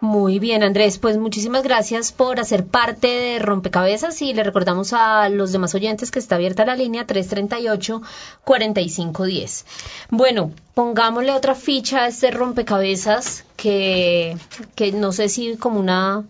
Muy 0.00 0.38
bien, 0.38 0.62
Andrés, 0.62 0.98
pues 0.98 1.18
muchísimas 1.18 1.62
gracias 1.62 2.10
por 2.10 2.40
hacer 2.40 2.66
parte 2.66 3.06
de 3.06 3.38
Rompecabezas 3.38 4.22
y 4.22 4.32
le 4.32 4.42
recordamos 4.42 4.94
a 4.94 5.28
los 5.28 5.52
demás 5.52 5.74
oyentes 5.74 6.10
que 6.10 6.18
está 6.18 6.36
abierta 6.36 6.64
la 6.64 6.74
línea 6.74 7.06
338-4510. 7.06 9.66
Bueno, 10.08 10.52
pongámosle 10.74 11.32
otra 11.32 11.54
ficha 11.54 12.04
a 12.04 12.06
este 12.06 12.30
rompecabezas 12.30 13.44
que, 13.56 14.38
que 14.74 14.92
no 14.92 15.12
sé 15.12 15.28
si 15.28 15.58
como 15.58 15.78
una 15.78 16.24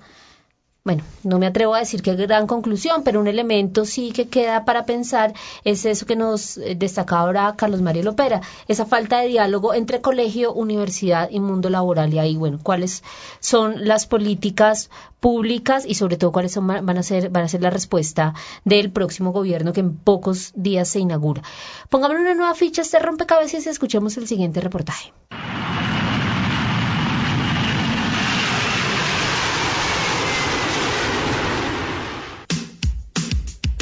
bueno, 0.91 1.05
no 1.22 1.38
me 1.38 1.47
atrevo 1.47 1.76
a 1.76 1.78
decir 1.78 2.03
qué 2.03 2.16
gran 2.16 2.49
conclusión, 2.49 3.05
pero 3.05 3.20
un 3.20 3.28
elemento 3.28 3.84
sí 3.84 4.11
que 4.11 4.26
queda 4.26 4.64
para 4.64 4.86
pensar 4.86 5.32
es 5.62 5.84
eso 5.84 6.05
que 6.05 6.16
nos 6.16 6.59
eh, 6.59 6.74
destaca 6.76 7.20
ahora 7.20 7.55
Carlos 7.57 7.80
Mario 7.80 8.03
Lopera, 8.03 8.41
esa 8.66 8.86
falta 8.86 9.20
de 9.20 9.28
diálogo 9.28 9.72
entre 9.72 10.01
colegio, 10.01 10.53
universidad 10.53 11.30
y 11.30 11.38
mundo 11.38 11.70
laboral. 11.70 12.12
Y 12.12 12.18
ahí, 12.18 12.36
bueno, 12.36 12.59
cuáles 12.61 13.05
son 13.38 13.86
las 13.86 14.07
políticas 14.07 14.91
públicas 15.20 15.84
y 15.86 15.95
sobre 15.95 16.16
todo 16.16 16.32
cuáles 16.32 16.51
son, 16.51 16.66
van 16.66 16.99
a 16.99 17.05
ser 17.05 17.28
van 17.28 17.45
a 17.45 17.49
ser 17.49 17.62
la 17.62 17.70
respuesta 17.70 18.34
del 18.64 18.91
próximo 18.91 19.30
gobierno 19.30 19.72
que 19.72 19.80
en 19.80 19.95
pocos 19.95 20.53
días 20.57 20.88
se 20.88 20.99
inaugura. 20.99 21.43
Pongámosle 21.88 22.22
una 22.22 22.34
nueva 22.34 22.55
ficha 22.57 22.82
a 22.82 22.84
este 22.84 22.99
rompecabezas 22.99 23.64
y 23.64 23.68
escuchemos 23.68 24.16
el 24.16 24.26
siguiente 24.26 24.61
reportaje. 24.61 25.12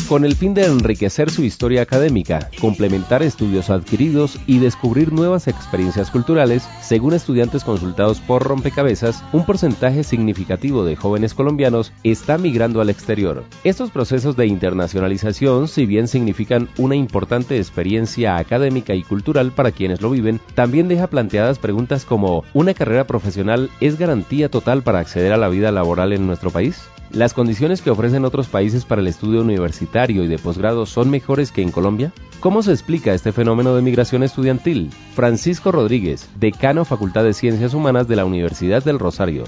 Con 0.09 0.25
el 0.25 0.37
fin 0.37 0.55
de 0.55 0.65
enriquecer 0.65 1.31
su 1.31 1.45
historia 1.45 1.83
académica, 1.83 2.49
complementar 2.63 3.23
estudios 3.23 3.69
adquiridos 3.69 4.39
y 4.47 4.59
descubrir 4.59 5.13
nuevas 5.13 5.49
experiencias 5.49 6.11
culturales, 6.11 6.67
según 6.81 7.13
estudiantes 7.13 7.63
consultados 7.63 8.19
por 8.21 8.43
Rompecabezas, 8.43 9.23
un 9.33 9.45
porcentaje 9.45 10.03
significativo 10.05 10.85
de 10.85 10.97
jóvenes 10.97 11.35
colombianos 11.35 11.93
está 12.05 12.39
migrando 12.39 12.81
al 12.81 12.89
exterior. 12.89 13.45
Estos 13.65 13.91
procesos 13.91 14.35
de 14.35 14.47
internacionalización, 14.47 15.69
si 15.69 15.85
bien 15.85 16.09
significan 16.09 16.71
una 16.79 16.97
importante 16.97 17.59
experiencia 17.59 18.39
académica 18.39 18.95
y 18.95 19.03
cultural 19.03 19.53
para 19.53 19.73
quienes 19.73 20.01
lo 20.01 20.09
viven, 20.09 20.41
también 20.55 20.89
deja 20.89 21.09
planteadas 21.09 21.59
preguntas 21.59 22.07
como 22.07 22.45
¿una 22.55 22.73
carrera 22.73 23.07
profesional 23.07 23.69
es 23.81 23.99
garantía 23.99 24.49
total 24.49 24.83
para 24.83 25.01
acceder 25.01 25.35
a 25.35 25.37
la 25.37 25.51
vida 25.51 25.71
laboral 25.71 26.15
en 26.15 26.27
nuestro 26.27 26.51
país? 26.51 26.89
¿Las 27.11 27.33
condiciones 27.33 27.81
que 27.81 27.91
ofrecen 27.91 28.27
otros 28.27 28.49
países 28.49 28.85
para 28.85 29.01
el 29.01 29.07
estudio 29.07 29.41
universitario 29.41 30.25
y 30.25 30.29
de 30.29 30.39
posgrado 30.39 30.85
son 30.85 31.09
mejores 31.09 31.53
que 31.53 31.63
en 31.63 31.71
Colombia? 31.71 32.13
¿Cómo 32.41 32.63
se 32.63 32.73
explica 32.73 33.15
este 33.15 33.33
fenómeno 33.33 33.75
de 33.75 33.81
migración 33.81 34.23
estudiantil? 34.23 34.91
Francisco 35.15 35.73
Rodríguez, 35.73 36.29
decano 36.37 36.85
Facultad 36.85 37.25
de 37.25 37.33
Ciencias 37.33 37.73
Humanas 37.73 38.09
de 38.09 38.17
la 38.17 38.27
Universidad 38.27 38.85
del 38.85 38.99
Rosario. 38.99 39.45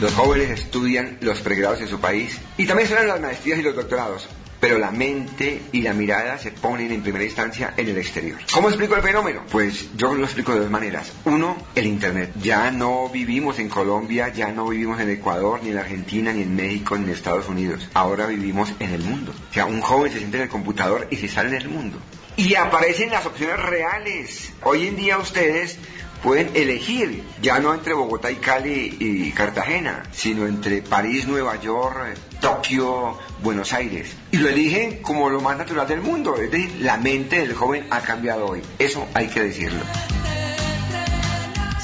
Los 0.00 0.14
jóvenes 0.14 0.50
estudian 0.50 1.18
los 1.20 1.40
pregrados 1.40 1.80
en 1.80 1.88
su 1.88 2.00
país 2.00 2.40
y 2.56 2.66
también 2.66 2.86
estudian 2.86 3.08
las 3.08 3.20
maestrías 3.20 3.58
y 3.58 3.62
los 3.62 3.76
doctorados, 3.76 4.26
pero 4.62 4.78
la 4.78 4.92
mente 4.92 5.60
y 5.72 5.82
la 5.82 5.92
mirada 5.92 6.38
se 6.38 6.52
ponen 6.52 6.92
en 6.92 7.02
primera 7.02 7.24
instancia 7.24 7.74
en 7.76 7.88
el 7.88 7.98
exterior. 7.98 8.38
¿Cómo 8.52 8.68
explico 8.68 8.94
el 8.94 9.02
fenómeno? 9.02 9.42
Pues 9.50 9.88
yo 9.96 10.14
lo 10.14 10.22
explico 10.22 10.54
de 10.54 10.60
dos 10.60 10.70
maneras. 10.70 11.12
Uno, 11.24 11.56
el 11.74 11.84
Internet. 11.84 12.30
Ya 12.40 12.70
no 12.70 13.08
vivimos 13.08 13.58
en 13.58 13.68
Colombia, 13.68 14.28
ya 14.28 14.52
no 14.52 14.68
vivimos 14.68 15.00
en 15.00 15.10
Ecuador, 15.10 15.58
ni 15.64 15.70
en 15.70 15.78
Argentina, 15.78 16.32
ni 16.32 16.42
en 16.42 16.54
México, 16.54 16.96
ni 16.96 17.06
en 17.06 17.10
Estados 17.10 17.48
Unidos. 17.48 17.88
Ahora 17.92 18.26
vivimos 18.26 18.72
en 18.78 18.90
el 18.90 19.02
mundo. 19.02 19.34
O 19.50 19.52
sea, 19.52 19.66
un 19.66 19.80
joven 19.80 20.12
se 20.12 20.18
siente 20.18 20.36
en 20.36 20.44
el 20.44 20.48
computador 20.48 21.08
y 21.10 21.16
se 21.16 21.26
sale 21.26 21.48
en 21.48 21.56
el 21.56 21.68
mundo. 21.68 21.98
Y 22.36 22.54
aparecen 22.54 23.10
las 23.10 23.26
opciones 23.26 23.58
reales. 23.58 24.52
Hoy 24.62 24.86
en 24.86 24.94
día 24.94 25.18
ustedes 25.18 25.76
pueden 26.22 26.50
elegir, 26.54 27.24
ya 27.40 27.58
no 27.58 27.74
entre 27.74 27.94
Bogotá 27.94 28.30
y 28.30 28.36
Cali 28.36 28.96
y 28.98 29.32
Cartagena, 29.32 30.04
sino 30.12 30.46
entre 30.46 30.82
París, 30.82 31.26
Nueva 31.26 31.60
York, 31.60 32.16
Tokio, 32.40 33.18
Buenos 33.42 33.72
Aires. 33.72 34.14
Y 34.30 34.38
lo 34.38 34.48
eligen 34.48 35.02
como 35.02 35.28
lo 35.28 35.40
más 35.40 35.58
natural 35.58 35.86
del 35.86 36.00
mundo. 36.00 36.36
Es 36.36 36.50
decir, 36.50 36.76
la 36.80 36.96
mente 36.96 37.40
del 37.40 37.54
joven 37.54 37.86
ha 37.90 38.00
cambiado 38.00 38.46
hoy. 38.46 38.62
Eso 38.78 39.06
hay 39.14 39.26
que 39.26 39.42
decirlo. 39.42 39.82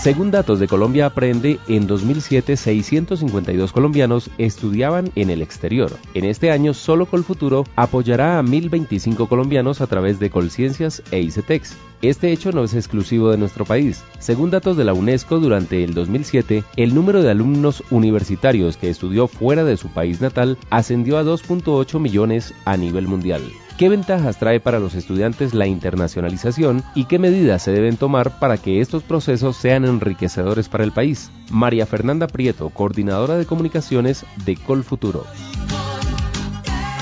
Según 0.09 0.31
datos 0.31 0.59
de 0.59 0.69
Colombia 0.69 1.05
Aprende, 1.05 1.59
en 1.69 1.87
2007 1.87 2.57
652 2.57 3.73
colombianos 3.73 4.31
estudiaban 4.39 5.11
en 5.17 5.29
el 5.29 5.43
exterior. 5.43 5.93
En 6.15 6.25
este 6.25 6.51
año, 6.51 6.73
solo 6.73 7.05
Colfuturo 7.05 7.67
apoyará 7.77 8.39
a 8.39 8.43
1025 8.43 9.29
colombianos 9.29 9.83
a 9.83 9.87
través 9.87 10.19
de 10.19 10.31
Colciencias 10.31 11.03
e 11.11 11.21
ICETEX. 11.21 11.77
Este 12.01 12.33
hecho 12.33 12.53
no 12.53 12.65
es 12.65 12.73
exclusivo 12.73 13.31
de 13.31 13.37
nuestro 13.37 13.67
país. 13.67 14.03
Según 14.19 14.51
datos 14.51 14.79
de 14.79 14.85
la 14.85 14.95
UNESCO, 14.95 15.41
durante 15.41 15.85
el 15.85 15.93
2007, 15.93 16.65
el 16.77 16.95
número 16.95 17.23
de 17.23 17.31
alumnos 17.31 17.85
universitarios 17.91 18.79
que 18.79 18.89
estudió 18.89 19.29
fuera 19.29 19.63
de 19.65 19.77
su 19.77 19.89
país 19.89 20.23
natal 20.23 20.57
ascendió 20.71 21.19
a 21.19 21.23
2.8 21.23 22.01
millones 22.01 22.55
a 22.65 22.79
nivel 22.79 23.09
mundial. 23.09 23.43
¿Qué 23.79 23.89
ventajas 23.89 24.41
trae 24.41 24.59
para 24.59 24.81
los 24.81 24.97
estudiantes 24.97 25.55
la 25.55 25.69
internacionalización 25.69 26.83
y 26.97 27.05
qué 27.05 27.21
medidas 27.21 27.63
se 27.63 27.71
deben 27.71 27.97
tomar 27.97 28.41
para 28.41 28.59
que 28.59 28.81
estos 28.81 29.05
procesos 29.05 29.57
sean 29.57 29.85
enriquecedores 29.85 30.69
para 30.69 30.83
el 30.83 30.91
país? 30.91 31.31
María 31.53 31.87
Fernanda 31.87 32.27
Prieto, 32.27 32.71
coordinadora 32.71 33.37
de 33.37 33.47
comunicaciones 33.47 34.27
de 34.45 34.57
Colfuturo. 34.57 35.25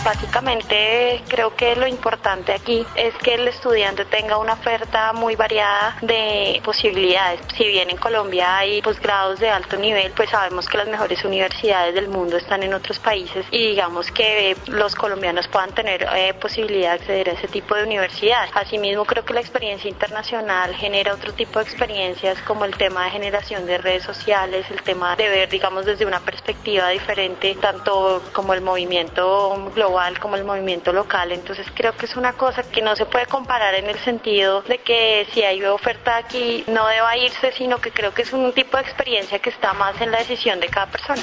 Básicamente 0.07 1.21
creo 1.27 1.57
que 1.57 1.75
lo 1.75 1.85
importante 1.85 2.53
aquí 2.53 2.87
es 2.95 3.13
que 3.17 3.35
el 3.35 3.49
estudiante 3.49 4.05
tenga 4.05 4.39
una 4.39 4.53
oferta 4.53 5.13
muy 5.13 5.35
variada 5.35 5.97
de 6.01 6.61
posibilidades. 6.65 7.41
Si 7.57 7.67
bien 7.67 7.91
en 7.91 7.97
Colombia 7.97 8.59
hay 8.59 8.81
posgrados 8.83 9.41
de 9.41 9.51
alto 9.51 9.77
nivel, 9.77 10.13
pues 10.13 10.31
sabemos 10.31 10.69
que 10.69 10.79
las 10.79 10.87
mejores 10.87 11.25
universidades 11.25 11.93
del 11.93 12.07
mundo 12.07 12.37
están 12.37 12.63
en 12.63 12.73
otros 12.75 13.01
países 13.01 13.47
y 13.51 13.71
digamos 13.71 14.13
que 14.13 14.57
los 14.69 14.95
colombianos 14.95 15.49
puedan 15.49 15.75
tener 15.75 16.07
eh, 16.15 16.35
posibilidad 16.35 16.91
de 16.91 17.01
acceder 17.01 17.31
a 17.31 17.33
ese 17.33 17.49
tipo 17.49 17.75
de 17.75 17.83
universidades. 17.83 18.53
Asimismo 18.55 19.07
creo 19.07 19.25
que 19.25 19.35
la 19.35 19.41
experiencia 19.41 19.91
internacional 19.91 20.73
genera 20.77 21.15
otro 21.15 21.33
tipo 21.33 21.59
de 21.59 21.65
experiencias 21.65 22.41
como 22.43 22.65
el 22.65 22.77
tema 22.77 23.07
de 23.07 23.11
generación 23.11 23.67
de 23.67 23.79
redes 23.79 24.05
sociales, 24.05 24.67
el 24.71 24.83
tema 24.83 25.17
de 25.17 25.29
ver 25.29 25.49
digamos 25.49 25.85
desde 25.85 26.07
una 26.07 26.21
perspectiva 26.21 26.91
diferente 26.91 27.57
tanto 27.61 28.23
como 28.33 28.55
el 28.55 28.61
movimiento 28.61 29.73
global 29.75 29.96
como 30.21 30.37
el 30.37 30.45
movimiento 30.45 30.93
local. 30.93 31.33
Entonces 31.33 31.67
creo 31.75 31.97
que 31.97 32.07
es 32.07 32.17
una 32.17 32.35
cosa 32.35 32.63
que 32.63 32.83
no 32.83 32.95
se 32.97 33.07
puede 33.07 33.27
comparar 33.27 33.75
en 33.75 33.87
el 33.87 33.99
sentido 33.99 34.63
de 34.63 34.79
que 34.79 35.27
si 35.33 35.43
hay 35.43 35.65
oferta 35.65 36.19
aquí 36.19 36.65
no 36.67 36.87
deba 36.87 37.17
irse, 37.17 37.53
sino 37.53 37.79
que 37.79 37.91
creo 37.91 38.13
que 38.13 38.23
es 38.23 38.33
un 38.33 38.53
tipo 38.53 38.77
de 38.77 38.83
experiencia 38.83 39.39
que 39.39 39.51
está 39.51 39.73
más 39.73 39.99
en 40.01 40.11
la 40.11 40.19
decisión 40.19 40.61
de 40.61 40.69
cada 40.69 40.87
persona. 40.87 41.23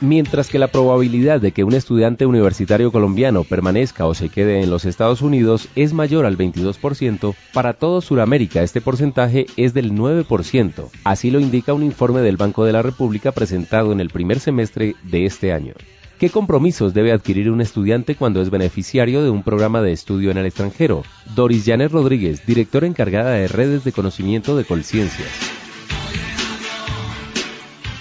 Mientras 0.00 0.48
que 0.48 0.58
la 0.58 0.66
probabilidad 0.66 1.40
de 1.40 1.52
que 1.52 1.62
un 1.62 1.74
estudiante 1.74 2.26
universitario 2.26 2.90
colombiano 2.90 3.44
permanezca 3.44 4.06
o 4.06 4.14
se 4.14 4.30
quede 4.30 4.60
en 4.60 4.68
los 4.68 4.84
Estados 4.84 5.22
Unidos 5.22 5.68
es 5.76 5.92
mayor 5.92 6.26
al 6.26 6.36
22%, 6.36 7.34
para 7.52 7.74
todo 7.74 8.00
Sudamérica 8.00 8.62
este 8.62 8.80
porcentaje 8.80 9.46
es 9.56 9.74
del 9.74 9.92
9%. 9.92 10.90
Así 11.04 11.30
lo 11.30 11.38
indica 11.38 11.72
un 11.72 11.84
informe 11.84 12.20
del 12.20 12.36
Banco 12.36 12.64
de 12.64 12.72
la 12.72 12.82
República 12.82 13.30
presentado 13.30 13.92
en 13.92 14.00
el 14.00 14.10
primer 14.10 14.40
semestre 14.40 14.96
de 15.04 15.24
este 15.24 15.52
año. 15.52 15.74
¿Qué 16.22 16.30
compromisos 16.30 16.94
debe 16.94 17.10
adquirir 17.10 17.50
un 17.50 17.60
estudiante 17.60 18.14
cuando 18.14 18.40
es 18.40 18.48
beneficiario 18.48 19.24
de 19.24 19.30
un 19.30 19.42
programa 19.42 19.82
de 19.82 19.90
estudio 19.90 20.30
en 20.30 20.38
el 20.38 20.46
extranjero? 20.46 21.02
Doris 21.34 21.64
Janet 21.66 21.90
Rodríguez, 21.90 22.46
directora 22.46 22.86
encargada 22.86 23.32
de 23.32 23.48
redes 23.48 23.82
de 23.82 23.90
conocimiento 23.90 24.56
de 24.56 24.64
Colciencias. 24.64 25.28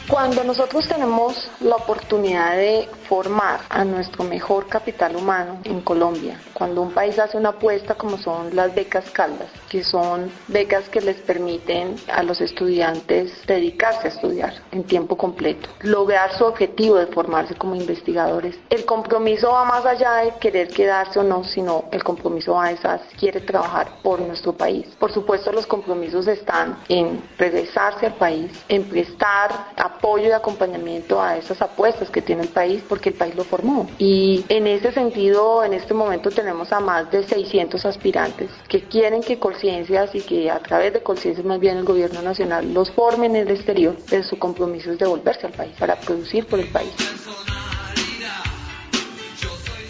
Cuando 0.08 0.44
nosotros 0.44 0.88
tenemos 0.88 1.50
la 1.62 1.78
oportunidad 1.78 2.58
de 2.58 2.88
formar 3.12 3.60
a 3.68 3.84
nuestro 3.84 4.24
mejor 4.24 4.68
capital 4.68 5.18
humano 5.18 5.60
en 5.66 5.82
Colombia, 5.82 6.40
cuando 6.54 6.82
un 6.82 6.94
país 6.94 7.20
hace 7.20 7.36
una 7.36 7.50
apuesta 7.50 7.96
como 7.96 8.18
son 8.18 8.56
las 8.56 8.74
becas 8.74 9.10
Caldas, 9.10 9.50
que 9.68 9.84
son 9.84 10.32
becas 10.48 10.88
que 10.88 11.02
les 11.02 11.18
permiten 11.18 11.98
a 12.08 12.24
los 12.24 12.40
estudiantes 12.40 13.46
dedicarse 13.46 14.08
a 14.08 14.12
estudiar 14.12 14.54
en 14.72 14.86
tiempo 14.86 15.18
completo, 15.18 15.68
lograr 15.82 16.32
su 16.38 16.46
objetivo 16.46 16.96
de 16.96 17.08
formarse 17.08 17.54
como 17.56 17.76
investigadores. 17.76 18.56
El 18.70 18.86
compromiso 18.86 19.52
va 19.52 19.66
más 19.66 19.86
allá 19.86 20.14
de 20.24 20.32
querer 20.40 20.70
quedarse 20.70 21.20
o 21.20 21.24
no, 21.24 21.44
sino 21.44 21.84
el 21.92 22.06
compromiso 22.06 22.54
va 22.54 22.68
a 22.68 22.72
esas 22.72 23.02
quiere 23.20 23.42
trabajar 23.42 23.90
por 24.04 24.22
nuestro 24.22 24.54
país. 24.54 24.88
Por 24.98 25.12
supuesto, 25.12 25.52
los 25.52 25.68
compromisos 25.68 26.28
están 26.28 26.78
en 26.88 27.22
regresarse 27.38 28.06
al 28.06 28.16
país, 28.16 28.52
en 28.70 28.86
prestar 28.86 29.74
apoyo 29.76 30.30
y 30.30 30.32
acompañamiento 30.32 31.22
a 31.22 31.36
esas 31.36 31.62
apuestas 31.62 32.10
que 32.10 32.22
tiene 32.22 32.44
el 32.44 32.50
país 32.50 32.82
porque 32.88 33.01
el 33.10 33.16
país 33.16 33.36
lo 33.36 33.44
formó. 33.44 33.90
Y 33.98 34.46
en 34.50 34.68
ese 34.68 34.92
sentido, 34.92 35.64
en 35.64 35.74
este 35.74 35.94
momento 35.94 36.30
tenemos 36.30 36.72
a 36.72 36.80
más 36.80 37.12
de 37.12 37.24
600 37.24 37.86
aspirantes 37.86 38.50
que 38.68 38.82
quieren 38.82 39.22
que 39.22 39.40
Colciencias 39.40 40.14
y 40.16 40.22
que 40.22 40.50
a 40.50 40.60
través 40.60 40.94
de 40.94 41.02
Colciencias 41.02 41.46
más 41.46 41.60
bien 41.60 41.78
el 41.78 41.86
gobierno 41.86 42.22
nacional 42.22 42.74
los 42.74 42.92
formen 42.92 43.36
en 43.36 43.48
el 43.48 43.56
exterior, 43.56 43.96
pero 44.10 44.24
su 44.24 44.38
compromiso 44.38 44.92
es 44.92 45.00
devolverse 45.00 45.48
al 45.48 45.54
país 45.54 45.74
para 45.80 45.96
producir 46.00 46.46
por 46.46 46.60
el 46.60 46.68
país. 46.68 46.94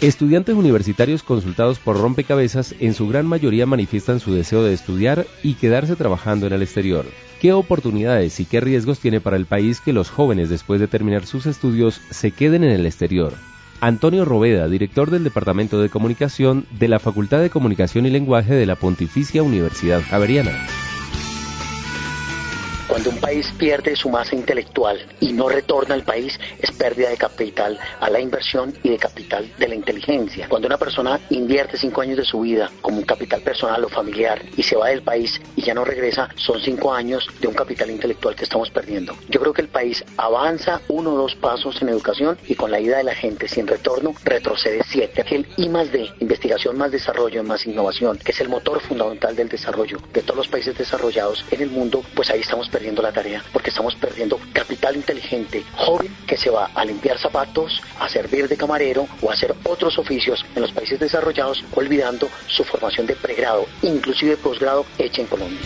Estudiantes 0.02 0.56
universitarios 0.56 1.22
consultados 1.22 1.78
por 1.78 1.96
Rompecabezas 1.96 2.74
en 2.80 2.92
su 2.92 3.06
gran 3.06 3.24
mayoría 3.24 3.66
manifiestan 3.66 4.18
su 4.18 4.34
deseo 4.34 4.64
de 4.64 4.74
estudiar 4.74 5.26
y 5.44 5.54
quedarse 5.54 5.94
trabajando 5.94 6.48
en 6.48 6.54
el 6.54 6.62
exterior. 6.62 7.06
¿Qué 7.42 7.52
oportunidades 7.52 8.38
y 8.38 8.44
qué 8.44 8.60
riesgos 8.60 9.00
tiene 9.00 9.20
para 9.20 9.36
el 9.36 9.46
país 9.46 9.80
que 9.80 9.92
los 9.92 10.10
jóvenes 10.10 10.48
después 10.48 10.78
de 10.80 10.86
terminar 10.86 11.26
sus 11.26 11.46
estudios 11.46 12.00
se 12.10 12.30
queden 12.30 12.62
en 12.62 12.70
el 12.70 12.86
exterior? 12.86 13.34
Antonio 13.80 14.24
Robeda, 14.24 14.68
director 14.68 15.10
del 15.10 15.24
Departamento 15.24 15.82
de 15.82 15.88
Comunicación 15.88 16.66
de 16.70 16.86
la 16.86 17.00
Facultad 17.00 17.40
de 17.40 17.50
Comunicación 17.50 18.06
y 18.06 18.10
Lenguaje 18.10 18.54
de 18.54 18.64
la 18.64 18.76
Pontificia 18.76 19.42
Universidad 19.42 20.02
Javeriana. 20.02 20.52
Cuando 22.92 23.08
un 23.08 23.20
país 23.20 23.50
pierde 23.56 23.96
su 23.96 24.10
masa 24.10 24.36
intelectual 24.36 25.00
y 25.18 25.32
no 25.32 25.48
retorna 25.48 25.94
al 25.94 26.04
país, 26.04 26.38
es 26.58 26.70
pérdida 26.72 27.08
de 27.08 27.16
capital 27.16 27.78
a 27.98 28.10
la 28.10 28.20
inversión 28.20 28.74
y 28.82 28.90
de 28.90 28.98
capital 28.98 29.50
de 29.56 29.66
la 29.66 29.74
inteligencia. 29.74 30.46
Cuando 30.46 30.66
una 30.66 30.76
persona 30.76 31.18
invierte 31.30 31.78
cinco 31.78 32.02
años 32.02 32.18
de 32.18 32.26
su 32.26 32.40
vida 32.42 32.70
como 32.82 32.98
un 32.98 33.04
capital 33.04 33.40
personal 33.40 33.82
o 33.82 33.88
familiar 33.88 34.42
y 34.58 34.62
se 34.62 34.76
va 34.76 34.88
del 34.88 35.00
país 35.00 35.40
y 35.56 35.62
ya 35.62 35.72
no 35.72 35.86
regresa, 35.86 36.28
son 36.36 36.60
cinco 36.60 36.92
años 36.92 37.26
de 37.40 37.48
un 37.48 37.54
capital 37.54 37.90
intelectual 37.90 38.36
que 38.36 38.44
estamos 38.44 38.68
perdiendo. 38.68 39.16
Yo 39.30 39.40
creo 39.40 39.54
que 39.54 39.62
el 39.62 39.68
país 39.68 40.04
avanza 40.18 40.82
uno 40.88 41.14
o 41.14 41.16
dos 41.16 41.34
pasos 41.34 41.80
en 41.80 41.88
educación 41.88 42.36
y 42.46 42.56
con 42.56 42.70
la 42.70 42.78
ida 42.78 42.98
de 42.98 43.04
la 43.04 43.14
gente 43.14 43.48
sin 43.48 43.66
retorno 43.66 44.12
retrocede 44.22 44.82
siete. 44.86 45.24
El 45.30 45.46
I 45.56 45.70
más 45.70 45.90
D, 45.92 46.10
investigación 46.20 46.76
más 46.76 46.92
desarrollo 46.92 47.42
más 47.42 47.64
innovación, 47.64 48.18
que 48.18 48.32
es 48.32 48.40
el 48.42 48.50
motor 48.50 48.82
fundamental 48.82 49.34
del 49.34 49.48
desarrollo 49.48 49.96
de 50.12 50.20
todos 50.20 50.36
los 50.36 50.48
países 50.48 50.76
desarrollados 50.76 51.42
en 51.50 51.62
el 51.62 51.70
mundo, 51.70 52.04
pues 52.14 52.28
ahí 52.28 52.40
estamos 52.40 52.68
perdiendo 52.82 53.02
la 53.02 53.12
tarea 53.12 53.40
porque 53.52 53.70
estamos 53.70 53.94
perdiendo 53.94 54.40
capital 54.52 54.96
inteligente, 54.96 55.62
joven 55.76 56.12
que 56.26 56.36
se 56.36 56.50
va 56.50 56.68
a 56.74 56.84
limpiar 56.84 57.16
zapatos, 57.16 57.80
a 58.00 58.08
servir 58.08 58.48
de 58.48 58.56
camarero 58.56 59.06
o 59.20 59.30
a 59.30 59.34
hacer 59.34 59.54
otros 59.62 59.98
oficios 59.98 60.44
en 60.56 60.62
los 60.62 60.72
países 60.72 60.98
desarrollados, 60.98 61.64
olvidando 61.76 62.28
su 62.48 62.64
formación 62.64 63.06
de 63.06 63.14
pregrado, 63.14 63.66
inclusive 63.82 64.36
posgrado 64.36 64.84
hecha 64.98 65.22
en 65.22 65.28
Colombia. 65.28 65.60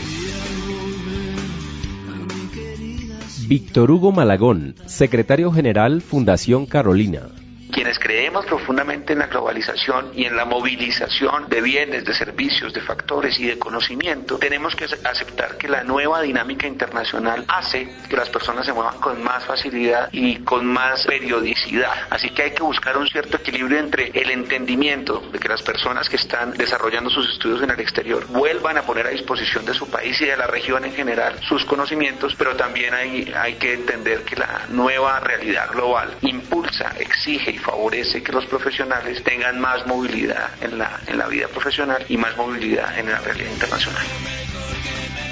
Víctor 3.49 3.91
Hugo 3.91 4.13
Malagón, 4.13 4.75
secretario 4.85 5.51
general 5.53 6.03
Fundación 6.03 6.67
Carolina. 6.67 7.31
Quienes 7.71 7.99
creemos 7.99 8.47
profundamente 8.47 9.13
en 9.13 9.19
la 9.19 9.27
globalización 9.27 10.13
y 10.15 10.25
en 10.25 10.37
la 10.37 10.45
movilización 10.45 11.49
de 11.49 11.61
bienes, 11.61 12.05
de 12.05 12.15
servicios, 12.15 12.73
de 12.73 12.81
factores 12.81 13.39
y 13.39 13.47
de 13.47 13.59
conocimiento, 13.59 14.39
tenemos 14.39 14.75
que 14.75 14.85
aceptar 14.85 15.57
que 15.57 15.69
la 15.69 15.83
nueva 15.83 16.23
dinámica 16.23 16.67
internacional 16.67 17.45
hace 17.49 17.93
que 18.09 18.17
las 18.17 18.31
personas 18.31 18.67
se 18.67 18.73
muevan 18.73 18.99
con 18.99 19.23
más 19.23 19.45
facilidad 19.45 20.09
y 20.13 20.37
con 20.39 20.67
más 20.67 21.05
periodicidad. 21.07 21.93
Así 22.11 22.31
que 22.31 22.43
hay 22.43 22.51
que 22.53 22.63
buscar 22.63 22.97
un 22.97 23.07
cierto 23.09 23.37
equilibrio 23.37 23.79
entre 23.79 24.11
el 24.15 24.31
entendimiento 24.31 25.21
de 25.33 25.39
que 25.39 25.49
las 25.49 25.63
personas 25.63 26.09
que 26.09 26.17
están 26.17 26.53
desarrollando 26.53 27.11
sus 27.11 27.29
estudios 27.33 27.63
en 27.63 27.71
el 27.71 27.81
exterior 27.81 28.27
vuelvan 28.29 28.79
a 28.79 28.83
poner 28.83 29.07
a 29.07 29.11
disposición 29.11 29.65
de 29.65 29.75
su 29.75 29.89
país 29.91 30.21
y 30.21 30.27
de 30.27 30.37
la 30.37 30.47
región 30.47 30.85
en 30.85 30.93
general 30.93 31.39
sus 31.43 31.65
conocimientos, 31.65 32.35
pero 32.37 32.57
también 32.57 32.95
hay, 32.95 33.33
hay 33.37 33.55
que 33.55 33.75
entender 33.75 34.23
que 34.23 34.37
la 34.37 34.63
nueva 34.69 35.21
realidad 35.21 35.71
global 35.73 36.15
impulsa, 36.23 36.95
exige 36.99 37.56
favorece 37.59 38.23
que 38.23 38.33
los 38.33 38.47
profesionales 38.47 39.23
tengan 39.23 39.61
más 39.61 39.87
movilidad 39.87 40.51
en 40.61 40.79
la, 40.79 41.01
en 41.07 41.19
la 41.19 41.27
vida 41.27 41.49
profesional 41.49 42.05
y 42.09 42.17
más 42.17 42.37
movilidad 42.37 42.99
en 42.99 43.07
la 43.11 43.19
realidad 43.21 43.51
internacional. 43.51 44.05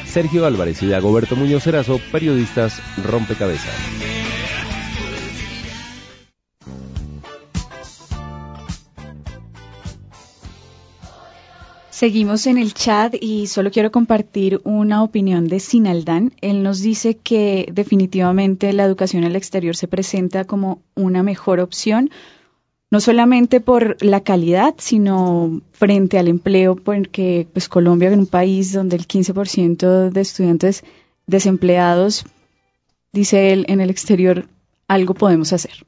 Sergio 0.07 0.47
Álvarez 0.47 0.83
y 0.83 0.89
Dagoberto 0.89 1.35
Muñoz 1.35 1.67
Erazo, 1.67 2.01
periodistas 2.13 2.81
Rompecabezas. 3.05 3.75
Seguimos 11.95 12.49
en 12.49 12.59
el 12.59 12.75
chat 12.75 13.15
y 13.21 13.47
solo 13.47 13.71
quiero 13.71 13.93
compartir 13.93 14.61
una 14.65 15.05
opinión 15.05 15.47
de 15.47 15.61
Sinaldán. 15.61 16.33
Él 16.41 16.65
nos 16.65 16.81
dice 16.81 17.19
que 17.19 17.69
definitivamente 17.71 18.73
la 18.73 18.83
educación 18.83 19.23
al 19.23 19.37
exterior 19.37 19.77
se 19.77 19.87
presenta 19.87 20.43
como 20.45 20.83
una 20.97 21.23
mejor 21.23 21.61
opción, 21.61 22.11
no 22.91 22.99
solamente 22.99 23.61
por 23.61 23.97
la 24.03 24.23
calidad, 24.23 24.75
sino 24.79 25.63
frente 25.71 26.19
al 26.19 26.27
empleo, 26.27 26.75
porque 26.75 27.47
pues 27.53 27.69
Colombia 27.69 28.11
es 28.11 28.19
un 28.19 28.27
país 28.27 28.73
donde 28.73 28.97
el 28.97 29.07
15% 29.07 30.11
de 30.11 30.21
estudiantes 30.21 30.83
desempleados, 31.29 32.25
dice 33.13 33.53
él, 33.53 33.67
en 33.69 33.81
el 33.81 33.91
exterior 33.91 34.49
algo 34.89 35.15
podemos 35.15 35.53
hacer. 35.53 35.87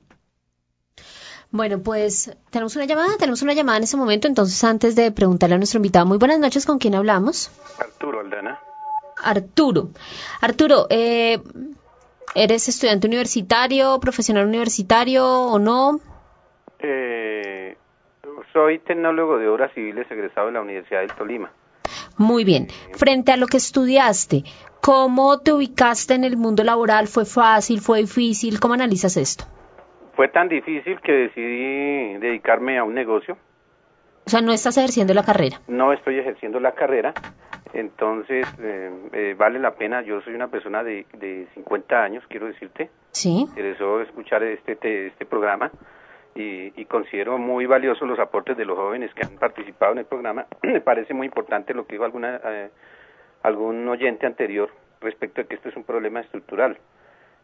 Bueno, 1.51 1.79
pues 1.79 2.37
tenemos 2.51 2.77
una 2.77 2.85
llamada, 2.85 3.17
tenemos 3.19 3.43
una 3.43 3.55
llamada 3.55 3.79
en 3.79 3.85
ese 3.85 3.97
momento, 3.97 4.29
entonces 4.29 4.63
antes 4.65 4.97
de 4.97 5.11
preguntarle 5.13 5.55
a 5.55 5.59
nuestro 5.59 5.79
invitado, 5.79 6.05
muy 6.05 6.19
buenas 6.19 6.39
noches, 6.39 6.67
¿con 6.67 6.79
quién 6.79 6.95
hablamos? 6.95 7.51
Arturo 7.79 8.21
Aldana. 8.21 8.61
Arturo. 9.23 9.89
Arturo, 10.41 10.87
eh, 10.91 11.41
¿eres 12.35 12.69
estudiante 12.69 13.07
universitario, 13.07 13.99
profesional 14.01 14.47
universitario 14.47 15.25
o 15.27 15.59
no? 15.59 16.01
Eh, 16.81 17.77
soy 18.53 18.79
tecnólogo 18.81 19.39
de 19.39 19.49
obras 19.49 19.73
civiles 19.75 20.11
egresado 20.11 20.47
de 20.47 20.55
la 20.55 20.63
Universidad 20.63 21.01
del 21.01 21.13
Tolima. 21.15 21.51
Muy 22.17 22.45
bien. 22.45 22.69
Frente 22.95 23.33
a 23.33 23.37
lo 23.37 23.47
que 23.47 23.59
estudiaste, 23.59 24.45
¿cómo 24.81 25.41
te 25.41 25.53
ubicaste 25.53 26.15
en 26.15 26.25
el 26.25 26.37
mundo 26.37 26.65
laboral? 26.65 27.07
¿Fue 27.07 27.25
fácil? 27.25 27.81
¿Fue 27.81 28.01
difícil? 28.01 28.59
¿Cómo 28.59 28.75
analizas 28.75 29.17
esto? 29.17 29.45
Fue 30.17 30.29
tan 30.29 30.49
difícil 30.49 31.01
que 31.03 31.13
decidí 31.13 32.19
dedicarme 32.19 32.79
a 32.79 32.85
un 32.85 32.95
negocio. 32.95 33.37
O 34.27 34.31
sea, 34.31 34.41
no 34.41 34.53
estás 34.53 34.77
ejerciendo 34.79 35.15
la 35.15 35.23
carrera. 35.23 35.61
No 35.69 35.93
estoy 35.93 36.19
ejerciendo 36.19 36.59
la 36.59 36.73
carrera, 36.73 37.15
entonces 37.75 38.47
eh, 38.59 38.91
eh, 39.13 39.35
vale 39.39 39.61
la 39.61 39.73
pena. 39.73 40.03
Yo 40.03 40.21
soy 40.23 40.35
una 40.35 40.49
persona 40.49 40.83
de, 40.83 41.07
de 41.13 41.47
50 41.55 42.03
años, 42.03 42.25
quiero 42.29 42.47
decirte. 42.47 42.91
Sí. 43.13 43.45
Interesó 43.49 44.01
escuchar 44.01 44.43
este, 44.43 44.73
este 45.07 45.27
programa 45.27 45.71
y, 46.35 46.85
considero 46.87 47.39
muy 47.39 47.67
valiosos 47.67 48.07
los 48.07 48.19
aportes 48.19 48.57
de 48.57 48.65
los 48.65 48.77
jóvenes 48.77 49.13
que 49.15 49.25
han 49.25 49.37
participado 49.39 49.93
en 49.93 49.99
el 49.99 50.05
programa. 50.07 50.47
Me 50.63 50.81
parece 50.81 51.15
muy 51.15 51.27
importante 51.27 51.75
lo 51.75 51.87
que 51.87 51.95
dijo 51.95 52.05
alguna, 52.05 52.41
eh, 52.45 52.71
algún 53.43 53.87
oyente 53.89 54.27
anterior 54.27 54.71
respecto 55.01 55.43
de 55.43 55.49
que 55.49 55.55
esto 55.57 55.69
es 55.69 55.77
un 55.77 55.85
problema 55.85 56.21
estructural. 56.21 56.79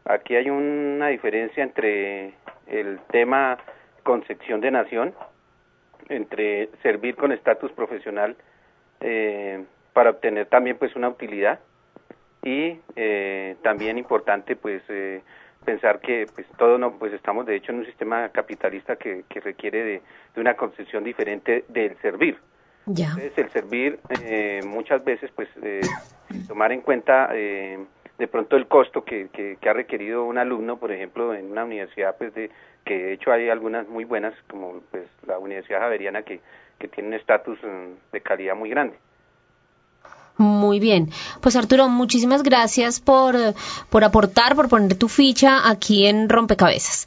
Aquí 0.05 0.35
hay 0.35 0.51
una 0.51 1.09
diferencia 1.09 1.63
entre 1.63 2.35
el 2.67 2.99
tema 3.11 3.59
concepción 4.03 4.61
de 4.61 4.71
nación, 4.71 5.15
entre 6.09 6.69
servir 6.83 7.17
con 7.17 7.33
estatus 7.33 7.73
profesional 7.73 8.37
eh, 9.01 9.65
para 9.93 10.11
obtener 10.11 10.47
también 10.47 10.77
pues 10.79 10.95
una 10.97 11.09
utilidad 11.09 11.61
y 12.43 12.79
eh, 12.97 13.57
también 13.63 13.99
importante 13.99 14.57
pues 14.57 14.83
eh, 14.89 15.23
pensar 15.65 16.01
que 16.01 16.27
pues 16.35 16.47
todo 16.59 16.79
no 16.79 16.99
pues 16.99 17.13
estamos 17.13 17.47
de 17.47 17.57
hecho 17.57 17.73
en 17.73 17.79
un 17.79 17.87
sistema 17.87 18.29
capitalista 18.31 18.97
que, 18.97 19.25
que 19.29 19.41
requiere 19.41 19.85
de, 19.85 20.03
una 20.41 20.55
concepción 20.55 21.05
diferente 21.05 21.65
del 21.69 21.97
servir 21.99 22.39
ya. 22.87 23.07
entonces 23.07 23.39
el 23.39 23.51
servir 23.51 24.01
eh, 24.23 24.61
muchas 24.67 25.05
veces 25.05 25.31
pues 25.35 25.49
eh, 25.63 25.81
tomar 26.49 26.73
en 26.73 26.81
cuenta 26.81 27.31
eh, 27.33 27.79
de 28.19 28.29
pronto 28.29 28.57
el 28.57 28.67
costo 28.67 29.05
que, 29.05 29.29
que, 29.31 29.69
ha 29.69 29.73
requerido 29.73 30.25
un 30.25 30.39
alumno 30.39 30.77
por 30.79 30.93
ejemplo 30.93 31.35
en 31.35 31.51
una 31.51 31.65
universidad 31.65 32.17
pues 32.17 32.35
de 32.35 32.51
que 32.85 32.95
de 32.95 33.13
hecho 33.15 33.33
hay 33.33 33.49
algunas 33.49 33.89
muy 33.89 34.05
buenas 34.05 34.35
como 34.49 34.81
pues 34.91 35.05
la 35.27 35.39
universidad 35.39 35.81
javeriana 35.81 36.23
que 36.23 36.41
que 36.79 36.89
tiene 36.89 37.11
un 37.11 37.15
estatus 37.15 37.59
mm, 37.63 38.13
de 38.13 38.21
calidad 38.21 38.57
muy 38.57 38.71
grande 38.71 38.97
muy 40.39 40.81
bien. 40.81 41.11
Pues 41.41 41.57
Arturo, 41.57 41.89
muchísimas 41.89 42.43
gracias 42.43 43.01
por, 43.01 43.37
por 43.91 44.03
aportar, 44.03 44.57
por 44.57 44.69
poner 44.69 44.97
tu 44.97 45.09
ficha 45.09 45.69
aquí 45.69 46.07
en 46.07 46.29
Rompecabezas. 46.29 47.07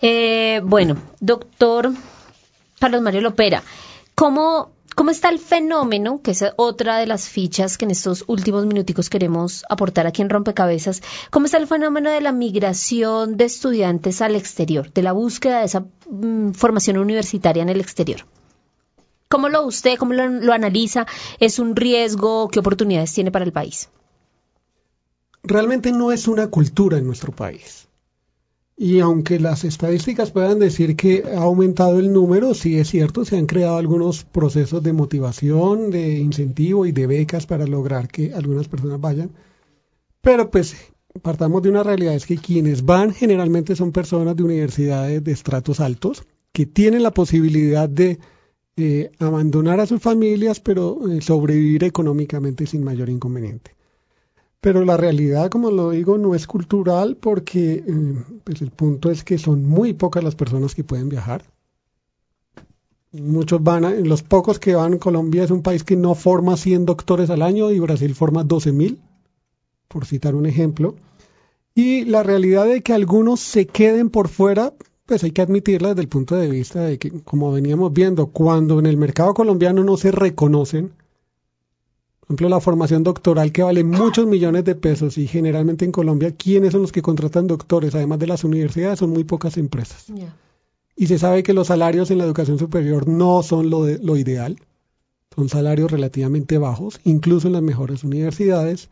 Eh, 0.00 0.60
bueno, 0.62 0.96
doctor 1.18 1.90
Carlos 2.78 3.02
Mario 3.02 3.22
Lopera, 3.22 3.62
¿cómo, 4.14 4.70
¿cómo 4.94 5.10
está 5.10 5.28
el 5.28 5.38
fenómeno, 5.38 6.20
que 6.22 6.32
es 6.32 6.44
otra 6.56 6.98
de 6.98 7.06
las 7.06 7.28
fichas 7.28 7.78
que 7.78 7.84
en 7.84 7.90
estos 7.90 8.24
últimos 8.26 8.66
minuticos 8.66 9.10
queremos 9.10 9.64
aportar 9.68 10.06
aquí 10.06 10.22
en 10.22 10.30
Rompecabezas, 10.30 11.02
cómo 11.30 11.46
está 11.46 11.58
el 11.58 11.66
fenómeno 11.66 12.10
de 12.10 12.20
la 12.20 12.32
migración 12.32 13.36
de 13.36 13.44
estudiantes 13.44 14.20
al 14.22 14.36
exterior, 14.36 14.92
de 14.92 15.02
la 15.02 15.12
búsqueda 15.12 15.60
de 15.60 15.66
esa 15.66 15.86
mm, 16.10 16.52
formación 16.52 16.98
universitaria 16.98 17.62
en 17.62 17.68
el 17.68 17.80
exterior? 17.80 18.26
¿Cómo 19.28 19.50
lo 19.50 19.66
usted, 19.66 19.98
cómo 19.98 20.14
lo, 20.14 20.52
analiza? 20.52 21.06
¿Es 21.38 21.58
un 21.58 21.76
riesgo? 21.76 22.48
¿Qué 22.48 22.60
oportunidades 22.60 23.12
tiene 23.12 23.30
para 23.30 23.44
el 23.44 23.52
país? 23.52 23.90
Realmente 25.42 25.92
no 25.92 26.12
es 26.12 26.28
una 26.28 26.48
cultura 26.48 26.96
en 26.96 27.06
nuestro 27.06 27.32
país. 27.32 27.87
Y 28.80 29.00
aunque 29.00 29.40
las 29.40 29.64
estadísticas 29.64 30.30
puedan 30.30 30.60
decir 30.60 30.94
que 30.94 31.24
ha 31.34 31.42
aumentado 31.42 31.98
el 31.98 32.12
número, 32.12 32.54
sí 32.54 32.78
es 32.78 32.88
cierto, 32.88 33.24
se 33.24 33.36
han 33.36 33.46
creado 33.46 33.76
algunos 33.76 34.22
procesos 34.22 34.84
de 34.84 34.92
motivación, 34.92 35.90
de 35.90 36.18
incentivo 36.18 36.86
y 36.86 36.92
de 36.92 37.08
becas 37.08 37.44
para 37.44 37.66
lograr 37.66 38.06
que 38.06 38.32
algunas 38.34 38.68
personas 38.68 39.00
vayan. 39.00 39.32
Pero 40.20 40.48
pues 40.52 40.76
partamos 41.22 41.60
de 41.62 41.70
una 41.70 41.82
realidad, 41.82 42.14
es 42.14 42.24
que 42.24 42.36
quienes 42.36 42.84
van 42.84 43.12
generalmente 43.12 43.74
son 43.74 43.90
personas 43.90 44.36
de 44.36 44.44
universidades 44.44 45.24
de 45.24 45.32
estratos 45.32 45.80
altos, 45.80 46.22
que 46.52 46.64
tienen 46.64 47.02
la 47.02 47.10
posibilidad 47.10 47.88
de 47.88 48.20
eh, 48.76 49.10
abandonar 49.18 49.80
a 49.80 49.86
sus 49.86 50.00
familias, 50.00 50.60
pero 50.60 51.00
eh, 51.10 51.20
sobrevivir 51.20 51.82
económicamente 51.82 52.64
sin 52.64 52.84
mayor 52.84 53.08
inconveniente. 53.08 53.77
Pero 54.60 54.84
la 54.84 54.96
realidad, 54.96 55.50
como 55.50 55.70
lo 55.70 55.90
digo, 55.90 56.18
no 56.18 56.34
es 56.34 56.46
cultural 56.46 57.16
porque 57.16 57.84
eh, 57.86 58.24
pues 58.42 58.60
el 58.60 58.70
punto 58.70 59.10
es 59.10 59.22
que 59.22 59.38
son 59.38 59.64
muy 59.64 59.92
pocas 59.92 60.24
las 60.24 60.34
personas 60.34 60.74
que 60.74 60.84
pueden 60.84 61.08
viajar. 61.08 61.44
Muchos 63.12 63.62
van, 63.62 63.84
a, 63.84 63.90
los 63.90 64.22
pocos 64.22 64.58
que 64.58 64.74
van, 64.74 64.98
Colombia 64.98 65.44
es 65.44 65.50
un 65.50 65.62
país 65.62 65.84
que 65.84 65.96
no 65.96 66.14
forma 66.14 66.56
100 66.56 66.86
doctores 66.86 67.30
al 67.30 67.42
año 67.42 67.70
y 67.70 67.78
Brasil 67.78 68.14
forma 68.14 68.44
12 68.44 68.72
mil, 68.72 69.00
por 69.86 70.04
citar 70.04 70.34
un 70.34 70.46
ejemplo. 70.46 70.96
Y 71.74 72.04
la 72.04 72.24
realidad 72.24 72.66
de 72.66 72.82
que 72.82 72.92
algunos 72.92 73.40
se 73.40 73.66
queden 73.66 74.10
por 74.10 74.28
fuera, 74.28 74.74
pues 75.06 75.22
hay 75.22 75.30
que 75.30 75.40
admitirla 75.40 75.90
desde 75.90 76.02
el 76.02 76.08
punto 76.08 76.34
de 76.34 76.48
vista 76.48 76.80
de 76.82 76.98
que, 76.98 77.22
como 77.22 77.52
veníamos 77.52 77.92
viendo, 77.92 78.26
cuando 78.26 78.80
en 78.80 78.86
el 78.86 78.96
mercado 78.96 79.32
colombiano 79.32 79.84
no 79.84 79.96
se 79.96 80.10
reconocen, 80.10 80.90
por 82.28 82.34
ejemplo, 82.34 82.48
la 82.50 82.60
formación 82.60 83.04
doctoral 83.04 83.52
que 83.52 83.62
vale 83.62 83.84
muchos 83.84 84.26
millones 84.26 84.62
de 84.62 84.74
pesos 84.74 85.16
y 85.16 85.26
generalmente 85.26 85.86
en 85.86 85.92
Colombia, 85.92 86.34
¿quiénes 86.36 86.72
son 86.72 86.82
los 86.82 86.92
que 86.92 87.00
contratan 87.00 87.46
doctores? 87.46 87.94
Además 87.94 88.18
de 88.18 88.26
las 88.26 88.44
universidades, 88.44 88.98
son 88.98 89.08
muy 89.08 89.24
pocas 89.24 89.56
empresas. 89.56 90.12
Y 90.94 91.06
se 91.06 91.18
sabe 91.18 91.42
que 91.42 91.54
los 91.54 91.68
salarios 91.68 92.10
en 92.10 92.18
la 92.18 92.24
educación 92.24 92.58
superior 92.58 93.08
no 93.08 93.42
son 93.42 93.70
lo, 93.70 93.86
lo 93.86 94.18
ideal, 94.18 94.58
son 95.34 95.48
salarios 95.48 95.90
relativamente 95.90 96.58
bajos, 96.58 97.00
incluso 97.02 97.46
en 97.46 97.54
las 97.54 97.62
mejores 97.62 98.04
universidades, 98.04 98.90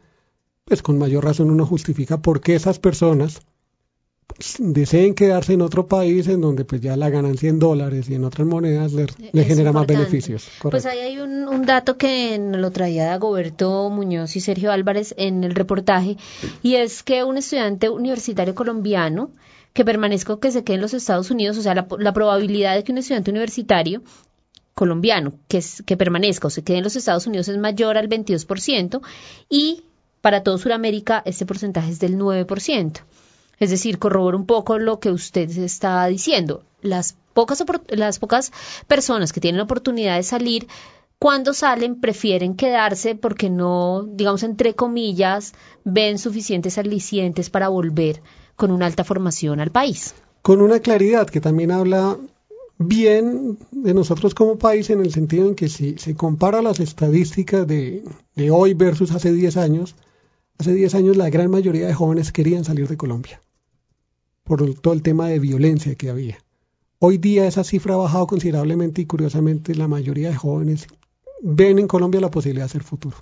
pues 0.64 0.80
con 0.80 0.96
mayor 0.96 1.22
razón 1.22 1.50
uno 1.50 1.66
justifica 1.66 2.22
por 2.22 2.40
qué 2.40 2.54
esas 2.54 2.78
personas 2.78 3.42
deseen 4.58 5.14
quedarse 5.14 5.54
en 5.54 5.62
otro 5.62 5.86
país 5.86 6.26
en 6.28 6.40
donde 6.40 6.64
pues 6.64 6.80
ya 6.80 6.96
la 6.96 7.10
ganancia 7.10 7.48
en 7.48 7.58
dólares 7.58 8.08
y 8.10 8.14
en 8.14 8.24
otras 8.24 8.46
monedas 8.46 8.92
le, 8.92 9.06
genera 9.44 9.72
más 9.72 9.86
beneficios. 9.86 10.48
Pues 10.60 10.84
ahí 10.84 10.98
hay 10.98 11.18
un, 11.18 11.48
un, 11.48 11.64
dato 11.64 11.96
que 11.96 12.38
lo 12.38 12.70
traía 12.70 13.06
Dagoberto 13.06 13.88
Muñoz 13.88 14.36
y 14.36 14.40
Sergio 14.40 14.72
Álvarez 14.72 15.14
en 15.16 15.44
el 15.44 15.54
reportaje 15.54 16.16
y 16.62 16.74
es 16.74 17.02
que 17.02 17.24
un 17.24 17.38
estudiante 17.38 17.88
universitario 17.88 18.54
colombiano 18.54 19.30
que 19.72 19.84
permanezca 19.84 20.32
o 20.32 20.40
que 20.40 20.50
se 20.50 20.64
quede 20.64 20.76
en 20.76 20.82
los 20.82 20.94
Estados 20.94 21.30
Unidos, 21.30 21.58
o 21.58 21.62
sea, 21.62 21.74
la, 21.74 21.86
la 21.98 22.12
probabilidad 22.12 22.74
de 22.74 22.84
que 22.84 22.92
un 22.92 22.98
estudiante 22.98 23.30
universitario 23.30 24.02
colombiano 24.74 25.32
que, 25.48 25.62
que 25.86 25.96
permanezca 25.96 26.48
o 26.48 26.50
se 26.50 26.62
quede 26.62 26.78
en 26.78 26.84
los 26.84 26.96
Estados 26.96 27.26
Unidos 27.26 27.48
es 27.48 27.56
mayor 27.56 27.96
al 27.96 28.08
22% 28.08 29.00
y 29.48 29.84
para 30.20 30.42
todo 30.42 30.58
Sudamérica 30.58 31.22
este 31.24 31.46
porcentaje 31.46 31.90
es 31.90 32.00
del 32.00 32.18
9%. 32.18 33.00
Es 33.58 33.70
decir, 33.70 33.98
corrobora 33.98 34.36
un 34.36 34.46
poco 34.46 34.78
lo 34.78 35.00
que 35.00 35.10
usted 35.10 35.50
está 35.58 36.06
diciendo. 36.06 36.62
Las 36.82 37.16
pocas, 37.32 37.64
las 37.88 38.18
pocas 38.18 38.52
personas 38.86 39.32
que 39.32 39.40
tienen 39.40 39.58
la 39.58 39.64
oportunidad 39.64 40.16
de 40.16 40.22
salir, 40.22 40.66
cuando 41.18 41.54
salen 41.54 41.98
prefieren 42.00 42.56
quedarse 42.56 43.14
porque 43.14 43.48
no, 43.48 44.04
digamos, 44.06 44.42
entre 44.42 44.74
comillas, 44.74 45.54
ven 45.84 46.18
suficientes 46.18 46.76
alicientes 46.76 47.48
para 47.48 47.68
volver 47.68 48.20
con 48.56 48.70
una 48.70 48.86
alta 48.86 49.04
formación 49.04 49.60
al 49.60 49.70
país. 49.70 50.14
Con 50.42 50.60
una 50.60 50.80
claridad 50.80 51.28
que 51.28 51.40
también 51.40 51.70
habla 51.70 52.18
bien 52.78 53.58
de 53.70 53.94
nosotros 53.94 54.34
como 54.34 54.58
país 54.58 54.90
en 54.90 55.00
el 55.00 55.10
sentido 55.12 55.48
en 55.48 55.54
que 55.54 55.70
si 55.70 55.96
se 55.96 56.14
compara 56.14 56.60
las 56.60 56.80
estadísticas 56.80 57.66
de, 57.66 58.04
de 58.34 58.50
hoy 58.50 58.74
versus 58.74 59.12
hace 59.12 59.32
10 59.32 59.56
años, 59.56 59.94
hace 60.58 60.74
10 60.74 60.94
años 60.94 61.16
la 61.16 61.30
gran 61.30 61.50
mayoría 61.50 61.86
de 61.86 61.94
jóvenes 61.94 62.32
querían 62.32 62.64
salir 62.64 62.86
de 62.88 62.98
Colombia 62.98 63.40
por 64.46 64.62
todo 64.80 64.94
el 64.94 65.02
tema 65.02 65.28
de 65.28 65.40
violencia 65.40 65.96
que 65.96 66.08
había. 66.08 66.38
Hoy 66.98 67.18
día 67.18 67.46
esa 67.46 67.64
cifra 67.64 67.94
ha 67.94 67.98
bajado 67.98 68.26
considerablemente 68.26 69.02
y 69.02 69.06
curiosamente 69.06 69.74
la 69.74 69.88
mayoría 69.88 70.30
de 70.30 70.36
jóvenes 70.36 70.86
ven 71.42 71.78
en 71.78 71.88
Colombia 71.88 72.20
la 72.20 72.30
posibilidad 72.30 72.64
de 72.64 72.70
hacer 72.70 72.82
futuro. 72.82 73.16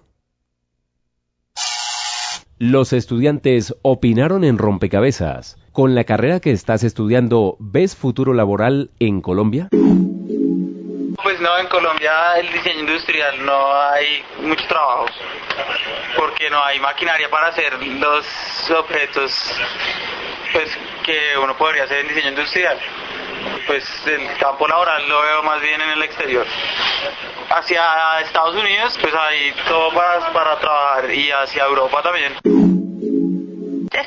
Los 2.59 2.93
estudiantes 2.93 3.75
opinaron 3.83 4.45
en 4.45 4.59
rompecabezas. 4.59 5.57
Con 5.73 5.97
la 5.97 6.05
carrera 6.05 6.39
que 6.39 6.53
estás 6.53 6.85
estudiando, 6.85 7.57
¿ves 7.59 7.97
futuro 7.97 8.33
laboral 8.33 8.91
en 9.01 9.21
Colombia? 9.21 9.69
Pues 9.71 11.41
no, 11.41 11.59
en 11.59 11.67
Colombia 11.69 12.13
el 12.39 12.53
diseño 12.53 12.81
industrial 12.81 13.45
no 13.45 13.73
hay 13.73 14.23
muchos 14.47 14.69
trabajos, 14.69 15.11
porque 16.17 16.49
no 16.51 16.63
hay 16.63 16.79
maquinaria 16.79 17.29
para 17.29 17.49
hacer 17.49 17.73
los 17.83 18.25
objetos 18.71 19.33
pues 20.55 20.71
que 21.03 21.37
uno 21.37 21.55
podría 21.57 21.85
hacer 21.85 21.99
en 21.99 22.09
diseño 22.09 22.29
industrial. 22.29 22.79
Pues 23.67 23.85
el 24.07 24.37
campo 24.39 24.67
laboral 24.67 25.07
lo 25.07 25.21
veo 25.21 25.43
más 25.43 25.61
bien 25.61 25.81
en 25.83 25.91
el 25.91 26.03
exterior. 26.03 26.47
Hacia 27.51 28.21
Estados 28.21 28.55
Unidos, 28.55 28.97
pues 29.01 29.13
hay 29.15 29.53
todo 29.69 29.93
para, 29.93 30.33
para 30.33 30.59
trabajar 30.59 31.11
y 31.11 31.31
hacia 31.31 31.65
Europa 31.65 32.03
también 32.03 32.35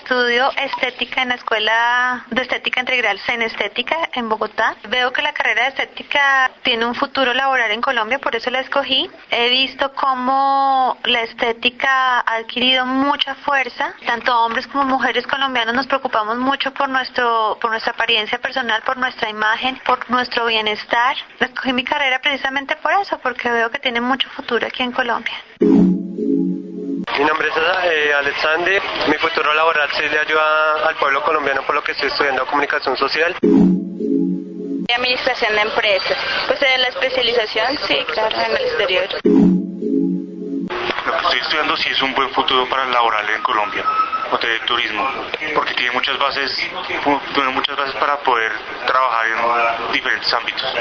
estudio 0.08 0.50
estética 0.56 1.22
en 1.22 1.30
la 1.30 1.36
Escuela 1.36 2.26
de 2.32 2.42
Estética 2.42 2.80
Integral 2.80 3.20
Estética 3.28 4.10
en 4.14 4.30
Bogotá. 4.30 4.78
Veo 4.88 5.12
que 5.12 5.22
la 5.22 5.34
carrera 5.34 5.64
de 5.64 5.70
estética 5.70 6.50
tiene 6.68 6.86
un 6.86 6.96
futuro 6.96 7.34
laboral 7.34 7.72
en 7.72 7.80
Colombia, 7.80 8.20
por 8.20 8.36
eso 8.36 8.50
la 8.50 8.60
escogí. 8.60 9.10
He 9.32 9.48
visto 9.48 9.94
cómo 9.94 10.98
la 11.06 11.22
estética 11.22 12.20
ha 12.20 12.36
adquirido 12.36 12.86
mucha 12.86 13.36
fuerza. 13.36 13.94
Tanto 14.06 14.38
hombres 14.38 14.68
como 14.68 14.84
mujeres 14.84 15.26
colombianos 15.26 15.74
nos 15.74 15.88
preocupamos 15.88 16.38
mucho 16.38 16.74
por, 16.74 16.90
nuestro, 16.90 17.58
por 17.62 17.72
nuestra 17.72 17.94
apariencia 17.94 18.38
personal, 18.40 18.82
por 18.82 18.98
nuestra 18.98 19.30
imagen, 19.30 19.80
por 19.86 20.10
nuestro 20.10 20.46
bienestar. 20.46 21.16
Escogí 21.40 21.72
mi 21.72 21.86
carrera 21.86 22.20
precisamente 22.20 22.76
por 22.76 22.92
eso, 23.02 23.18
porque 23.20 23.50
veo 23.50 23.72
que 23.72 23.80
tiene 23.80 24.02
mucho 24.02 24.28
futuro 24.32 24.68
aquí 24.68 24.84
en 24.84 24.92
Colombia. 24.92 25.36
Mi 25.62 27.24
nombre 27.24 27.48
es 27.48 27.56
eh, 27.86 28.14
Alexander. 28.14 28.82
Mi 29.08 29.16
futuro 29.20 29.54
laboral 29.54 29.90
se 29.94 30.10
le 30.10 30.20
ayuda 30.20 30.86
al 30.86 30.96
pueblo 30.98 31.24
colombiano 31.24 31.62
por 31.66 31.76
lo 31.76 31.82
que 31.82 31.94
estoy 31.94 32.10
estudiando 32.10 32.46
comunicación 32.46 32.98
social. 32.98 33.38
Administración 34.96 35.54
de 35.54 35.62
empresas. 35.62 36.18
Pues 36.48 36.60
de 36.60 36.78
la 36.78 36.88
especialización, 36.88 37.78
sí, 37.88 37.98
claro, 38.14 38.36
en 38.36 38.52
el 38.52 38.64
exterior. 38.64 39.08
Lo 41.06 41.14
que 41.14 41.24
estoy 41.24 41.40
estudiando 41.40 41.78
sí 41.78 41.90
es 41.90 42.02
un 42.02 42.14
buen 42.14 42.30
futuro 42.32 42.68
para 42.70 42.84
el 42.84 42.92
laboral 42.92 43.30
en 43.30 43.42
Colombia, 43.42 43.84
hotel 44.32 44.60
de 44.60 44.66
turismo, 44.66 45.08
porque 45.54 45.74
tiene 45.74 45.92
muchas 45.92 46.18
bases, 46.18 46.52
tiene 46.88 47.50
muchas 47.52 47.78
bases 47.78 47.96
para 47.96 48.18
poder 48.18 48.52
trabajar 48.86 49.26
en 49.28 49.92
diferentes 49.94 50.34
ámbitos. 50.34 50.74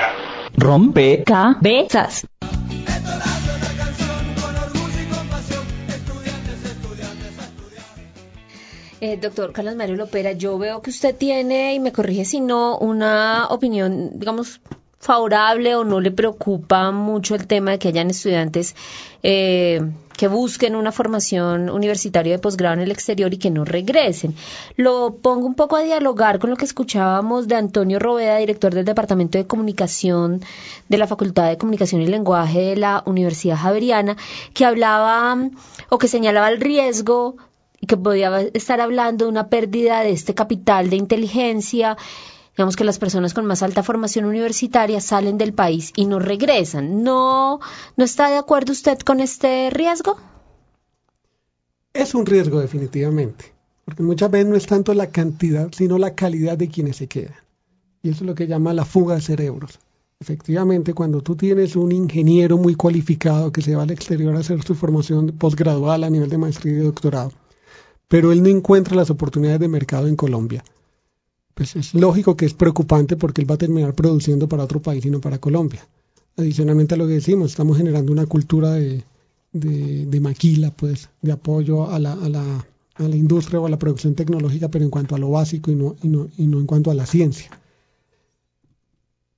Rompe 0.57 1.22
cabezas. 1.24 2.26
Eh, 9.01 9.18
doctor 9.18 9.53
Carlos 9.53 9.76
Mario 9.76 9.97
Lopera, 9.97 10.32
yo 10.32 10.57
veo 10.59 10.80
que 10.80 10.90
usted 10.90 11.14
tiene, 11.14 11.74
y 11.74 11.80
me 11.80 11.92
corrige 11.92 12.24
si 12.24 12.40
no, 12.40 12.78
una 12.78 13.47
opinión, 13.51 14.18
digamos, 14.18 14.61
favorable 14.99 15.74
o 15.76 15.84
no 15.84 16.01
le 16.01 16.11
preocupa 16.11 16.90
mucho 16.90 17.34
el 17.34 17.47
tema 17.47 17.72
de 17.72 17.78
que 17.78 17.88
hayan 17.88 18.09
estudiantes 18.09 18.74
eh, 19.22 19.80
que 20.16 20.28
busquen 20.28 20.74
una 20.74 20.90
formación 20.92 21.68
universitaria 21.68 22.32
de 22.32 22.38
posgrado 22.38 22.74
en 22.74 22.80
el 22.80 22.90
exterior 22.90 23.32
y 23.32 23.36
que 23.36 23.51
no 23.51 23.66
regresen. 23.66 24.34
Lo 24.76 25.16
pongo 25.20 25.47
un 25.47 25.55
poco 25.55 25.76
a 25.76 25.82
dialogar 25.82 26.38
con 26.38 26.49
lo 26.49 26.57
que 26.57 26.64
escuchábamos 26.64 27.49
de 27.49 27.57
Antonio 27.57 27.99
Robeda, 27.99 28.38
director 28.38 28.74
del 28.74 28.86
Departamento 28.86 29.36
de 29.36 29.47
Comunicación 29.47 30.40
de 30.88 30.99
la 30.99 31.07
Facultad 31.07 31.51
de 31.51 31.59
Comunicación 31.59 32.01
y 32.01 32.07
Lenguaje 32.07 32.61
de 32.61 32.76
la 32.76 33.03
Universidad 33.05 33.59
Javeriana, 33.59 34.16
que 34.55 34.64
hablaba 34.64 35.36
o 35.90 35.99
que 35.99 36.09
señalaba 36.09 36.49
el 36.49 36.61
riesgo 36.61 37.36
que 37.87 37.97
podía 37.97 38.41
estar 38.41 38.81
hablando 38.81 39.24
de 39.24 39.31
una 39.31 39.49
pérdida 39.49 40.01
de 40.01 40.11
este 40.11 40.35
capital 40.35 40.91
de 40.91 40.97
inteligencia. 40.97 41.97
Digamos 42.57 42.77
que 42.77 42.85
las 42.85 42.99
personas 42.99 43.35
con 43.35 43.45
más 43.45 43.62
alta 43.62 43.83
formación 43.83 44.24
universitaria 44.24 45.01
salen 45.01 45.37
del 45.37 45.53
país 45.53 45.93
y 45.95 46.07
no 46.07 46.18
regresan. 46.18 47.03
¿No, 47.03 47.61
no 47.97 48.05
está 48.05 48.31
de 48.31 48.39
acuerdo 48.39 48.72
usted 48.72 48.99
con 49.01 49.20
este 49.20 49.68
riesgo? 49.70 50.16
Es 51.93 52.14
un 52.14 52.27
riesgo 52.27 52.61
definitivamente, 52.61 53.55
porque 53.85 54.03
muchas 54.03 54.31
veces 54.31 54.47
no 54.47 54.57
es 54.57 54.66
tanto 54.66 54.95
la 54.95 55.11
cantidad, 55.11 55.68
sino 55.72 55.99
la 55.99 56.14
calidad 56.14 56.57
de 56.57 56.68
quienes 56.68 56.97
se 56.97 57.09
quedan. 57.09 57.37
Y 58.03 58.11
eso 58.11 58.24
es 58.24 58.27
lo 58.27 58.35
que 58.35 58.47
llama 58.47 58.72
la 58.72 58.85
fuga 58.85 59.16
de 59.16 59.20
cerebros. 59.20 59.79
Efectivamente, 60.18 60.95
cuando 60.95 61.20
tú 61.20 61.37
tienes 61.37 61.77
un 61.77 61.93
ingeniero 61.93 62.57
muy 62.57 62.74
cualificado 62.74 63.53
que 63.53 63.61
se 63.61 63.77
va 63.77 63.83
al 63.83 63.91
exterior 63.91 64.35
a 64.35 64.39
hacer 64.39 64.62
su 64.62 64.74
formación 64.74 65.29
postgradual 65.39 66.05
a 66.05 66.11
nivel 66.11 66.31
de 66.31 66.39
maestría 66.39 66.72
y 66.72 66.85
doctorado, 66.85 67.33
pero 68.09 68.32
él 68.32 68.42
no 68.42 68.48
encuentra 68.48 68.96
las 68.96 69.11
oportunidades 69.11 69.61
de 69.61 69.68
mercado 69.68 70.07
en 70.07 70.16
Colombia. 70.16 70.64
Pues 71.54 71.74
es 71.74 71.94
lógico 71.94 72.36
que 72.36 72.46
es 72.46 72.54
preocupante 72.54 73.16
porque 73.16 73.40
él 73.40 73.50
va 73.50 73.54
a 73.54 73.59
terminar 73.59 73.94
produciendo 73.94 74.48
para 74.48 74.64
otro 74.64 74.80
país 74.82 75.04
y 75.07 75.11
no 75.11 75.20
para 75.20 75.38
Colombia. 75.38 75.86
Adicionalmente 76.36 76.94
a 76.94 76.98
lo 76.98 77.07
que 77.07 77.14
decimos, 77.14 77.50
estamos 77.50 77.78
generando 77.78 78.12
una 78.12 78.26
cultura 78.26 78.72
de, 78.72 79.04
maquila, 80.20 80.70
pues, 80.70 81.09
de 81.22 81.32
apoyo 81.32 81.90
a 81.90 81.98
la, 81.98 82.12
a, 82.12 82.28
la, 82.28 82.66
a 82.96 83.02
la 83.02 83.16
industria 83.16 83.59
o 83.59 83.66
a 83.66 83.70
la 83.70 83.78
producción 83.78 84.14
tecnológica, 84.14 84.70
pero 84.70 84.84
en 84.84 84.90
cuanto 84.90 85.14
a 85.14 85.18
lo 85.18 85.30
básico 85.30 85.70
y 85.70 85.76
no, 85.76 85.96
y 86.02 86.09
no, 86.09 86.28
y 86.36 86.46
no 86.46 86.59
en 86.59 86.66
cuanto 86.66 86.90
a 86.90 86.94
la 86.94 87.07
ciencia. 87.07 87.50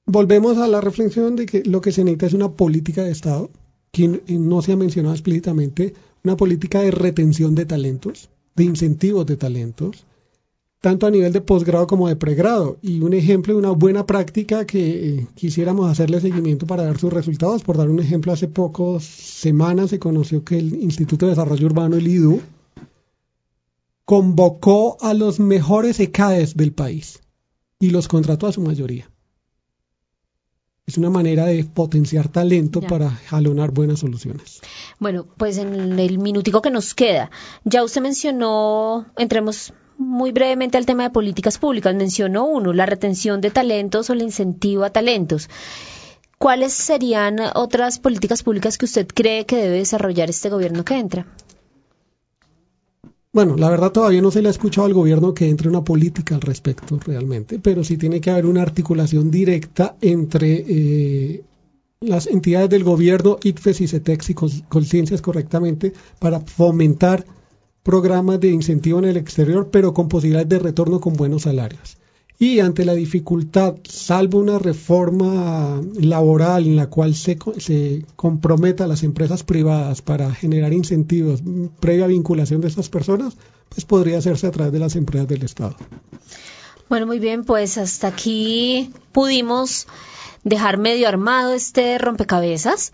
Volvemos 0.06 0.58
a 0.58 0.66
la 0.66 0.80
reflexión 0.80 1.36
de 1.36 1.46
que 1.46 1.62
lo 1.64 1.80
que 1.80 1.92
se 1.92 2.02
necesita 2.02 2.26
es 2.26 2.32
una 2.34 2.50
política 2.50 3.04
de 3.04 3.12
Estado, 3.12 3.50
que 3.92 4.22
no 4.26 4.62
se 4.62 4.72
ha 4.72 4.76
mencionado 4.76 5.14
explícitamente, 5.14 5.94
una 6.24 6.36
política 6.36 6.80
de 6.80 6.90
retención 6.90 7.54
de 7.54 7.66
talentos, 7.66 8.30
de 8.58 8.64
incentivos 8.64 9.24
de 9.24 9.36
talentos, 9.36 10.04
tanto 10.80 11.06
a 11.06 11.10
nivel 11.10 11.32
de 11.32 11.40
posgrado 11.40 11.86
como 11.86 12.08
de 12.08 12.16
pregrado. 12.16 12.76
Y 12.82 13.00
un 13.00 13.14
ejemplo 13.14 13.54
de 13.54 13.60
una 13.60 13.70
buena 13.70 14.04
práctica 14.04 14.66
que 14.66 14.80
eh, 15.08 15.26
quisiéramos 15.34 15.90
hacerle 15.90 16.20
seguimiento 16.20 16.66
para 16.66 16.84
dar 16.84 16.98
sus 16.98 17.12
resultados. 17.12 17.62
Por 17.62 17.78
dar 17.78 17.88
un 17.88 18.00
ejemplo, 18.00 18.32
hace 18.32 18.48
pocas 18.48 19.04
semanas 19.04 19.90
se 19.90 19.98
conoció 19.98 20.44
que 20.44 20.58
el 20.58 20.74
Instituto 20.82 21.26
de 21.26 21.30
Desarrollo 21.30 21.66
Urbano, 21.66 21.96
el 21.96 22.06
IDU, 22.06 22.40
convocó 24.04 24.96
a 25.00 25.14
los 25.14 25.38
mejores 25.40 26.00
ECAES 26.00 26.56
del 26.56 26.72
país 26.72 27.20
y 27.78 27.90
los 27.90 28.08
contrató 28.08 28.46
a 28.46 28.52
su 28.52 28.60
mayoría. 28.60 29.10
Es 30.88 30.96
una 30.96 31.10
manera 31.10 31.44
de 31.44 31.62
potenciar 31.64 32.28
talento 32.28 32.80
para 32.80 33.10
jalonar 33.10 33.72
buenas 33.72 33.98
soluciones. 33.98 34.62
Bueno, 34.98 35.26
pues 35.36 35.58
en 35.58 35.98
el 35.98 36.18
minutico 36.18 36.62
que 36.62 36.70
nos 36.70 36.94
queda, 36.94 37.30
ya 37.64 37.84
usted 37.84 38.00
mencionó, 38.00 39.04
entremos 39.18 39.74
muy 39.98 40.32
brevemente 40.32 40.78
al 40.78 40.86
tema 40.86 41.02
de 41.02 41.10
políticas 41.10 41.58
públicas. 41.58 41.94
Mencionó 41.94 42.46
uno, 42.46 42.72
la 42.72 42.86
retención 42.86 43.42
de 43.42 43.50
talentos 43.50 44.08
o 44.08 44.14
el 44.14 44.22
incentivo 44.22 44.84
a 44.84 44.88
talentos. 44.88 45.50
¿Cuáles 46.38 46.72
serían 46.72 47.36
otras 47.54 47.98
políticas 47.98 48.42
públicas 48.42 48.78
que 48.78 48.86
usted 48.86 49.06
cree 49.08 49.44
que 49.44 49.56
debe 49.56 49.76
desarrollar 49.76 50.30
este 50.30 50.48
gobierno 50.48 50.86
que 50.86 50.98
entra? 50.98 51.26
Bueno, 53.32 53.56
la 53.56 53.68
verdad 53.68 53.92
todavía 53.92 54.22
no 54.22 54.30
se 54.30 54.40
le 54.40 54.48
ha 54.48 54.50
escuchado 54.50 54.86
al 54.86 54.94
gobierno 54.94 55.34
que 55.34 55.48
entre 55.48 55.68
una 55.68 55.84
política 55.84 56.34
al 56.34 56.40
respecto 56.40 56.98
realmente, 57.04 57.58
pero 57.58 57.84
sí 57.84 57.98
tiene 57.98 58.20
que 58.20 58.30
haber 58.30 58.46
una 58.46 58.62
articulación 58.62 59.30
directa 59.30 59.96
entre 60.00 60.64
eh, 60.66 61.44
las 62.00 62.26
entidades 62.26 62.70
del 62.70 62.84
gobierno, 62.84 63.38
ICFES 63.42 63.80
y 63.82 63.88
CETEX 63.88 64.30
y 64.30 64.34
conciencias 64.34 65.20
correctamente 65.20 65.92
para 66.18 66.40
fomentar 66.40 67.26
programas 67.82 68.40
de 68.40 68.50
incentivo 68.50 68.98
en 68.98 69.06
el 69.06 69.16
exterior, 69.16 69.68
pero 69.70 69.92
con 69.92 70.08
posibilidades 70.08 70.48
de 70.48 70.58
retorno 70.58 71.00
con 71.00 71.14
buenos 71.14 71.42
salarios. 71.42 71.98
Y 72.40 72.60
ante 72.60 72.84
la 72.84 72.94
dificultad, 72.94 73.74
salvo 73.82 74.38
una 74.38 74.60
reforma 74.60 75.80
laboral 76.00 76.66
en 76.66 76.76
la 76.76 76.88
cual 76.88 77.16
se, 77.16 77.36
se 77.58 78.04
comprometa 78.14 78.84
a 78.84 78.86
las 78.86 79.02
empresas 79.02 79.42
privadas 79.42 80.02
para 80.02 80.32
generar 80.32 80.72
incentivos 80.72 81.42
previa 81.80 82.06
vinculación 82.06 82.60
de 82.60 82.68
esas 82.68 82.88
personas, 82.88 83.36
pues 83.68 83.84
podría 83.84 84.18
hacerse 84.18 84.46
a 84.46 84.52
través 84.52 84.72
de 84.72 84.78
las 84.78 84.94
empresas 84.94 85.26
del 85.26 85.42
Estado. 85.42 85.74
Bueno, 86.88 87.06
muy 87.06 87.18
bien, 87.18 87.44
pues 87.44 87.76
hasta 87.76 88.06
aquí 88.06 88.92
pudimos 89.10 89.88
dejar 90.44 90.78
medio 90.78 91.08
armado 91.08 91.54
este 91.54 91.98
rompecabezas. 91.98 92.92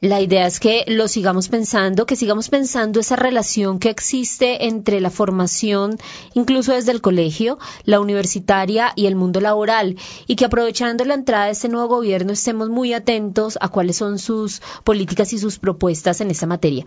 La 0.00 0.22
idea 0.22 0.46
es 0.46 0.60
que 0.60 0.84
lo 0.88 1.08
sigamos 1.08 1.50
pensando, 1.50 2.06
que 2.06 2.16
sigamos 2.16 2.48
pensando 2.48 3.00
esa 3.00 3.16
relación 3.16 3.78
que 3.78 3.90
existe 3.90 4.66
entre 4.66 4.98
la 4.98 5.10
formación, 5.10 5.98
incluso 6.32 6.72
desde 6.72 6.92
el 6.92 7.02
colegio, 7.02 7.58
la 7.84 8.00
universitaria 8.00 8.94
y 8.96 9.04
el 9.04 9.14
mundo 9.14 9.42
laboral, 9.42 9.96
y 10.26 10.36
que 10.36 10.46
aprovechando 10.46 11.04
la 11.04 11.12
entrada 11.12 11.44
de 11.46 11.50
este 11.50 11.68
nuevo 11.68 11.88
gobierno 11.96 12.32
estemos 12.32 12.70
muy 12.70 12.94
atentos 12.94 13.58
a 13.60 13.68
cuáles 13.68 13.96
son 13.96 14.18
sus 14.18 14.62
políticas 14.84 15.34
y 15.34 15.38
sus 15.38 15.58
propuestas 15.58 16.22
en 16.22 16.30
esta 16.30 16.46
materia. 16.46 16.86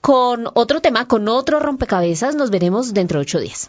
Con 0.00 0.48
otro 0.54 0.80
tema, 0.80 1.06
con 1.06 1.28
otro 1.28 1.60
rompecabezas, 1.60 2.36
nos 2.36 2.48
veremos 2.48 2.94
dentro 2.94 3.18
de 3.18 3.24
ocho 3.24 3.38
días. 3.38 3.68